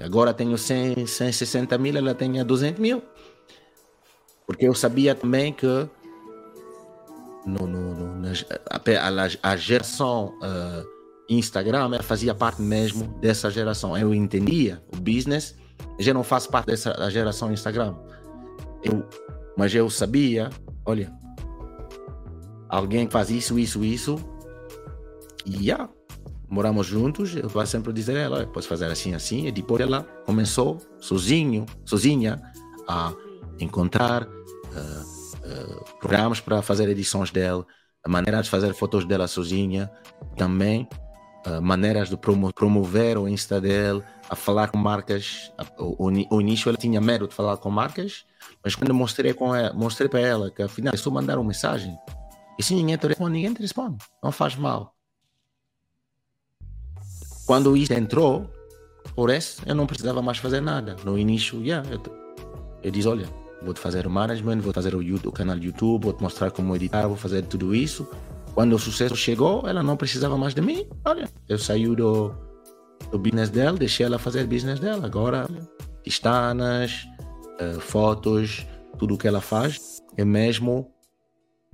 Agora 0.00 0.32
tenho 0.32 0.56
100, 0.56 1.06
160 1.06 1.76
mil, 1.78 1.96
ela 1.96 2.14
tinha 2.14 2.44
200 2.44 2.80
mil. 2.80 3.02
Porque 4.46 4.66
eu 4.66 4.74
sabia 4.74 5.14
também 5.14 5.52
que 5.52 5.66
no, 7.44 7.66
no, 7.66 7.94
no 7.94 8.28
a, 8.70 9.50
a, 9.50 9.56
geração 9.56 10.34
uh, 10.42 10.86
Instagram 11.28 11.84
ela 11.84 12.02
fazia 12.02 12.34
parte 12.34 12.62
mesmo 12.62 13.06
dessa 13.20 13.50
geração. 13.50 13.96
Eu 13.96 14.14
entendia 14.14 14.82
o 14.92 14.96
business, 14.96 15.56
já 15.98 16.14
não 16.14 16.22
faço 16.22 16.48
parte 16.48 16.66
dessa 16.66 17.10
geração 17.10 17.52
Instagram. 17.52 17.94
Eu, 18.82 19.06
mas 19.56 19.74
eu 19.74 19.90
sabia, 19.90 20.50
olha, 20.86 21.12
alguém 22.68 23.08
faz 23.10 23.30
isso, 23.30 23.58
isso, 23.58 23.84
isso, 23.84 24.16
e 25.44 25.66
yeah, 25.66 25.88
moramos 26.48 26.86
juntos, 26.86 27.36
eu 27.36 27.48
vou 27.48 27.64
sempre 27.66 27.92
dizer 27.92 28.16
a 28.16 28.20
ela, 28.20 28.46
posso 28.46 28.68
fazer 28.68 28.86
assim, 28.86 29.14
assim, 29.14 29.46
e 29.46 29.52
depois 29.52 29.80
ela 29.80 30.02
começou 30.24 30.78
sozinho, 30.98 31.66
sozinha, 31.84 32.40
a 32.88 33.12
encontrar 33.60 34.24
uh, 34.24 34.28
uh, 34.28 35.98
programas 35.98 36.40
para 36.40 36.62
fazer 36.62 36.88
edições 36.88 37.30
dela, 37.30 37.66
a 38.04 38.08
maneira 38.08 38.42
de 38.42 38.48
fazer 38.48 38.72
fotos 38.72 39.04
dela 39.04 39.28
sozinha, 39.28 39.90
também 40.36 40.88
uh, 41.46 41.60
maneiras 41.60 42.08
de 42.08 42.16
promo 42.16 42.52
promover 42.52 43.18
o 43.18 43.28
Insta 43.28 43.60
dele, 43.60 44.02
a 44.30 44.34
falar 44.34 44.68
com 44.68 44.78
marcas. 44.78 45.52
O, 45.78 46.10
o, 46.30 46.40
início 46.40 46.68
ela 46.68 46.78
tinha 46.78 47.00
medo 47.00 47.28
de 47.28 47.34
falar 47.34 47.56
com 47.58 47.70
marcas, 47.70 48.24
mas 48.64 48.74
quando 48.74 48.94
mostrei, 48.94 49.34
com 49.34 49.54
ela, 49.54 49.74
mostrei 49.74 50.08
para 50.08 50.20
ela 50.20 50.50
que 50.50 50.62
afinal, 50.62 50.96
se 50.96 51.02
tu 51.02 51.10
mandar 51.10 51.38
uma 51.38 51.48
mensagem, 51.48 51.96
e 52.58 52.62
se 52.62 52.74
ninguém 52.74 52.96
te 52.96 53.06
responde, 53.06 53.32
ninguém 53.32 53.52
te 53.52 53.60
responde, 53.60 53.98
não 54.22 54.32
faz 54.32 54.56
mal. 54.56 54.97
Quando 57.48 57.74
isso 57.74 57.94
entrou, 57.94 58.46
por 59.16 59.30
isso, 59.30 59.62
eu 59.64 59.74
não 59.74 59.86
precisava 59.86 60.20
mais 60.20 60.36
fazer 60.36 60.60
nada. 60.60 60.96
No 61.02 61.18
início, 61.18 61.62
yeah, 61.62 61.82
eu, 61.90 61.98
eu 62.82 62.90
disse: 62.90 63.08
olha, 63.08 63.26
vou 63.62 63.72
te 63.72 63.80
fazer 63.80 64.06
o 64.06 64.10
management, 64.10 64.60
vou 64.60 64.70
fazer 64.70 64.94
o, 64.94 65.02
YouTube, 65.02 65.30
o 65.30 65.32
canal 65.32 65.56
YouTube, 65.56 66.04
vou 66.04 66.12
te 66.12 66.22
mostrar 66.22 66.50
como 66.50 66.76
editar, 66.76 67.08
vou 67.08 67.16
fazer 67.16 67.40
tudo 67.46 67.74
isso. 67.74 68.06
Quando 68.52 68.74
o 68.74 68.78
sucesso 68.78 69.16
chegou, 69.16 69.66
ela 69.66 69.82
não 69.82 69.96
precisava 69.96 70.36
mais 70.36 70.54
de 70.54 70.60
mim. 70.60 70.86
Olha, 71.06 71.26
eu 71.48 71.58
saí 71.58 71.86
do, 71.86 72.34
do 73.10 73.18
business 73.18 73.48
dela, 73.48 73.78
deixei 73.78 74.04
ela 74.04 74.18
fazer 74.18 74.44
o 74.44 74.46
business 74.46 74.78
dela. 74.78 75.06
Agora, 75.06 75.48
estanas, 76.04 77.08
uh, 77.62 77.80
fotos, 77.80 78.66
tudo 78.98 79.14
o 79.14 79.18
que 79.18 79.26
ela 79.26 79.40
faz 79.40 80.02
é 80.18 80.24
mesmo 80.24 80.92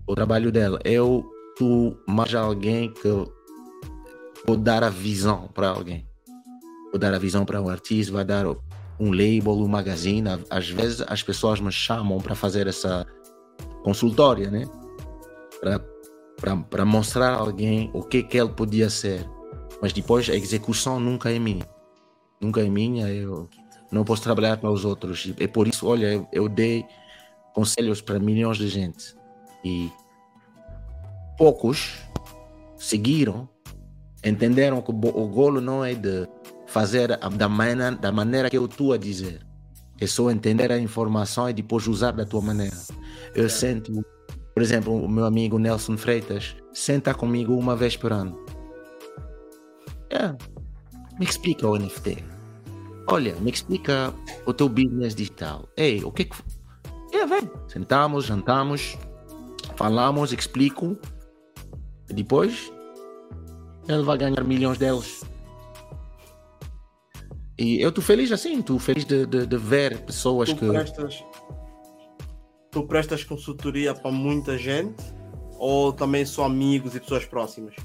o 0.07 0.15
trabalho 0.15 0.53
dela. 0.53 0.79
Eu, 0.85 1.29
tu, 1.59 1.97
mais 2.07 2.33
alguém 2.33 2.93
que 2.93 3.09
vou 4.47 4.57
dar 4.57 4.85
a 4.85 4.91
visão 4.91 5.49
para 5.53 5.69
alguém. 5.69 6.07
Vou 6.91 6.99
dar 6.99 7.15
a 7.15 7.19
visão 7.19 7.45
para 7.45 7.61
um 7.61 7.69
artista, 7.69 8.13
vai 8.13 8.25
dar 8.25 8.47
um 8.47 9.11
label, 9.11 9.53
um 9.53 9.69
magazine. 9.69 10.29
Às 10.51 10.69
vezes 10.69 11.03
as 11.07 11.23
pessoas 11.23 11.61
me 11.61 11.73
chamam 11.73 12.19
para 12.19 12.35
fazer 12.35 12.67
essa 12.67 13.07
consultória, 13.83 14.51
né? 14.51 14.65
Para 16.71 16.85
mostrar 16.85 17.33
a 17.33 17.39
alguém 17.39 17.91
o 17.93 18.03
que, 18.03 18.23
que 18.23 18.39
ele 18.39 18.51
podia 18.51 18.91
ser. 18.91 19.29
Mas 19.81 19.93
depois 19.93 20.29
a 20.29 20.35
execução 20.35 21.01
nunca 21.01 21.31
é 21.31 21.39
minha. 21.39 21.67
Nunca 22.41 22.61
é 22.61 22.69
minha. 22.69 23.09
Eu 23.09 23.49
não 23.91 24.05
posso 24.05 24.23
trabalhar 24.23 24.57
para 24.59 24.71
os 24.71 24.85
outros. 24.85 25.33
É 25.39 25.47
por 25.47 25.67
isso, 25.67 25.87
olha, 25.87 26.13
eu, 26.13 26.29
eu 26.33 26.49
dei 26.49 26.85
conselhos 27.55 28.01
para 28.01 28.19
milhões 28.19 28.59
de 28.59 28.69
gente. 28.69 29.17
E 29.65 29.91
poucos 31.37 31.95
seguiram 32.77 33.49
entenderam 34.25 34.81
que 34.81 34.91
o 34.91 35.29
golo 35.29 35.61
não 35.61 35.85
é 35.85 35.95
de 35.95 36.27
fazer 36.67 37.17
da 37.37 37.49
maneira, 37.49 37.93
da 37.93 38.11
maneira 38.11 38.51
que 38.51 38.57
eu 38.57 38.65
estou 38.65 38.93
a 38.93 38.97
dizer. 38.97 39.45
É 40.01 40.07
só 40.07 40.31
entender 40.31 40.73
a 40.73 40.79
informação 40.79 41.49
e 41.49 41.53
depois 41.53 41.87
usar 41.87 42.13
da 42.13 42.25
tua 42.25 42.41
maneira. 42.41 42.77
Eu 43.35 43.49
sento, 43.49 43.93
por 44.53 44.63
exemplo, 44.63 44.93
o 44.93 45.09
meu 45.09 45.25
amigo 45.25 45.59
Nelson 45.59 45.97
Freitas 45.97 46.57
senta 46.73 47.15
comigo 47.15 47.55
uma 47.55 47.77
vez 47.77 47.97
por 47.97 48.13
ano. 48.13 48.37
É, 50.11 50.29
me 51.19 51.25
explica 51.25 51.69
o 51.69 51.79
NFT. 51.79 52.25
Olha, 53.07 53.35
me 53.37 53.51
explica 53.51 54.13
o 54.47 54.53
teu 54.53 54.69
business 54.69 55.15
digital. 55.15 55.69
Ei, 55.77 56.03
o 56.03 56.11
que 56.11 56.25
que. 56.25 56.37
É, 57.13 57.27
vem. 57.27 57.49
Sentamos, 57.69 58.25
jantamos, 58.25 58.99
falamos, 59.77 60.33
explico. 60.33 60.97
Depois 62.09 62.73
ele 63.89 64.03
vai 64.03 64.19
ganhar 64.19 64.45
milhões 64.45 64.79
deles. 64.79 65.25
E 67.59 67.81
eu 67.81 67.91
estou 67.91 68.03
feliz 68.03 68.33
assim, 68.33 68.59
estou 68.59 68.79
feliz 68.79 69.05
de, 69.05 69.27
de, 69.27 69.47
de, 69.47 69.57
ver 69.57 70.01
pessoas 70.01 70.49
tu 70.49 70.57
que. 70.57 70.69
Prestas, 70.69 71.25
tu 72.71 72.83
prestas 72.87 73.25
consultoria 73.25 73.95
para 73.95 74.11
muita 74.11 74.59
gente 74.59 75.03
ou 75.59 75.93
também 75.93 76.25
só 76.25 76.45
amigos 76.45 76.97
e 76.97 77.01
pessoas 77.01 77.25
próximas? 77.25 77.77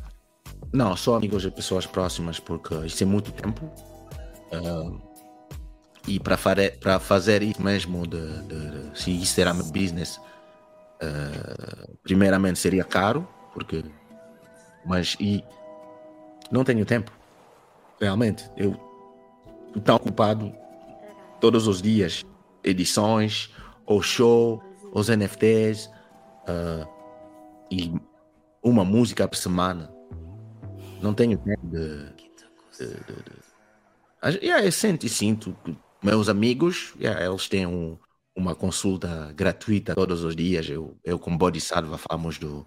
Não, 0.73 0.95
só 0.95 1.15
amigos 1.15 1.45
e 1.45 1.51
pessoas 1.51 1.85
próximas, 1.85 2.39
porque 2.39 2.73
isso 2.85 3.03
é 3.03 3.05
muito 3.05 3.31
tempo. 3.31 3.65
Uh, 4.51 4.99
e 6.07 6.19
para 6.19 6.37
para 6.79 6.99
fazer 6.99 7.43
isso 7.43 7.61
mesmo, 7.61 8.07
de, 8.07 8.41
de, 8.47 8.89
de, 8.89 8.99
se 8.99 9.11
isso 9.11 9.39
era 9.39 9.53
meu 9.53 9.65
business, 9.65 10.17
uh, 10.17 11.97
primeiramente 12.01 12.57
seria 12.57 12.83
caro, 12.83 13.27
porque. 13.53 13.83
Mas 14.85 15.15
e 15.19 15.43
não 16.51 16.63
tenho 16.63 16.85
tempo. 16.85 17.11
Realmente. 17.99 18.49
Eu 18.55 18.75
estou 19.75 19.95
ocupado 19.95 20.53
todos 21.39 21.67
os 21.67 21.81
dias. 21.81 22.23
Edições, 22.63 23.53
o 23.85 24.01
show, 24.01 24.61
os 24.93 25.09
NFTs 25.09 25.87
uh, 26.47 26.87
e 27.71 27.93
uma 28.61 28.83
música 28.83 29.27
por 29.27 29.37
semana. 29.37 29.91
Não 31.01 31.13
tenho 31.13 31.37
tempo 31.37 31.65
de. 31.67 32.13
de, 32.77 32.87
de, 32.87 34.33
de... 34.33 34.45
Yeah, 34.45 34.65
eu 34.65 34.71
sinto 34.71 35.05
e 35.05 35.09
sinto 35.09 35.55
que 35.63 35.77
meus 36.01 36.29
amigos, 36.29 36.93
yeah, 36.99 37.25
eles 37.25 37.47
têm 37.47 37.65
um, 37.65 37.97
uma 38.35 38.55
consulta 38.55 39.33
gratuita 39.33 39.95
todos 39.95 40.23
os 40.23 40.35
dias. 40.35 40.69
Eu, 40.69 40.97
eu 41.03 41.19
com 41.19 41.37
Body 41.37 41.61
Salva 41.61 41.97
falamos 41.97 42.37
do, 42.37 42.65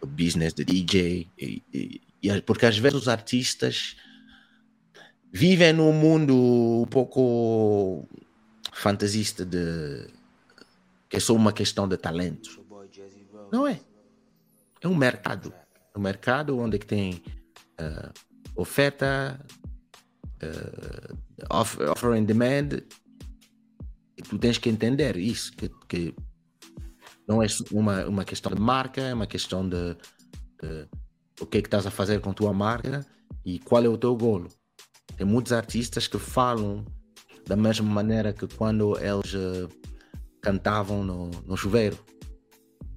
do 0.00 0.06
business 0.06 0.54
de 0.54 0.64
DJ 0.64 1.28
e, 1.38 1.62
e 1.72 2.00
porque 2.44 2.66
às 2.66 2.78
vezes 2.78 3.02
os 3.02 3.08
artistas 3.08 3.96
vivem 5.32 5.72
num 5.72 5.92
mundo 5.92 6.34
um 6.82 6.86
pouco 6.86 8.08
fantasista 8.72 9.44
de 9.44 10.08
que 11.08 11.16
é 11.16 11.20
só 11.20 11.34
uma 11.34 11.52
questão 11.52 11.88
de 11.88 11.96
talento. 11.96 12.64
Não 13.50 13.66
é. 13.66 13.80
É 14.80 14.88
um 14.88 14.94
mercado. 14.94 15.52
Um 15.96 16.00
mercado 16.00 16.58
onde 16.58 16.76
é 16.76 16.78
que 16.78 16.86
tem 16.86 17.22
uh, 17.80 18.12
oferta, 18.54 19.40
uh, 20.42 21.18
offer, 21.50 21.90
offer 21.90 22.12
and 22.12 22.24
demand. 22.24 22.82
E 24.16 24.22
tu 24.22 24.38
tens 24.38 24.58
que 24.58 24.68
entender 24.68 25.16
isso, 25.16 25.52
que, 25.52 25.70
que 25.88 26.14
não 27.26 27.42
é 27.42 27.46
uma, 27.72 28.04
uma 28.06 28.24
questão 28.24 28.52
de 28.52 28.60
marca, 28.60 29.00
é 29.00 29.14
uma 29.14 29.26
questão 29.26 29.66
de, 29.66 29.94
de 30.60 30.88
o 31.40 31.46
que 31.46 31.58
é 31.58 31.62
que 31.62 31.66
estás 31.66 31.86
a 31.86 31.90
fazer 31.90 32.20
com 32.20 32.30
a 32.30 32.34
tua 32.34 32.52
marca 32.52 33.06
e 33.44 33.58
qual 33.58 33.84
é 33.84 33.88
o 33.88 33.98
teu 33.98 34.16
golo. 34.16 34.48
Tem 35.16 35.26
muitos 35.26 35.52
artistas 35.52 36.06
que 36.06 36.18
falam 36.18 36.84
da 37.46 37.56
mesma 37.56 37.88
maneira 37.88 38.32
que 38.32 38.46
quando 38.46 38.96
eles 38.98 39.34
uh, 39.34 39.68
cantavam 40.40 41.02
no, 41.02 41.30
no 41.46 41.56
chuveiro 41.56 41.98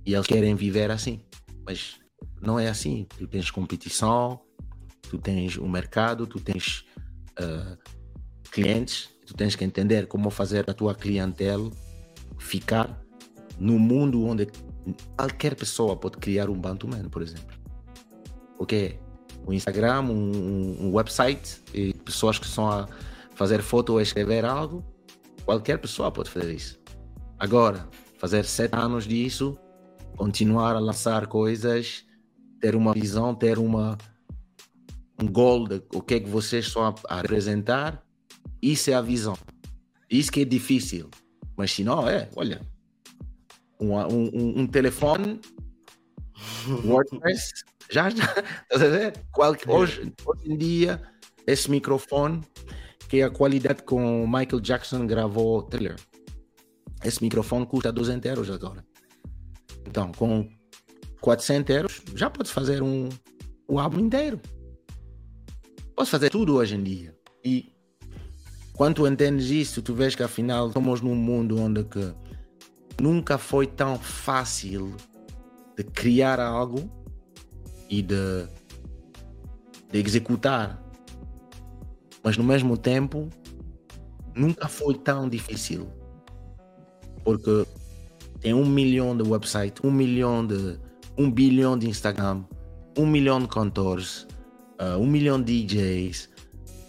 e 0.05 0.13
eles 0.13 0.27
querem 0.27 0.55
viver 0.55 0.91
assim, 0.91 1.21
mas 1.65 1.99
não 2.41 2.59
é 2.59 2.67
assim. 2.67 3.07
Tu 3.17 3.27
tens 3.27 3.49
competição, 3.49 4.41
tu 5.03 5.17
tens 5.17 5.57
o 5.57 5.67
mercado, 5.67 6.27
tu 6.27 6.39
tens 6.39 6.85
uh, 7.39 7.77
clientes, 8.51 9.09
tu 9.25 9.33
tens 9.33 9.55
que 9.55 9.63
entender 9.63 10.07
como 10.07 10.29
fazer 10.29 10.69
a 10.69 10.73
tua 10.73 10.93
clientela 10.93 11.71
ficar 12.37 13.01
no 13.59 13.77
mundo 13.77 14.25
onde 14.25 14.47
qualquer 15.15 15.55
pessoa 15.55 15.95
pode 15.95 16.17
criar 16.17 16.49
um 16.49 16.59
Bantuman, 16.59 17.07
por 17.09 17.21
exemplo. 17.21 17.60
O 19.45 19.53
Instagram, 19.53 20.01
um, 20.01 20.87
um 20.87 20.93
website, 20.93 21.61
e 21.73 21.93
pessoas 21.93 22.37
que 22.37 22.45
estão 22.45 22.69
a 22.69 22.87
fazer 23.33 23.61
foto 23.61 23.93
ou 23.93 24.01
escrever 24.01 24.45
algo, 24.45 24.83
qualquer 25.45 25.77
pessoa 25.77 26.11
pode 26.11 26.29
fazer 26.29 26.53
isso. 26.53 26.79
Agora, 27.39 27.87
fazer 28.17 28.45
sete 28.45 28.75
anos 28.75 29.07
disso, 29.07 29.57
continuar 30.15 30.75
a 30.75 30.79
lançar 30.79 31.25
coisas, 31.25 32.05
ter 32.59 32.75
uma 32.75 32.93
visão, 32.93 33.33
ter 33.33 33.57
uma 33.57 33.97
um 35.21 35.27
gol 35.27 35.67
de 35.67 35.81
o 35.93 36.01
que 36.01 36.15
é 36.15 36.19
que 36.19 36.29
vocês 36.29 36.65
estão 36.65 36.83
a, 36.83 36.95
a 37.07 37.21
representar, 37.21 38.03
isso 38.61 38.89
é 38.89 38.93
a 38.93 39.01
visão. 39.01 39.37
Isso 40.09 40.31
que 40.31 40.41
é 40.41 40.45
difícil. 40.45 41.09
Mas 41.55 41.71
se 41.71 41.83
não, 41.83 42.07
é, 42.07 42.29
olha, 42.35 42.61
um, 43.79 43.93
um, 43.95 44.59
um 44.61 44.67
telefone, 44.67 45.39
WordPress, 46.85 47.51
já, 47.91 48.09
já, 48.09 48.23
estás 48.63 48.81
a 48.81 48.87
ver? 48.87 49.13
Qual, 49.33 49.55
hoje, 49.67 50.13
hoje 50.25 50.51
em 50.51 50.57
dia, 50.57 51.01
esse 51.45 51.69
microfone, 51.69 52.41
que 53.09 53.19
é 53.19 53.23
a 53.23 53.29
qualidade 53.29 53.83
com 53.83 54.25
Michael 54.25 54.61
Jackson 54.61 55.05
gravou 55.05 55.61
Thriller, 55.63 55.97
esse 57.03 57.21
microfone 57.21 57.65
custa 57.65 57.91
200 57.91 58.29
euros 58.29 58.49
agora. 58.49 58.85
Então, 59.85 60.11
com 60.13 60.47
400 61.19 61.75
euros, 61.75 62.01
já 62.15 62.29
podes 62.29 62.51
fazer 62.51 62.81
um, 62.81 63.09
um 63.67 63.77
álbum 63.77 63.99
inteiro. 63.99 64.39
Podes 65.95 66.09
fazer 66.09 66.29
tudo 66.29 66.55
hoje 66.55 66.75
em 66.75 66.83
dia. 66.83 67.15
E 67.43 67.73
quando 68.73 68.95
tu 68.95 69.07
entendes 69.07 69.49
isso, 69.49 69.81
tu 69.81 69.93
vês 69.93 70.15
que 70.15 70.23
afinal 70.23 70.67
estamos 70.67 71.01
num 71.01 71.15
mundo 71.15 71.59
onde 71.59 71.83
que 71.83 72.13
nunca 73.01 73.37
foi 73.37 73.67
tão 73.67 73.99
fácil 73.99 74.95
de 75.75 75.83
criar 75.83 76.39
algo 76.39 77.00
e 77.91 78.01
de, 78.01 78.47
de 79.91 79.99
executar. 79.99 80.81
Mas 82.23 82.37
no 82.37 82.43
mesmo 82.43 82.77
tempo, 82.77 83.29
nunca 84.33 84.67
foi 84.69 84.95
tão 84.95 85.27
difícil. 85.27 85.87
Porque 87.23 87.65
tem 88.39 88.53
um 88.53 88.65
milhão 88.65 89.15
de 89.15 89.27
websites, 89.29 89.83
um 89.83 89.91
milhão 89.91 90.47
de. 90.47 90.79
um 91.17 91.29
bilhão 91.29 91.77
de 91.77 91.89
Instagram, 91.89 92.43
um 92.97 93.05
milhão 93.05 93.39
de 93.41 93.47
cantores, 93.47 94.25
uh, 94.79 94.97
um 94.97 95.05
milhão 95.05 95.41
de 95.41 95.63
DJs. 95.63 96.29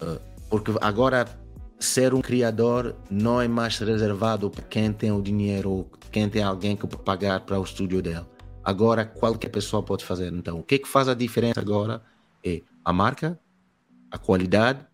Uh, 0.01 0.21
porque 0.49 0.73
agora 0.81 1.27
ser 1.81 2.15
um 2.15 2.21
criador 2.21 2.95
não 3.11 3.41
é 3.41 3.49
mais 3.49 3.77
reservado 3.79 4.49
para 4.49 4.63
quem 4.63 4.93
tem 4.93 5.11
o 5.11 5.21
dinheiro 5.21 5.71
ou 5.71 5.91
quem 6.13 6.29
tem 6.29 6.43
alguém 6.43 6.77
que 6.77 6.87
pagar 6.87 7.41
para 7.41 7.59
o 7.59 7.65
estúdio 7.65 8.01
dele. 8.01 8.25
Agora 8.65 9.05
qualquer 9.05 9.49
pessoa 9.49 9.83
pode 9.83 10.05
fazer. 10.05 10.33
Então, 10.33 10.61
o 10.61 10.63
que, 10.63 10.79
que 10.79 10.89
faz 10.89 11.09
a 11.09 11.15
diferença 11.15 11.61
agora 11.61 12.03
é 12.45 12.63
a 12.85 12.93
marca, 12.93 13.39
a 14.11 14.19
qualidade 14.19 14.87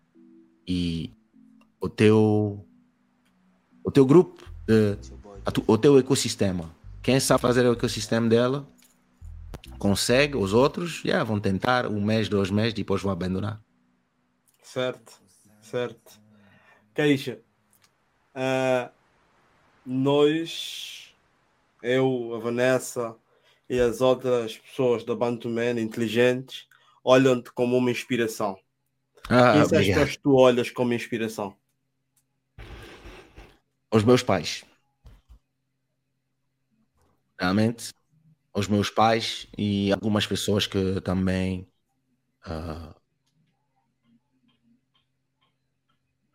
e 0.67 1.11
o 1.79 1.89
teu 1.89 2.65
o 3.83 3.91
teu 3.91 4.05
grupo, 4.05 4.43
de, 4.67 4.97
tu, 5.51 5.63
o 5.65 5.77
teu 5.77 5.97
ecossistema. 5.97 6.69
Quem 7.01 7.19
sabe 7.19 7.41
fazer 7.41 7.65
o 7.65 7.73
ecossistema 7.73 8.27
dela 8.27 8.67
consegue, 9.79 10.35
os 10.35 10.53
outros 10.53 11.03
yeah, 11.03 11.23
vão 11.23 11.39
tentar 11.39 11.87
um 11.87 12.03
mês, 12.03 12.29
dois 12.29 12.51
meses, 12.51 12.73
depois 12.73 13.01
vão 13.01 13.11
abandonar. 13.11 13.61
Certo, 14.61 15.19
certo. 15.61 16.19
Queixa, 16.93 17.39
uh, 18.35 18.91
nós, 19.85 21.15
eu, 21.81 22.35
a 22.35 22.39
Vanessa 22.39 23.15
e 23.69 23.79
as 23.79 24.01
outras 24.01 24.57
pessoas 24.57 25.03
da 25.03 25.15
Bantuman 25.15 25.79
inteligentes 25.79 26.67
olham-te 27.03 27.51
como 27.51 27.77
uma 27.77 27.91
inspiração. 27.91 28.57
Ah, 29.29 29.63
Quem 29.69 30.05
que 30.07 30.19
tu 30.19 30.35
olhas 30.35 30.71
como 30.71 30.93
inspiração? 30.93 31.55
Os 33.91 34.03
meus 34.03 34.23
pais. 34.23 34.63
Realmente, 37.39 37.93
os 38.53 38.67
meus 38.67 38.89
pais 38.89 39.47
e 39.57 39.91
algumas 39.93 40.25
pessoas 40.25 40.67
que 40.67 40.99
também 41.01 41.67
uh, 42.45 42.93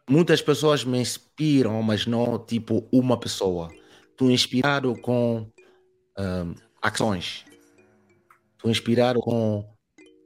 muitas 0.09 0.41
pessoas 0.41 0.85
me 0.85 0.99
inspiram, 0.99 1.83
mas 1.83 2.07
não 2.07 2.39
tipo 2.39 2.89
uma 2.93 3.19
pessoa. 3.19 3.71
Estou 4.11 4.31
inspirado 4.31 4.99
com 5.01 5.51
uh, 6.19 6.55
ações. 6.85 7.45
Estou 8.53 8.71
inspirado 8.71 9.21
com 9.21 9.61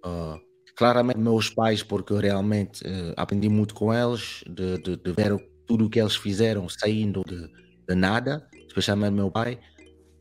uh, 0.04 0.40
claramente 0.76 1.18
meus 1.18 1.48
pais, 1.50 1.82
porque 1.82 2.12
eu 2.12 2.18
realmente 2.18 2.82
uh, 2.84 3.14
aprendi 3.16 3.48
muito 3.48 3.74
com 3.74 3.94
eles, 3.94 4.42
de, 4.48 4.78
de, 4.78 4.96
de 4.96 5.12
ver 5.12 5.36
tudo 5.66 5.86
o 5.86 5.90
que 5.90 6.00
eles 6.00 6.16
fizeram 6.16 6.68
saindo 6.68 7.22
de, 7.24 7.48
de 7.86 7.94
nada, 7.94 8.48
especialmente 8.66 9.12
meu 9.12 9.30
pai. 9.30 9.58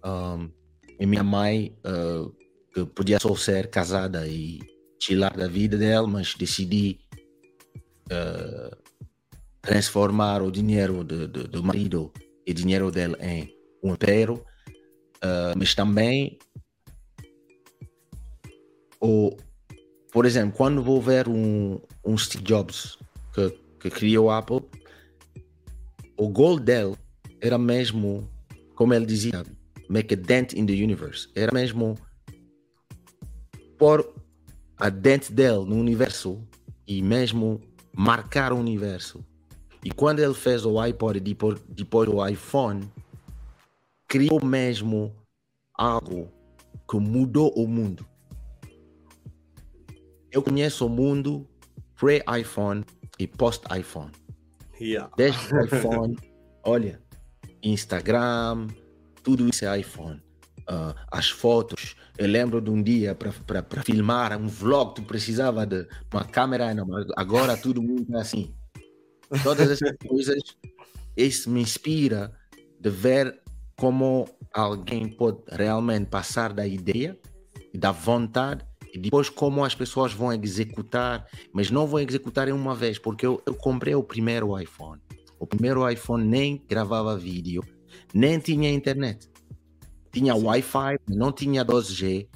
Um, 0.06 0.50
e 1.00 1.06
minha 1.06 1.24
mãe, 1.24 1.76
uh, 1.86 2.32
que 2.74 2.86
podia 2.86 3.20
só 3.20 3.36
ser 3.36 3.70
casada 3.70 4.28
e 4.28 4.60
chilar 5.00 5.36
da 5.36 5.48
vida 5.48 5.78
dela, 5.78 6.08
mas 6.08 6.36
decidi 6.36 7.00
transformar 9.62 10.42
o 10.42 10.50
dinheiro 10.50 11.04
do 11.04 11.62
marido 11.62 12.10
e 12.46 12.54
dinheiro 12.54 12.90
dele 12.90 13.18
em 13.20 13.54
um 13.84 13.94
império, 13.94 14.42
uh, 15.24 15.58
mas 15.58 15.74
também 15.76 16.38
o, 19.00 19.36
por 20.12 20.26
exemplo, 20.26 20.56
quando 20.56 20.82
vou 20.82 21.02
ver 21.02 21.28
um, 21.28 21.80
um 22.04 22.18
Steve 22.18 22.44
Jobs 22.44 22.98
que, 23.34 23.50
que 23.80 23.90
criou 23.90 24.30
a 24.30 24.40
Apple, 24.40 24.62
o 26.18 26.28
gol 26.28 26.60
dele 26.60 26.96
era 27.40 27.58
mesmo, 27.58 28.28
como 28.76 28.94
ele 28.94 29.06
dizia, 29.06 29.46
make 29.88 30.14
a 30.14 30.18
dent 30.18 30.54
in 30.54 30.66
the 30.66 30.74
universe. 30.74 31.30
Era 31.36 31.54
mesmo 31.54 31.96
pôr 33.78 34.14
a 34.78 34.90
dent 34.90 35.32
dele 35.32 35.66
no 35.66 35.76
universo 35.76 36.42
e 36.88 37.02
mesmo 37.02 37.62
marcar 37.96 38.52
o 38.52 38.58
universo. 38.58 39.24
E 39.84 39.92
quando 39.92 40.20
ele 40.20 40.34
fez 40.34 40.66
o 40.66 40.80
iPod 40.80 41.18
e 41.18 41.22
depois, 41.22 41.60
depois 41.70 42.10
o 42.10 42.26
iPhone, 42.26 42.82
criou 44.08 44.44
mesmo 44.44 45.16
algo 45.74 46.32
que 46.90 46.98
mudou 46.98 47.52
o 47.56 47.68
mundo. 47.68 48.06
Eu 50.32 50.42
conheço 50.42 50.86
o 50.86 50.90
mundo 50.90 51.48
pre-iPhone 51.96 52.86
e 53.20 53.28
post-iPhone. 53.28 54.12
Yeah. 54.80 55.12
Desde 55.18 55.54
o 55.54 55.66
iPhone, 55.66 56.18
olha, 56.64 57.02
Instagram, 57.64 58.68
tudo 59.24 59.48
isso 59.50 59.66
é 59.66 59.80
iPhone. 59.80 60.22
Uh, 60.70 60.94
as 61.12 61.30
fotos, 61.30 61.96
eu 62.18 62.28
lembro 62.28 62.62
de 62.62 62.70
um 62.70 62.84
dia 62.84 63.16
para 63.16 63.32
filmar 63.84 64.38
um 64.38 64.48
vlog, 64.48 64.96
tu 64.96 65.02
precisava 65.04 65.66
de 65.66 65.88
uma 66.14 66.26
câmera, 66.26 66.74
não, 66.74 66.88
agora 67.16 67.58
todo 67.58 67.82
mundo 67.82 68.16
é 68.16 68.20
assim. 68.20 68.54
Todas 69.44 69.72
essas 69.72 69.96
coisas, 70.06 70.42
isso 71.16 71.50
me 71.50 71.62
inspira 71.62 72.38
de 72.80 72.90
ver 72.90 73.42
como 73.78 74.28
alguém 74.54 75.08
pode 75.08 75.40
realmente 75.50 76.08
passar 76.08 76.52
da 76.52 76.68
ideia 76.68 77.18
da 77.74 77.92
vontade 77.92 78.66
e 78.94 78.98
depois 78.98 79.30
como 79.30 79.64
as 79.64 79.76
pessoas 79.76 80.12
vão 80.14 80.34
executar, 80.34 81.28
mas 81.54 81.70
não 81.70 81.86
vão 81.86 82.00
executar 82.00 82.48
em 82.48 82.52
uma 82.52 82.74
vez, 82.74 82.98
porque 82.98 83.26
eu, 83.26 83.42
eu 83.46 83.54
comprei 83.54 83.94
o 83.94 84.04
primeiro 84.04 84.60
iPhone. 84.60 85.02
O 85.40 85.46
primeiro 85.46 85.88
iPhone 85.88 86.26
nem 86.26 86.64
gravava 86.68 87.16
vídeo, 87.16 87.64
nem 88.14 88.40
tinha 88.40 88.72
internet. 88.72 89.30
tinha 90.12 90.36
Wi-Fi, 90.36 90.98
não 91.08 91.32
tinha 91.32 91.64
12G. 91.64 92.28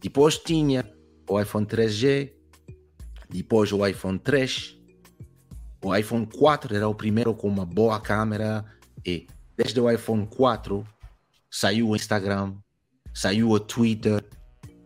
Depois 0.00 0.38
tinha 0.38 0.84
o 1.28 1.40
iPhone 1.40 1.66
3G, 1.66 2.32
depois 3.30 3.72
o 3.72 3.86
iPhone 3.86 4.18
3, 4.18 4.76
o 5.84 5.94
iPhone 5.94 6.26
4 6.26 6.74
era 6.74 6.88
o 6.88 6.94
primeiro 6.94 7.34
com 7.34 7.46
uma 7.48 7.64
boa 7.64 8.00
câmera 8.00 8.64
e 9.04 9.26
desde 9.56 9.80
o 9.80 9.90
iPhone 9.90 10.26
4 10.26 10.86
saiu 11.50 11.88
o 11.88 11.96
Instagram, 11.96 12.54
saiu 13.14 13.50
o 13.50 13.58
Twitter, 13.58 14.24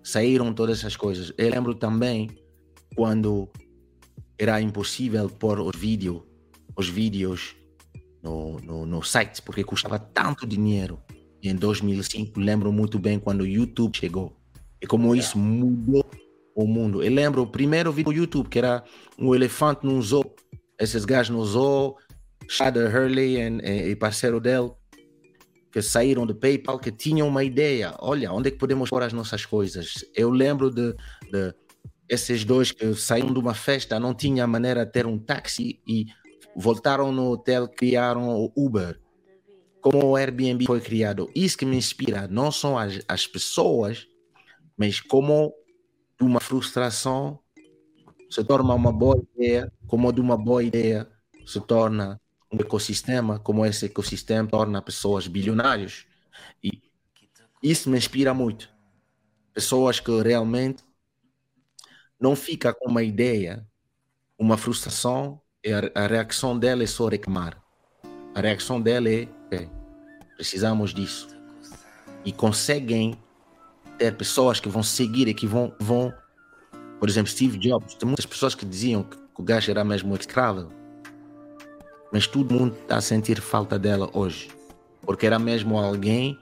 saíram 0.02 0.52
todas 0.52 0.78
essas 0.78 0.96
coisas. 0.96 1.32
Eu 1.36 1.50
lembro 1.50 1.74
também 1.74 2.30
quando 2.94 3.48
era 4.38 4.60
impossível 4.60 5.28
pôr 5.28 5.60
os 5.60 5.76
vídeos, 5.76 6.22
os 6.76 6.88
vídeos 6.88 7.56
no, 8.22 8.58
no, 8.60 8.86
no 8.86 9.02
site 9.02 9.42
porque 9.42 9.64
custava 9.64 9.98
tanto 9.98 10.46
dinheiro. 10.46 11.00
E 11.42 11.48
em 11.48 11.54
2005 11.56 12.38
lembro 12.38 12.72
muito 12.72 12.98
bem 12.98 13.18
quando 13.18 13.42
o 13.42 13.46
YouTube 13.46 13.96
chegou 13.96 14.36
e 14.80 14.86
como 14.86 15.14
isso 15.14 15.38
mudou 15.38 16.04
o 16.54 16.66
mundo. 16.66 17.02
Eu 17.02 17.12
lembro 17.12 17.42
o 17.42 17.46
primeiro 17.46 17.92
vídeo 17.92 18.12
do 18.12 18.18
YouTube 18.18 18.48
que 18.48 18.58
era 18.58 18.84
um 19.18 19.34
elefante 19.34 19.84
num 19.84 20.00
zoo. 20.00 20.24
Esses 20.78 21.04
gajos 21.04 21.34
no 21.34 21.44
zoo, 21.44 21.96
Shader 22.50 22.92
Hurley 22.92 23.36
e, 23.36 23.90
e 23.90 23.96
parceiro 23.96 24.40
dele, 24.40 24.72
que 25.70 25.80
saíram 25.80 26.26
do 26.26 26.34
PayPal, 26.34 26.80
que 26.80 26.90
tinham 26.90 27.28
uma 27.28 27.44
ideia. 27.44 27.94
Olha, 28.00 28.32
onde 28.32 28.48
é 28.48 28.50
que 28.50 28.58
podemos 28.58 28.90
pôr 28.90 29.04
as 29.04 29.12
nossas 29.12 29.46
coisas? 29.46 30.04
Eu 30.16 30.30
lembro 30.30 30.68
de, 30.68 30.92
de 31.30 31.54
esses 32.08 32.44
dois 32.44 32.72
que 32.72 32.92
saíram 32.94 33.32
de 33.32 33.38
uma 33.38 33.54
festa, 33.54 34.00
não 34.00 34.12
tinha 34.12 34.48
maneira 34.48 34.84
de 34.84 34.90
ter 34.90 35.06
um 35.06 35.16
táxi 35.16 35.80
e 35.86 36.06
voltaram 36.56 37.12
no 37.12 37.30
hotel, 37.30 37.68
criaram 37.68 38.28
o 38.28 38.52
Uber. 38.56 39.00
Como 39.80 40.04
o 40.04 40.16
Airbnb 40.16 40.66
foi 40.66 40.80
criado. 40.80 41.30
Isso 41.36 41.56
que 41.56 41.64
me 41.64 41.76
inspira, 41.76 42.26
não 42.26 42.50
são 42.50 42.76
as, 42.76 43.00
as 43.06 43.28
pessoas, 43.28 44.08
mas 44.76 45.00
como 45.00 45.54
de 46.20 46.26
uma 46.26 46.40
frustração 46.40 47.38
se 48.28 48.42
torna 48.42 48.74
uma 48.74 48.92
boa 48.92 49.22
ideia, 49.36 49.72
como 49.86 50.12
de 50.12 50.20
uma 50.20 50.36
boa 50.36 50.64
ideia 50.64 51.08
se 51.46 51.60
torna 51.60 52.20
um 52.52 52.56
ecossistema, 52.58 53.38
como 53.38 53.64
esse 53.64 53.86
ecossistema 53.86 54.48
torna 54.48 54.82
pessoas 54.82 55.26
bilionários. 55.26 56.06
E 56.62 56.82
isso 57.62 57.88
me 57.88 57.96
inspira 57.96 58.34
muito. 58.34 58.68
Pessoas 59.52 60.00
que 60.00 60.10
realmente 60.22 60.82
não 62.18 62.34
ficam 62.34 62.74
com 62.74 62.90
uma 62.90 63.02
ideia, 63.02 63.66
uma 64.38 64.56
frustração, 64.56 65.40
e 65.62 65.72
a, 65.72 65.90
a 65.94 66.06
reação 66.06 66.58
dela 66.58 66.82
é 66.82 66.86
só 66.86 67.08
reclamar. 67.08 67.62
A 68.34 68.40
reação 68.40 68.80
dela 68.80 69.08
é, 69.08 69.28
é 69.50 69.68
precisamos 70.36 70.94
disso. 70.94 71.28
E 72.24 72.32
conseguem 72.32 73.18
ter 73.98 74.16
pessoas 74.16 74.60
que 74.60 74.68
vão 74.68 74.82
seguir 74.82 75.28
e 75.28 75.34
que 75.34 75.46
vão, 75.46 75.74
vão 75.78 76.12
por 76.98 77.08
exemplo, 77.08 77.30
Steve 77.30 77.58
Jobs, 77.58 77.94
tem 77.94 78.06
muitas 78.06 78.26
pessoas 78.26 78.54
que 78.54 78.64
diziam 78.64 79.02
que 79.02 79.16
o 79.38 79.42
gajo 79.42 79.70
era 79.70 79.82
mesmo 79.82 80.14
escravo, 80.14 80.70
mas 82.12 82.26
todo 82.26 82.54
mundo 82.54 82.74
está 82.82 82.96
a 82.96 83.00
sentir 83.00 83.40
falta 83.40 83.78
dela 83.78 84.10
hoje, 84.12 84.48
porque 85.02 85.26
era 85.26 85.38
mesmo 85.38 85.78
alguém 85.78 86.38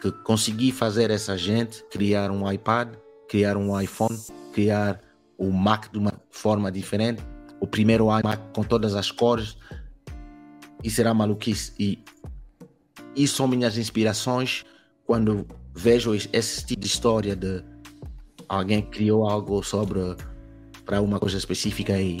que 0.00 0.10
conseguia 0.10 0.72
fazer 0.72 1.10
essa 1.10 1.36
gente 1.36 1.84
criar 1.84 2.30
um 2.30 2.50
iPad, 2.50 2.94
criar 3.28 3.56
um 3.56 3.80
iPhone, 3.80 4.18
criar 4.52 5.00
o 5.38 5.50
Mac 5.50 5.90
de 5.92 5.98
uma 5.98 6.12
forma 6.30 6.70
diferente, 6.70 7.22
o 7.60 7.66
primeiro 7.66 8.06
iMac 8.06 8.42
com 8.54 8.64
todas 8.64 8.94
as 8.94 9.10
cores, 9.10 9.56
isso 10.82 11.00
era 11.00 11.14
maluquice. 11.14 11.72
E 13.14 13.28
são 13.28 13.46
minhas 13.46 13.78
inspirações 13.78 14.64
quando 15.06 15.46
vejo 15.74 16.14
esse 16.14 16.66
tipo 16.66 16.80
de 16.80 16.86
história 16.86 17.36
de 17.36 17.62
alguém 18.48 18.82
que 18.82 18.90
criou 18.90 19.28
algo 19.28 19.62
sobre 19.62 20.00
para 20.84 21.00
uma 21.00 21.18
coisa 21.18 21.38
específica 21.38 21.98
e, 22.00 22.20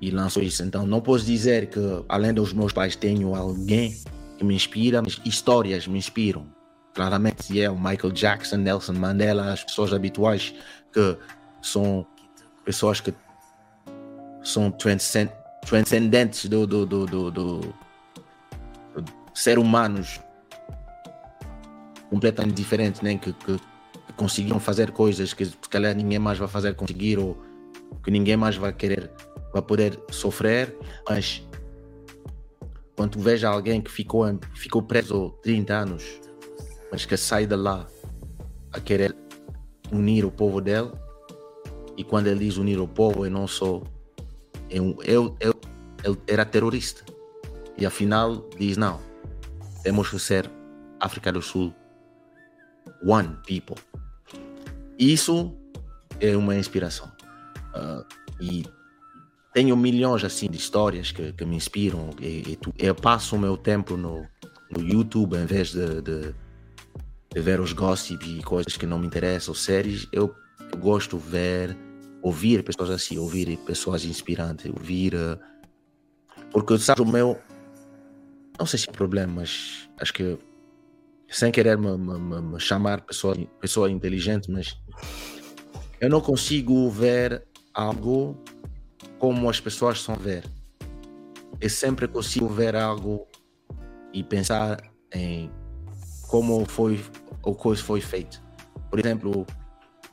e 0.00 0.10
lançou 0.10 0.42
isso. 0.42 0.62
Então 0.62 0.86
não 0.86 1.00
posso 1.00 1.24
dizer 1.24 1.68
que 1.68 1.80
além 2.08 2.32
dos 2.32 2.52
meus 2.52 2.72
pais 2.72 2.96
tenho 2.96 3.34
alguém 3.34 3.96
que 4.38 4.44
me 4.44 4.54
inspira, 4.54 5.02
histórias 5.24 5.86
me 5.86 5.98
inspiram. 5.98 6.46
Claramente 6.94 7.60
é 7.60 7.70
o 7.70 7.76
Michael 7.76 8.12
Jackson, 8.12 8.56
Nelson 8.56 8.94
Mandela, 8.94 9.52
as 9.52 9.62
pessoas 9.62 9.92
habituais 9.92 10.54
que 10.92 11.16
são 11.62 12.06
pessoas 12.64 13.00
que 13.00 13.14
são 14.42 14.70
transcendentes 14.70 16.46
do, 16.46 16.66
do, 16.66 16.86
do, 16.86 17.06
do, 17.06 17.30
do, 17.30 17.60
do 17.60 17.74
ser 19.34 19.58
humanos 19.58 20.20
completamente 22.08 22.54
diferentes, 22.54 23.00
né? 23.02 23.18
que, 23.18 23.32
que, 23.32 23.56
que 23.56 24.12
conseguiram 24.16 24.60
fazer 24.60 24.90
coisas 24.92 25.34
que 25.34 25.44
se 25.44 25.56
calhar 25.68 25.94
ninguém 25.94 26.18
mais 26.18 26.38
vai 26.38 26.48
fazer 26.48 26.74
conseguir 26.74 27.18
ou 27.18 27.36
que 28.02 28.10
ninguém 28.10 28.36
mais 28.36 28.56
vai 28.56 28.72
querer, 28.72 29.10
vai 29.56 29.62
poder 29.62 29.98
sofrer, 30.10 30.76
mas 31.08 31.42
quando 32.94 33.18
veja 33.18 33.48
alguém 33.48 33.80
que 33.80 33.90
ficou, 33.90 34.24
ficou 34.54 34.82
preso 34.82 35.30
30 35.42 35.74
anos, 35.74 36.20
mas 36.92 37.06
que 37.06 37.16
sai 37.16 37.46
de 37.46 37.56
lá 37.56 37.86
a 38.70 38.80
querer 38.80 39.16
unir 39.90 40.26
o 40.26 40.30
povo 40.30 40.60
dele, 40.60 40.92
e 41.96 42.04
quando 42.04 42.26
ele 42.26 42.40
diz 42.40 42.58
unir 42.58 42.78
o 42.78 42.86
povo, 42.86 43.24
eu 43.24 43.30
não 43.30 43.46
sou. 43.46 43.82
Eu, 44.68 44.98
eu, 45.04 45.34
eu, 45.40 45.58
ele 46.04 46.18
era 46.26 46.44
terrorista. 46.44 47.02
E 47.78 47.86
afinal 47.86 48.46
diz: 48.58 48.76
não, 48.76 49.00
temos 49.82 50.10
que 50.10 50.18
ser 50.18 50.50
África 51.00 51.32
do 51.32 51.40
Sul 51.40 51.74
one 53.02 53.38
people. 53.46 53.76
Isso 54.98 55.56
é 56.20 56.36
uma 56.36 56.54
inspiração. 56.56 57.10
Uh, 57.74 58.04
e 58.38 58.75
tenho 59.56 59.74
milhões 59.74 60.22
assim 60.22 60.50
de 60.50 60.58
histórias 60.58 61.10
que, 61.10 61.32
que 61.32 61.46
me 61.46 61.56
inspiram. 61.56 62.10
E, 62.20 62.42
e 62.46 62.56
tu, 62.56 62.74
eu 62.78 62.94
passo 62.94 63.36
o 63.36 63.38
meu 63.38 63.56
tempo 63.56 63.96
no, 63.96 64.26
no 64.70 64.82
YouTube 64.82 65.34
em 65.34 65.46
vez 65.46 65.70
de, 65.70 66.02
de, 66.02 66.34
de, 67.34 67.40
ver 67.40 67.58
os 67.58 67.72
gossip 67.72 68.22
e 68.22 68.42
coisas 68.42 68.76
que 68.76 68.84
não 68.84 68.98
me 68.98 69.06
interessam, 69.06 69.54
séries. 69.54 70.06
Eu, 70.12 70.34
gosto 70.78 71.16
de 71.16 71.26
ver, 71.26 71.76
ouvir 72.20 72.62
pessoas 72.64 72.90
assim, 72.90 73.16
ouvir 73.16 73.56
pessoas 73.60 74.04
inspirantes, 74.04 74.66
ouvir. 74.66 75.14
Uh, 75.14 75.38
porque 76.50 76.76
sabe 76.78 77.00
o 77.00 77.06
meu. 77.06 77.40
Não 78.58 78.66
sei 78.66 78.78
se 78.78 78.90
é 78.90 78.92
problema, 78.92 79.40
mas 79.40 79.88
acho 79.98 80.12
que 80.12 80.36
sem 81.30 81.50
querer 81.50 81.78
me, 81.78 81.96
me, 81.96 82.42
me 82.42 82.60
chamar 82.60 83.00
pessoa, 83.00 83.34
pessoa 83.58 83.90
inteligente, 83.90 84.50
mas 84.50 84.78
eu 85.98 86.10
não 86.10 86.20
consigo 86.20 86.90
ver 86.90 87.42
algo 87.72 88.36
como 89.18 89.48
as 89.48 89.60
pessoas 89.60 89.98
estão 89.98 90.14
a 90.14 90.18
ver. 90.18 90.44
Eu 91.60 91.70
sempre 91.70 92.06
consigo 92.06 92.48
ver 92.48 92.76
algo 92.76 93.26
e 94.12 94.22
pensar 94.22 94.82
em 95.12 95.50
como 96.28 96.64
foi 96.66 97.02
o 97.42 97.54
coisa 97.54 97.82
foi 97.82 98.00
feito. 98.00 98.42
Por 98.90 98.98
exemplo, 98.98 99.46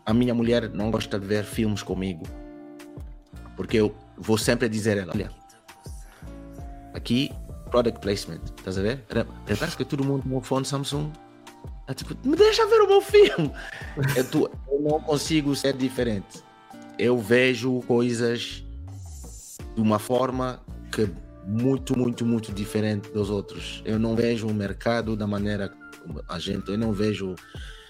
a 0.06 0.14
minha 0.14 0.34
mulher 0.34 0.70
não 0.70 0.91
gosta 0.91 1.20
de 1.20 1.26
ver 1.26 1.43
filmes 1.43 1.82
comigo, 1.82 2.24
porque 3.56 3.78
eu 3.78 3.95
vou 4.18 4.38
sempre 4.38 4.70
dizer 4.70 4.97
a 4.97 5.01
ela, 5.01 5.14
olha, 5.14 5.32
aqui 6.93 7.32
product 7.70 7.99
placement, 8.01 8.41
estás 8.58 8.78
a 8.78 8.82
ver? 8.82 9.04
Reparaste 9.47 9.78
que 9.78 9.86
todo 9.86 10.04
mundo 10.04 10.24
tem 10.24 10.38
um 10.38 10.41
fone 10.41 10.66
Samsung? 10.66 11.12
É 11.88 11.93
tipo, 11.93 12.16
me 12.28 12.36
deixa 12.36 12.66
ver 12.68 12.82
o 12.82 12.88
meu 12.88 13.01
filme. 13.01 13.51
eu, 14.16 14.51
eu 14.72 14.80
não 14.80 14.99
consigo 15.01 15.56
ser 15.56 15.74
diferente. 15.74 16.43
Eu 16.97 17.18
vejo 17.18 17.82
coisas 17.88 18.62
de 19.76 19.82
uma 19.82 19.99
forma 19.99 20.61
que 20.91 21.09
muito, 21.45 21.97
muito, 21.97 22.26
muito 22.26 22.51
diferente 22.51 23.11
dos 23.11 23.30
outros. 23.30 23.82
Eu 23.86 23.99
não 23.99 24.15
vejo 24.15 24.47
o 24.47 24.53
mercado 24.53 25.15
da 25.15 25.28
maneira 25.28 25.74
a 26.28 26.39
gente, 26.39 26.69
eu 26.69 26.78
não 26.78 26.91
vejo 26.91 27.36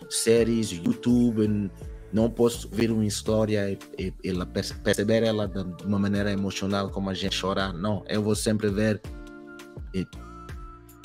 séries, 0.10 0.72
YouTube, 0.72 1.70
não 2.12 2.30
posso 2.30 2.70
ver 2.70 2.92
uma 2.92 3.06
história 3.06 3.72
e, 3.72 3.80
e, 3.98 4.14
e 4.24 4.46
perceber 4.84 5.24
ela 5.24 5.48
de 5.48 5.84
uma 5.84 5.98
maneira 5.98 6.32
emocional 6.32 6.90
como 6.90 7.10
a 7.10 7.14
gente 7.14 7.36
chorar. 7.36 7.74
Não, 7.74 8.04
eu 8.08 8.22
vou 8.22 8.36
sempre 8.36 8.70
ver 8.70 9.02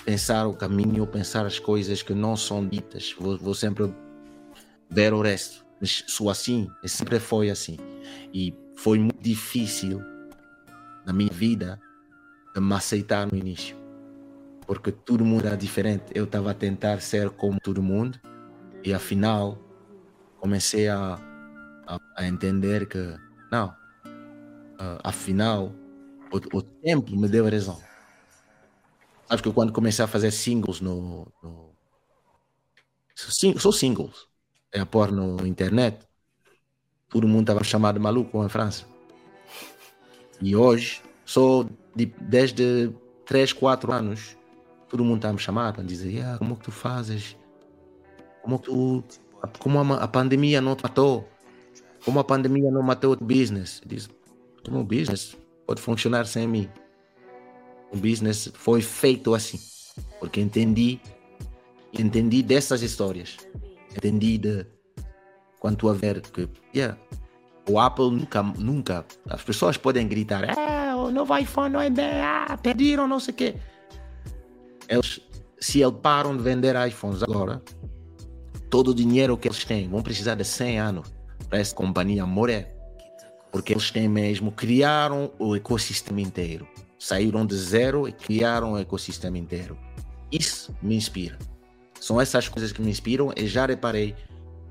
pensar 0.05 0.47
o 0.47 0.55
caminho, 0.55 1.07
pensar 1.07 1.47
as 1.47 1.59
coisas 1.59 2.03
que 2.03 2.15
não 2.15 2.37
são 2.37 2.67
ditas. 2.67 3.15
Vou, 3.19 3.39
vou 3.39 3.55
sempre 3.55 3.93
ver 4.91 5.13
o 5.13 5.21
resto. 5.21 5.67
Mas 5.81 6.05
sou 6.09 6.29
assim, 6.29 6.69
sempre 6.85 7.19
foi 7.19 7.51
assim. 7.51 7.79
E 8.33 8.55
foi 8.77 8.99
muito 8.99 9.23
difícil 9.23 10.03
na 11.09 11.15
minha 11.15 11.33
vida 11.33 11.81
de 12.55 12.61
me 12.61 12.75
aceitar 12.75 13.27
no 13.27 13.37
início. 13.37 13.75
Porque 14.67 14.93
todo 14.93 15.25
mundo 15.25 15.47
era 15.47 15.57
diferente. 15.57 16.13
Eu 16.15 16.25
estava 16.25 16.51
a 16.51 16.55
tentar 16.55 17.01
ser 17.01 17.31
como 17.31 17.59
todo 17.59 17.83
mundo 17.83 18.21
e 18.85 18.93
afinal 18.93 19.59
comecei 20.39 20.87
a, 20.87 21.19
a, 21.87 21.99
a 22.15 22.27
entender 22.27 22.87
que 22.87 23.17
não, 23.51 23.69
uh, 23.69 25.01
afinal 25.03 25.73
o, 26.31 26.59
o 26.59 26.63
tempo 26.63 27.17
me 27.17 27.27
deu 27.27 27.51
razão 27.51 27.81
Acho 29.31 29.43
que 29.43 29.53
quando 29.53 29.73
comecei 29.73 30.05
a 30.05 30.09
fazer 30.09 30.31
singles 30.31 30.81
no, 30.81 31.27
no, 31.43 31.75
sou 33.15 33.73
singles, 33.73 34.27
é 34.73 34.81
a 34.81 34.87
pôr 34.87 35.11
no 35.11 35.47
internet. 35.47 35.99
Todo 37.11 37.29
mundo 37.29 37.43
estava 37.43 37.65
chamado 37.65 38.01
maluco 38.01 38.43
em 38.43 38.49
França. 38.49 38.87
E 40.41 40.55
hoje, 40.55 41.03
sou 41.25 41.69
de, 41.95 42.07
desde 42.21 42.91
3, 43.27 43.53
4 43.53 43.93
anos, 43.93 44.37
todo 44.89 45.05
mundo 45.05 45.17
está 45.17 45.31
a 45.31 45.33
me 45.33 45.39
chamar 45.39 45.73
para 45.73 45.83
dizer: 45.83 46.23
ah, 46.23 46.37
como 46.39 46.57
que 46.57 46.65
tu 46.65 46.71
fazes? 46.71 47.37
Como, 48.43 48.59
tu, 48.59 49.05
como 49.59 49.79
a, 49.81 49.97
a, 49.97 50.09
pandemia 50.09 50.61
não 50.61 50.77
te 50.77 50.83
matou? 50.83 51.29
Como 52.05 52.21
a 52.21 52.25
pandemia 52.25 52.71
não 52.71 52.83
matou 52.83 53.13
o 53.13 53.17
business? 53.17 53.83
Diz: 53.85 54.09
o 54.67 54.85
business 54.85 55.37
pode 55.67 55.81
funcionar 55.81 56.27
sem 56.27 56.47
mim. 56.47 56.69
O 57.93 57.97
business 57.97 58.51
foi 58.55 58.83
feito 58.83 59.35
assim, 59.35 59.59
porque 60.21 60.41
entendi, 60.41 61.01
entendi 61.93 62.43
dessas 62.43 62.83
histórias, 62.83 63.39
entendi 63.97 64.37
de 64.37 64.67
quanto 65.59 65.89
a 65.89 65.95
ver 65.95 66.21
que, 66.21 66.49
yeah, 66.75 66.99
o 67.69 67.79
Apple 67.79 68.11
nunca, 68.11 68.43
nunca, 68.43 69.07
as 69.29 69.43
pessoas 69.43 69.77
podem 69.77 70.07
gritar, 70.09 70.45
ah, 70.59 70.97
o 70.97 71.11
novo 71.11 71.37
iPhone 71.37 71.73
não 71.73 71.81
é 71.81 71.91
bem, 71.91 72.21
ah, 72.21 72.59
perderam, 72.63 73.07
não 73.07 73.21
sei 73.21 73.35
o 73.35 73.37
quê. 73.37 73.55
Eles, 74.89 75.21
se 75.61 75.81
eles 75.81 75.97
param 76.03 76.37
de 76.37 76.43
vender 76.43 76.75
iPhones 76.89 77.23
agora, 77.23 77.63
todo 78.71 78.89
o 78.89 78.95
dinheiro 78.95 79.37
que 79.37 79.49
eles 79.49 79.65
têm, 79.65 79.89
vão 79.89 80.03
precisar 80.03 80.35
de 80.35 80.45
100 80.45 80.79
anos 80.79 81.13
para 81.49 81.59
essa 81.59 81.75
companhia 81.75 82.25
morrer. 82.25 82.75
Porque 83.51 83.73
eles 83.73 83.91
têm 83.91 84.09
mesmo, 84.09 84.53
criaram 84.53 85.31
o 85.39 85.57
ecossistema 85.57 86.21
inteiro 86.21 86.69
saíram 86.99 87.47
de 87.47 87.57
zero 87.57 88.09
e 88.09 88.13
criaram 88.13 88.73
um 88.73 88.79
ecossistema 88.79 89.39
inteiro. 89.39 89.79
Isso 90.33 90.75
me 90.83 90.97
inspira. 90.97 91.39
São 92.01 92.21
essas 92.21 92.49
coisas 92.49 92.73
que 92.73 92.83
me 92.83 92.91
inspiram 92.91 93.33
e 93.37 93.47
já 93.47 93.67
reparei 93.67 94.15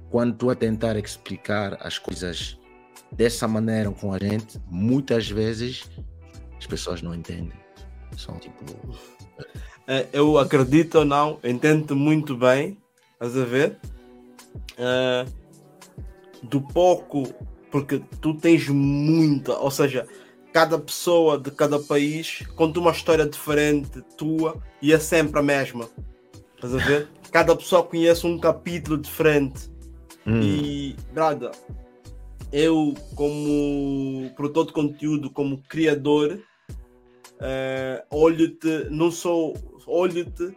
quando 0.09 0.33
estou 0.33 0.49
a 0.49 0.55
tentar 0.55 0.97
explicar 0.97 1.77
as 1.85 1.97
coisas 1.97 2.57
dessa 3.11 3.47
maneira 3.47 3.89
com 3.91 4.13
a 4.13 4.19
gente, 4.19 4.59
muitas 4.69 5.29
vezes 5.29 5.89
as 6.57 6.65
pessoas 6.65 7.01
não 7.01 7.13
entendem. 7.13 7.57
São 8.17 8.37
tipo. 8.37 8.65
É, 9.87 10.07
eu 10.11 10.37
acredito 10.37 10.99
ou 10.99 11.05
não, 11.05 11.39
entendo 11.43 11.95
muito 11.95 12.35
bem, 12.35 12.77
estás 13.13 13.37
a 13.37 13.45
ver? 13.45 13.77
É, 14.77 15.25
do 16.43 16.61
pouco, 16.61 17.23
porque 17.71 18.01
tu 18.21 18.33
tens 18.33 18.67
muita, 18.67 19.57
ou 19.57 19.71
seja, 19.71 20.05
cada 20.51 20.77
pessoa 20.79 21.37
de 21.37 21.51
cada 21.51 21.79
país 21.79 22.43
conta 22.55 22.79
uma 22.79 22.91
história 22.91 23.27
diferente 23.27 24.01
tua 24.17 24.57
e 24.81 24.91
é 24.91 24.99
sempre 24.99 25.39
a 25.39 25.43
mesma. 25.43 25.87
Estás 26.55 26.73
a 26.73 26.77
ver? 26.79 27.07
Cada 27.31 27.55
pessoa 27.55 27.83
conhece 27.83 28.25
um 28.25 28.39
capítulo 28.39 28.97
diferente. 28.97 29.69
Hum. 30.25 30.41
E, 30.41 30.95
Braga, 31.13 31.51
eu, 32.51 32.93
como 33.15 34.29
produtor 34.35 34.67
de 34.67 34.73
conteúdo, 34.73 35.29
como 35.29 35.61
criador, 35.63 36.39
uh, 37.35 38.15
olho-te, 38.15 38.87
não 38.89 39.11
sou, 39.11 39.53
olho-te 39.85 40.55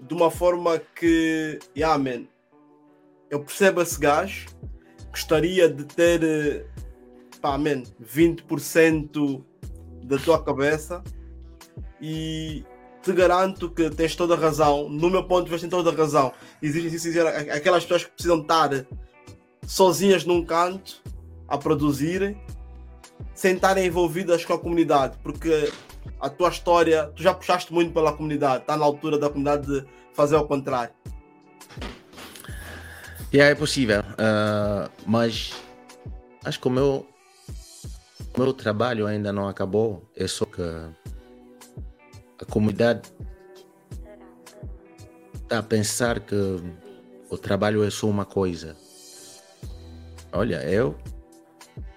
de 0.00 0.14
uma 0.14 0.30
forma 0.30 0.80
que, 0.94 1.58
yeah, 1.76 1.96
man, 1.98 2.26
eu 3.30 3.40
percebo 3.40 3.80
esse 3.80 3.98
gajo, 3.98 4.46
gostaria 5.10 5.68
de 5.68 5.84
ter 5.84 6.22
eh, 6.22 6.66
pá, 7.40 7.56
man, 7.56 7.82
20% 8.02 9.42
da 10.04 10.18
tua 10.18 10.42
cabeça 10.42 11.02
e 12.00 12.64
te 13.02 13.12
garanto 13.12 13.70
que 13.70 13.88
tens 13.90 14.16
toda 14.16 14.34
a 14.34 14.38
razão. 14.38 14.88
No 14.88 15.08
meu 15.08 15.24
ponto 15.24 15.44
de 15.44 15.50
vista, 15.50 15.66
tens 15.66 15.76
toda 15.76 15.90
a 15.90 15.98
razão. 15.98 16.32
Existem 16.60 17.12
aquelas 17.50 17.84
pessoas 17.84 18.04
que 18.04 18.10
precisam 18.10 18.40
estar 18.40 18.86
sozinhas 19.66 20.24
num 20.24 20.44
canto 20.44 21.02
a 21.48 21.56
produzirem 21.58 22.40
sem 23.34 23.54
estarem 23.54 23.86
envolvidas 23.86 24.44
com 24.44 24.52
a 24.52 24.58
comunidade, 24.58 25.16
porque 25.22 25.72
a 26.20 26.28
tua 26.28 26.48
história, 26.48 27.10
tu 27.14 27.22
já 27.22 27.34
puxaste 27.34 27.72
muito 27.72 27.92
pela 27.92 28.12
comunidade, 28.12 28.62
está 28.62 28.76
na 28.76 28.84
altura 28.84 29.18
da 29.18 29.28
comunidade 29.28 29.66
de 29.66 29.86
fazer 30.12 30.36
o 30.36 30.44
contrário. 30.46 30.94
Yeah, 33.32 33.50
é 33.50 33.54
possível, 33.54 34.00
uh, 34.00 34.90
mas 35.06 35.54
acho 36.44 36.60
que 36.60 36.68
o 36.68 36.70
meu, 36.70 37.06
o 38.36 38.40
meu 38.40 38.52
trabalho 38.52 39.06
ainda 39.06 39.32
não 39.32 39.48
acabou, 39.48 40.02
é 40.14 40.26
só 40.26 40.44
que 40.44 40.62
a 40.62 42.44
comunidade 42.50 43.10
está 45.34 45.58
a 45.58 45.62
pensar 45.62 46.20
que 46.20 46.34
o 47.30 47.38
trabalho 47.38 47.82
é 47.84 47.90
só 47.90 48.06
uma 48.06 48.24
coisa. 48.24 48.76
Olha, 50.32 50.62
eu, 50.64 50.96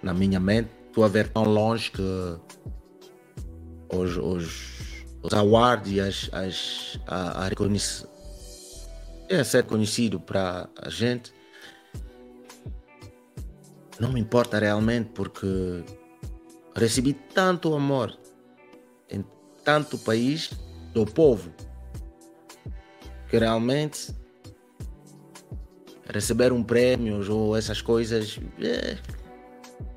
na 0.03 0.13
minha 0.13 0.39
mente, 0.39 0.69
estou 0.88 1.05
a 1.05 1.07
ver 1.07 1.29
tão 1.29 1.43
longe 1.43 1.89
que 1.89 2.01
os, 3.93 4.17
os, 4.17 5.05
os 5.23 5.33
awards 5.33 5.91
e 5.91 6.01
as, 6.01 6.29
as, 6.33 6.99
a, 7.07 7.45
a 7.45 7.47
reconhecer, 7.47 8.07
é 9.29 9.41
ser 9.43 9.63
conhecido 9.63 10.19
para 10.19 10.69
a 10.81 10.89
gente. 10.89 11.33
Não 13.99 14.11
me 14.11 14.19
importa 14.19 14.59
realmente 14.59 15.11
porque 15.13 15.86
recebi 16.75 17.13
tanto 17.13 17.73
amor 17.73 18.17
em 19.09 19.23
tanto 19.63 19.97
país 19.97 20.51
do 20.93 21.05
povo 21.05 21.53
que 23.29 23.38
realmente 23.38 24.13
receber 26.16 26.51
um 26.51 26.63
prêmio 26.63 27.32
ou 27.32 27.55
essas 27.55 27.82
coisas 27.82 28.39
é, 28.59 28.97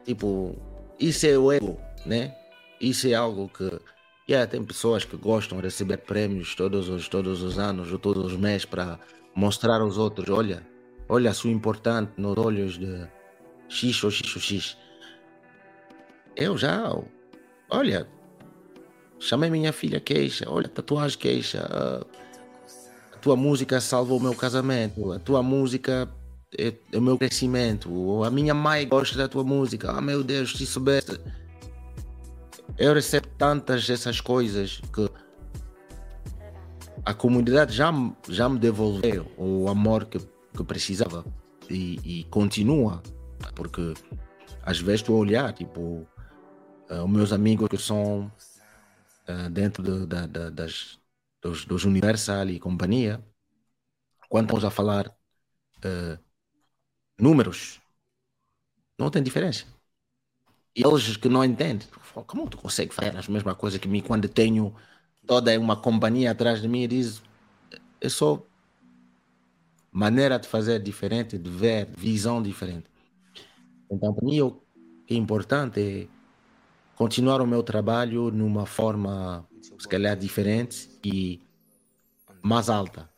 tipo 0.04 0.56
isso 0.98 1.26
é 1.26 1.38
o 1.38 1.50
ego 1.52 1.78
né? 2.04 2.34
Isso 2.80 3.08
é 3.08 3.14
algo 3.14 3.48
que 3.48 3.80
yeah, 4.28 4.48
tem 4.48 4.62
pessoas 4.64 5.04
que 5.04 5.16
gostam 5.16 5.58
de 5.58 5.64
receber 5.64 5.98
prêmios 5.98 6.54
todos 6.54 6.88
os 6.88 7.08
todos 7.08 7.42
os 7.42 7.58
anos 7.58 7.90
ou 7.92 7.98
todos 7.98 8.32
os 8.32 8.36
meses 8.38 8.64
para 8.64 8.98
mostrar 9.34 9.80
aos 9.80 9.96
outros 9.98 10.28
olha 10.28 10.66
olha 11.08 11.32
sou 11.32 11.50
importante 11.50 12.12
nos 12.16 12.36
olhos 12.36 12.78
de 12.78 13.08
X 13.68 14.02
ou 14.02 14.10
X 14.10 14.34
ou 14.34 14.42
X. 14.42 14.76
Eu 16.34 16.56
já, 16.56 16.94
olha, 17.68 18.08
chamei 19.18 19.50
minha 19.50 19.72
filha 19.72 20.00
queixa, 20.00 20.44
olha, 20.48 20.68
tatuagem 20.68 21.18
queixa, 21.18 22.06
a 23.18 23.20
tua 23.20 23.34
música 23.34 23.80
salvou 23.80 24.16
o 24.18 24.22
meu 24.22 24.32
casamento, 24.32 25.10
a 25.12 25.18
tua 25.18 25.42
música 25.42 26.08
é, 26.56 26.72
é 26.92 26.96
o 26.96 27.02
meu 27.02 27.18
crescimento, 27.18 28.22
a 28.22 28.30
minha 28.30 28.54
mãe 28.54 28.86
gosta 28.86 29.18
da 29.18 29.26
tua 29.26 29.42
música, 29.42 29.90
ah 29.90 30.00
meu 30.00 30.22
Deus, 30.22 30.56
se 30.56 30.64
soubesse. 30.64 31.18
Eu 32.78 32.94
recebo 32.94 33.26
tantas 33.36 33.90
essas 33.90 34.20
coisas 34.20 34.80
que 34.94 35.10
a 37.04 37.12
comunidade 37.12 37.74
já, 37.74 37.92
já 38.28 38.48
me 38.48 38.56
devolveu 38.56 39.26
o 39.36 39.68
amor 39.68 40.04
que, 40.04 40.20
que 40.56 40.62
precisava 40.62 41.24
e, 41.68 41.98
e 42.04 42.24
continua, 42.30 43.02
porque 43.56 43.94
às 44.62 44.78
vezes 44.78 45.08
a 45.08 45.12
olhar, 45.12 45.52
tipo, 45.52 46.06
uh, 46.88 47.04
os 47.04 47.10
meus 47.10 47.32
amigos 47.32 47.68
que 47.68 47.78
são 47.78 48.30
uh, 49.28 49.50
dentro 49.50 49.82
de, 49.82 50.06
de, 50.06 50.26
de, 50.28 50.50
das, 50.50 50.97
dos, 51.40 51.64
dos, 51.64 51.84
Universal 51.84 52.48
e 52.48 52.58
companhia, 52.58 53.24
quando 54.28 54.46
estamos 54.46 54.64
a 54.64 54.70
falar 54.70 55.08
uh, 55.08 56.18
números, 57.18 57.80
não 58.98 59.10
tem 59.10 59.22
diferença. 59.22 59.64
E 60.74 60.86
eles 60.86 61.16
que 61.16 61.28
não 61.28 61.44
entendem, 61.44 61.88
como 62.26 62.48
tu 62.48 62.56
consegue 62.56 62.94
fazer 62.94 63.16
as 63.16 63.28
mesmas 63.28 63.56
coisas 63.56 63.80
que 63.80 63.88
mim 63.88 64.00
quando 64.00 64.28
tenho 64.28 64.74
toda 65.26 65.58
uma 65.58 65.76
companhia 65.76 66.30
atrás 66.30 66.62
de 66.62 66.68
mim 66.68 66.82
e 66.82 66.88
diz, 66.88 67.22
é 68.00 68.08
só 68.08 68.42
maneira 69.90 70.38
de 70.38 70.46
fazer 70.46 70.80
diferente, 70.80 71.36
de 71.38 71.50
ver, 71.50 71.88
visão 71.96 72.42
diferente. 72.42 72.90
Então, 73.90 74.12
para 74.12 74.24
mim, 74.24 74.40
o 74.40 74.62
que 75.06 75.14
é 75.14 75.16
importante 75.16 75.80
é 75.80 76.08
continuar 76.94 77.40
o 77.40 77.46
meu 77.46 77.62
trabalho 77.62 78.30
numa 78.30 78.66
forma, 78.66 79.46
se 79.78 79.88
calhar, 79.88 80.16
diferente 80.16 80.88
e 81.04 81.40
mais 82.42 82.68
alta. 82.68 83.08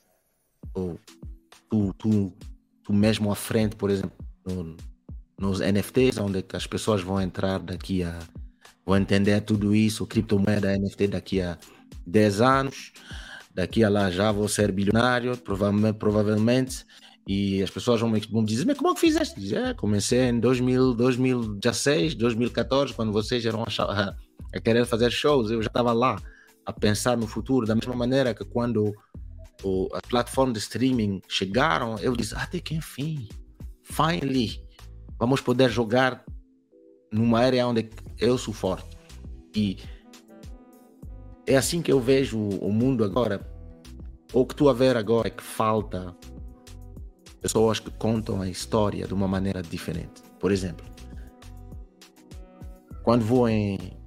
Ou 0.75 0.99
tu, 1.69 1.95
tu, 1.95 2.33
tu 2.83 2.93
mesmo 2.93 3.31
à 3.31 3.35
frente, 3.35 3.77
por 3.77 3.91
exemplo, 3.91 4.13
no, 4.45 4.77
nos 5.39 5.61
NFTs, 5.61 6.19
onde 6.19 6.45
as 6.53 6.67
pessoas 6.67 7.03
vão 7.03 7.21
entrar 7.21 7.59
daqui 7.59 8.03
a. 8.03 8.19
vão 8.85 8.97
entender 8.97 9.41
tudo 9.41 9.75
isso, 9.75 10.07
criptomoeda, 10.07 10.77
NFT 10.77 11.09
daqui 11.09 11.41
a 11.41 11.59
10 12.07 12.41
anos. 12.41 12.93
Daqui 13.53 13.83
a 13.83 13.89
lá 13.89 14.11
já 14.11 14.31
vou 14.31 14.47
ser 14.47 14.71
bilionário, 14.71 15.37
provavelmente, 15.37 15.99
provavelmente 15.99 16.87
e 17.27 17.63
as 17.63 17.71
pessoas 17.71 18.01
vão 18.01 18.13
vão 18.31 18.45
dizer, 18.45 18.67
mas 18.67 18.77
como 18.77 18.91
é 18.91 18.95
que 18.95 19.01
fizeste? 19.01 19.39
Diz, 19.39 19.53
é, 19.53 19.73
comecei 19.75 20.21
em 20.23 20.41
2000, 20.41 20.95
2016, 20.95 22.17
2014, 22.17 22.93
quando 22.93 23.13
vocês 23.13 23.45
eram 23.47 23.63
a, 23.63 24.17
a 24.53 24.61
querer 24.61 24.85
fazer 24.85 25.13
shows, 25.13 25.51
eu 25.51 25.63
já 25.63 25.69
estava 25.69 25.93
lá 25.93 26.17
a 26.71 26.73
pensar 26.73 27.17
no 27.17 27.27
futuro, 27.27 27.67
da 27.67 27.75
mesma 27.75 27.95
maneira 27.95 28.33
que 28.33 28.45
quando 28.45 28.95
o, 29.63 29.89
a 29.93 30.01
plataforma 30.01 30.53
de 30.53 30.59
streaming 30.59 31.21
chegaram, 31.29 31.99
eu 31.99 32.17
disse, 32.17 32.35
até 32.35 32.61
que 32.61 32.75
enfim, 32.75 33.29
finally, 33.83 34.65
vamos 35.19 35.41
poder 35.41 35.69
jogar 35.69 36.25
numa 37.13 37.41
área 37.41 37.67
onde 37.67 37.91
eu 38.19 38.39
sou 38.39 38.55
forte. 38.55 38.97
E 39.55 39.79
é 41.47 41.57
assim 41.57 41.83
que 41.83 41.93
eu 41.93 42.01
vejo 42.01 42.39
o 42.39 42.73
mundo 42.73 43.05
agora. 43.05 43.47
O 44.33 44.47
que 44.47 44.55
tu 44.55 44.69
a 44.69 44.73
ver 44.73 44.97
agora 44.97 45.27
é 45.27 45.31
que 45.31 45.43
falta 45.43 46.17
pessoas 47.41 47.81
que 47.81 47.91
contam 47.91 48.41
a 48.41 48.49
história 48.49 49.07
de 49.07 49.13
uma 49.13 49.27
maneira 49.27 49.61
diferente. 49.61 50.23
Por 50.39 50.53
exemplo, 50.53 50.87
quando 53.03 53.25
vou 53.25 53.49
em 53.49 53.99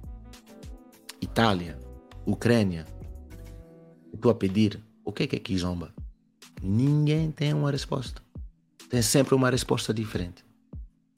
Itália, 1.20 1.78
Ucrânia, 2.26 2.86
estou 4.14 4.30
a 4.30 4.34
pedir 4.34 4.82
o 5.04 5.12
que 5.12 5.24
é 5.24 5.26
que 5.26 5.36
é 5.36 5.38
Kizomba? 5.38 5.94
Ninguém 6.62 7.30
tem 7.30 7.52
uma 7.52 7.70
resposta. 7.70 8.22
Tem 8.88 9.02
sempre 9.02 9.34
uma 9.34 9.50
resposta 9.50 9.92
diferente. 9.92 10.44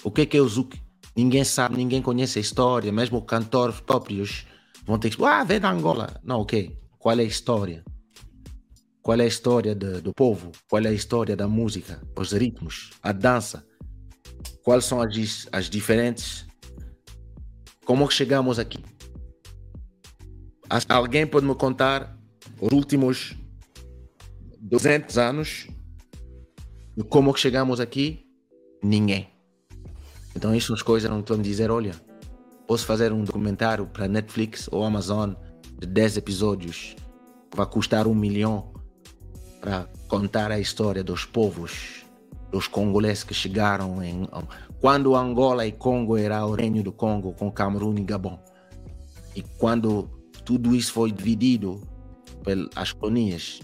O 0.03 0.11
que 0.11 0.23
é 0.23 0.27
que 0.27 0.37
é 0.37 0.41
o 0.41 0.49
Zuki? 0.49 0.83
Ninguém 1.17 1.45
sabe, 1.45 1.77
ninguém 1.77 2.03
conhece 2.03 2.39
a 2.39 2.43
história, 2.43 2.91
mesmo 2.91 3.23
cantores 3.23 3.81
próprios 3.81 4.47
vão 4.85 4.99
ter 4.99 5.11
que. 5.11 5.25
Ah, 5.25 5.45
vem 5.45 5.61
da 5.61 5.71
Angola. 5.71 6.21
Não, 6.25 6.41
ok. 6.41 6.77
Qual 6.99 7.17
é 7.19 7.23
a 7.23 7.25
história? 7.25 7.85
Qual 9.01 9.19
é 9.21 9.23
a 9.23 9.29
história 9.29 9.75
de, 9.75 10.01
do 10.01 10.13
povo? 10.13 10.51
Qual 10.69 10.83
é 10.83 10.89
a 10.89 10.93
história 10.93 11.37
da 11.37 11.47
música? 11.47 12.03
Os 12.19 12.33
ritmos, 12.33 12.91
a 13.01 13.13
dança? 13.13 13.65
Quais 14.65 14.85
são 14.85 15.01
as, 15.01 15.49
as 15.53 15.71
diferentes? 15.71 16.45
Como 17.85 18.11
chegamos 18.11 18.59
aqui? 18.59 18.96
Alguém 20.89 21.27
pode 21.27 21.47
me 21.47 21.55
contar 21.55 22.19
os 22.61 22.73
últimos 22.73 23.37
200 24.61 25.17
anos 25.19 25.69
de 26.97 27.05
como 27.05 27.37
chegamos 27.37 27.79
aqui? 27.79 28.27
Ninguém. 28.83 29.29
Então, 30.35 30.55
isso 30.55 30.75
as 30.75 30.83
coisas 30.83 31.11
não 31.11 31.21
estão 31.21 31.39
a 31.39 31.43
dizer: 31.43 31.71
olha, 31.71 31.93
posso 32.67 32.85
fazer 32.85 33.13
um 33.13 33.23
documentário 33.23 33.87
para 33.87 34.09
Netflix 34.09 34.69
ou 34.73 34.85
Amazon 34.85 35.35
de 35.79 35.87
10 35.87 36.17
episódios 36.17 36.97
que 37.51 37.57
vai 37.57 37.67
custar 37.67 38.07
um 38.07 38.15
milhão 38.15 38.73
para 39.61 39.87
contar 40.09 40.51
a 40.51 40.59
história 40.59 41.03
dos 41.05 41.25
povos, 41.25 42.05
dos 42.51 42.67
congoleses 42.67 43.25
que 43.25 43.35
chegaram 43.35 44.03
em. 44.03 44.27
Quando 44.81 45.15
Angola 45.15 45.67
e 45.67 45.73
Congo 45.73 46.17
era 46.17 46.45
o 46.45 46.55
reino 46.55 46.83
do 46.83 46.93
Congo, 46.93 47.33
com 47.33 47.51
Camerun 47.51 47.97
e 47.97 48.05
Gabão. 48.05 48.39
E 49.35 49.43
quando 49.43 50.16
tudo 50.47 50.75
isso 50.77 50.93
foi 50.93 51.11
dividido 51.11 51.83
pelas 52.45 52.93
colônias, 52.93 53.61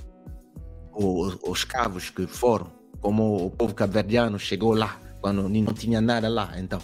os, 0.93 1.39
os 1.45 1.65
cavos 1.65 2.11
que 2.11 2.27
foram, 2.27 2.73
como 3.01 3.47
o 3.47 3.51
povo 3.51 3.73
cabo-verdiano 3.73 4.39
chegou 4.39 4.75
lá, 4.75 5.01
quando 5.21 5.49
não 5.49 5.73
tinha 5.73 6.01
nada 6.01 6.29
lá. 6.29 6.59
Então, 6.59 6.81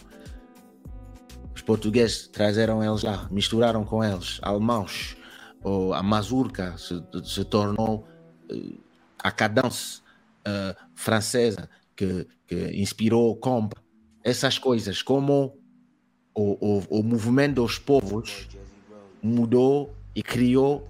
os 1.53 1.61
portugueses 1.61 2.29
trazeram 2.29 2.83
eles 2.83 3.03
lá, 3.03 3.29
misturaram 3.31 3.85
com 3.85 4.03
eles, 4.03 4.39
alemãos, 4.41 5.17
ou 5.65 5.93
a 5.93 6.03
mazurca 6.03 6.79
se, 6.79 7.03
se 7.25 7.45
tornou 7.45 8.07
uh, 8.51 8.81
a 9.19 9.33
cadence 9.33 10.01
uh, 10.47 10.77
francesa 10.95 11.69
que, 11.97 12.25
que, 12.47 12.81
inspirou 12.81 13.33
o 13.33 13.37
comp, 13.37 13.73
essas 14.23 14.59
coisas, 14.59 15.03
como 15.03 15.59
o, 16.33 16.79
o, 16.89 17.01
o 17.01 17.03
movimento 17.03 17.57
dos 17.57 17.81
povos 17.81 18.47
mudou 19.23 19.95
e 20.15 20.23
criou, 20.23 20.89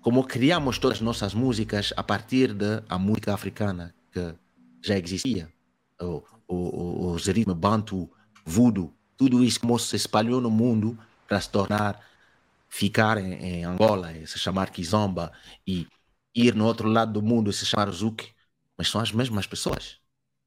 como 0.00 0.24
criamos 0.24 0.78
todas 0.78 0.98
as 0.98 1.02
nossas 1.02 1.34
músicas 1.34 1.92
a 1.96 2.02
partir 2.02 2.54
da 2.54 2.98
música 2.98 3.34
africana 3.34 3.94
que 4.12 4.34
já 4.82 4.98
existia, 4.98 5.52
o, 6.00 6.22
o, 6.48 7.12
os 7.12 7.26
ritmos 7.26 7.56
bantu, 7.56 8.10
voodoo, 8.44 8.94
tudo 9.16 9.44
isso 9.44 9.60
como 9.60 9.78
se 9.78 9.96
espalhou 9.96 10.40
no 10.40 10.50
mundo 10.50 10.98
para 11.28 11.40
se 11.40 11.50
tornar, 11.50 12.04
ficar 12.68 13.18
em, 13.18 13.34
em 13.34 13.64
Angola, 13.64 14.12
se 14.26 14.38
chamar 14.38 14.70
Kizomba 14.70 15.32
e 15.66 15.86
ir 16.34 16.54
no 16.54 16.64
outro 16.64 16.88
lado 16.88 17.12
do 17.12 17.22
mundo 17.22 17.50
e 17.50 17.52
se 17.52 17.66
chamar 17.66 17.90
Zuki, 17.90 18.32
mas 18.76 18.88
são 18.88 19.00
as 19.00 19.12
mesmas 19.12 19.46
pessoas, 19.46 19.98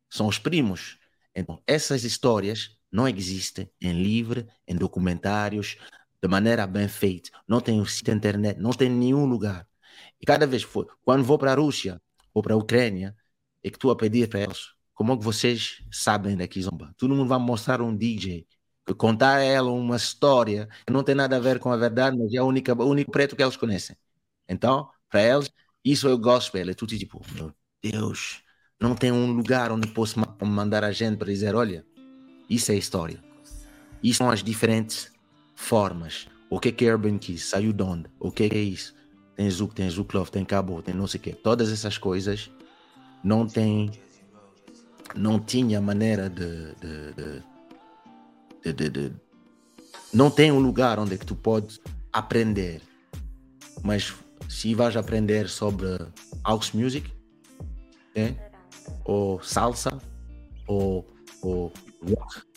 são 0.09 0.27
os 0.27 0.39
primos. 0.39 0.97
Então, 1.35 1.61
essas 1.67 2.03
histórias 2.03 2.75
não 2.91 3.07
existem 3.07 3.69
em 3.81 3.93
livro, 3.93 4.47
em 4.67 4.75
documentários, 4.75 5.77
de 6.23 6.29
maneira 6.29 6.65
bem 6.65 6.87
feita. 6.87 7.29
Não 7.45 7.59
tem 7.59 7.81
o 7.81 7.85
sítio 7.85 8.13
internet, 8.13 8.57
não 8.57 8.71
tem 8.71 8.89
nenhum 8.89 9.25
lugar. 9.25 9.67
E 10.21 10.25
cada 10.25 10.47
vez 10.47 10.63
que 10.63 10.71
for, 10.71 10.87
quando 11.03 11.21
vou 11.21 11.37
para 11.37 11.51
a 11.51 11.55
Rússia 11.55 12.01
ou 12.33 12.41
para 12.41 12.53
a 12.53 12.57
Ucrânia, 12.57 13.13
é 13.61 13.69
que 13.69 13.77
tu 13.77 13.91
a 13.91 13.95
pedir 13.95 14.29
para 14.29 14.39
eles, 14.39 14.69
como 14.93 15.11
é 15.11 15.17
que 15.17 15.23
vocês 15.23 15.83
sabem 15.91 16.37
daqui 16.37 16.61
Zomba? 16.61 16.93
Todo 16.97 17.13
mundo 17.13 17.27
vai 17.27 17.39
mostrar 17.39 17.81
um 17.81 17.93
DJ 17.95 18.47
que 18.85 18.93
contar 18.93 19.35
a 19.37 19.43
ela 19.43 19.69
uma 19.69 19.97
história 19.97 20.69
que 20.87 20.93
não 20.93 21.03
tem 21.03 21.13
nada 21.13 21.35
a 21.35 21.39
ver 21.39 21.59
com 21.59 21.69
a 21.71 21.77
verdade, 21.77 22.17
mas 22.17 22.33
é 22.33 22.41
o 22.41 22.45
único, 22.45 22.71
o 22.71 22.87
único 22.87 23.11
preto 23.11 23.35
que 23.35 23.43
eles 23.43 23.57
conhecem. 23.57 23.97
Então, 24.47 24.89
para 25.09 25.21
eles, 25.21 25.51
isso 25.83 26.07
é 26.07 26.13
o 26.13 26.17
gospel. 26.17 26.69
É 26.69 26.73
tudo 26.73 26.97
tipo, 26.97 27.21
meu 27.33 27.53
Deus, 27.81 28.41
não 28.79 28.95
tem 28.95 29.11
um 29.11 29.33
lugar 29.33 29.73
onde 29.73 29.87
posso 29.89 30.17
mandar 30.41 30.85
a 30.85 30.91
gente 30.93 31.17
para 31.17 31.27
dizer: 31.27 31.53
olha, 31.53 31.85
isso 32.49 32.71
é 32.71 32.75
história. 32.75 33.21
Isso 34.01 34.17
são 34.17 34.29
as 34.29 34.43
diferentes 34.43 35.12
formas. 35.63 36.27
O 36.49 36.59
que 36.59 36.85
é 36.85 36.93
Urban 36.93 37.17
Keys? 37.17 37.45
Saiu 37.45 37.73
de 37.73 37.83
onde? 37.83 38.05
O 38.19 38.31
que 38.31 38.43
é 38.43 38.57
isso? 38.57 38.93
Tem 39.35 39.49
Zouk, 39.49 39.73
tem 39.73 39.89
Zouk 39.89 40.15
Love, 40.15 40.29
tem 40.29 40.45
Cabo, 40.45 40.81
tem 40.81 40.93
não 40.93 41.07
sei 41.07 41.19
o 41.19 41.23
quê. 41.23 41.31
Todas 41.33 41.71
essas 41.71 41.97
coisas 41.97 42.51
não 43.23 43.47
tem 43.47 43.91
não 45.15 45.39
tinha 45.39 45.79
maneira 45.79 46.29
de, 46.29 46.73
de, 48.63 48.73
de, 48.73 48.89
de, 48.89 49.13
não 50.13 50.29
tem 50.31 50.51
um 50.51 50.59
lugar 50.59 50.97
onde 50.97 51.13
é 51.13 51.17
que 51.17 51.25
tu 51.25 51.35
podes 51.35 51.79
aprender 52.11 52.81
mas 53.83 54.13
se 54.49 54.73
vais 54.73 54.95
aprender 54.95 55.47
sobre 55.49 55.87
house 56.43 56.71
music 56.71 57.11
né? 58.15 58.35
ou 59.05 59.41
salsa 59.43 60.01
ou, 60.65 61.05
ou 61.41 61.71
rock 62.01 62.52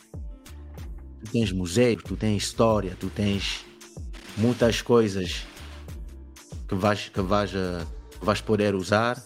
tu 1.27 1.33
tens 1.33 1.53
museu 1.53 1.97
tu 1.97 2.17
tens 2.17 2.37
história 2.37 2.97
tu 2.99 3.09
tens 3.09 3.65
muitas 4.37 4.81
coisas 4.83 5.43
que 6.69 6.75
vais 6.75 7.09
que 7.09 7.21
vais, 7.21 7.55
eh, 7.55 7.85
que 8.19 8.25
vais 8.25 8.41
poder 8.41 8.75
usar 8.75 9.23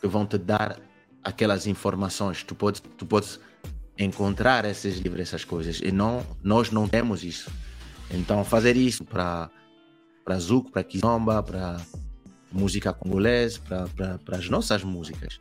que 0.00 0.06
vão 0.06 0.26
te 0.26 0.38
dar 0.38 0.78
aquelas 1.26 1.66
informações. 1.66 2.44
Tu 2.44 2.54
podes, 2.54 2.80
tu 2.96 3.04
podes 3.04 3.40
encontrar 3.98 4.64
esses 4.64 4.98
livros, 4.98 5.20
essas 5.20 5.44
coisas. 5.44 5.80
E 5.82 5.90
não, 5.90 6.24
nós 6.42 6.70
não 6.70 6.86
temos 6.86 7.24
isso. 7.24 7.50
Então, 8.10 8.44
fazer 8.44 8.76
isso 8.76 9.04
para 9.04 9.50
para 10.24 10.40
Zuko, 10.40 10.72
para 10.72 10.82
Kizomba, 10.82 11.40
para 11.40 11.80
música 12.50 12.92
congolesa, 12.92 13.60
para 13.60 14.36
as 14.36 14.48
nossas 14.48 14.82
músicas. 14.82 15.40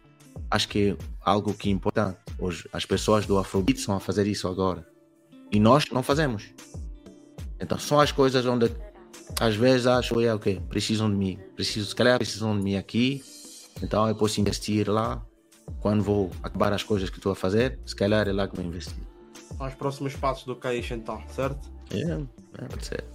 Acho 0.51 0.67
que 0.67 0.89
é 0.89 0.97
algo 1.21 1.55
que 1.55 1.69
é 1.69 1.71
importante. 1.71 2.19
Hoje, 2.37 2.69
as 2.71 2.85
pessoas 2.85 3.25
do 3.25 3.37
Afrobeat 3.39 3.79
estão 3.79 3.95
a 3.95 3.99
fazer 3.99 4.27
isso 4.27 4.47
agora. 4.47 4.85
E 5.55 5.59
nós 5.59 5.85
não 5.89 6.03
fazemos. 6.03 6.53
Então, 7.61 7.79
são 7.79 7.97
as 7.97 8.11
coisas 8.11 8.45
onde 8.45 8.69
às 9.39 9.55
vezes 9.55 9.87
acho, 9.87 10.19
é 10.19 10.33
ok, 10.33 10.61
precisam 10.67 11.09
de 11.09 11.15
mim. 11.15 11.39
Preciso, 11.55 11.87
se 11.87 11.95
calhar 11.95 12.17
precisam 12.17 12.57
de 12.57 12.61
mim 12.61 12.75
aqui. 12.75 13.23
Então, 13.81 14.05
eu 14.05 14.13
posso 14.15 14.41
investir 14.41 14.89
lá 14.89 15.25
quando 15.79 16.03
vou 16.03 16.29
acabar 16.43 16.73
as 16.73 16.83
coisas 16.83 17.09
que 17.09 17.19
estou 17.19 17.31
a 17.31 17.35
fazer, 17.35 17.79
se 17.85 17.95
calhar 17.95 18.27
é 18.27 18.33
lá 18.33 18.49
que 18.49 18.55
vou 18.57 18.65
investir. 18.65 19.01
São 19.57 19.65
os 19.65 19.73
próximos 19.75 20.13
passos 20.13 20.43
do 20.43 20.57
Caixa 20.57 20.93
então, 20.93 21.23
certo? 21.29 21.71
É, 21.89 21.99
yeah, 21.99 22.25
pode 22.69 22.85
ser. 22.85 23.05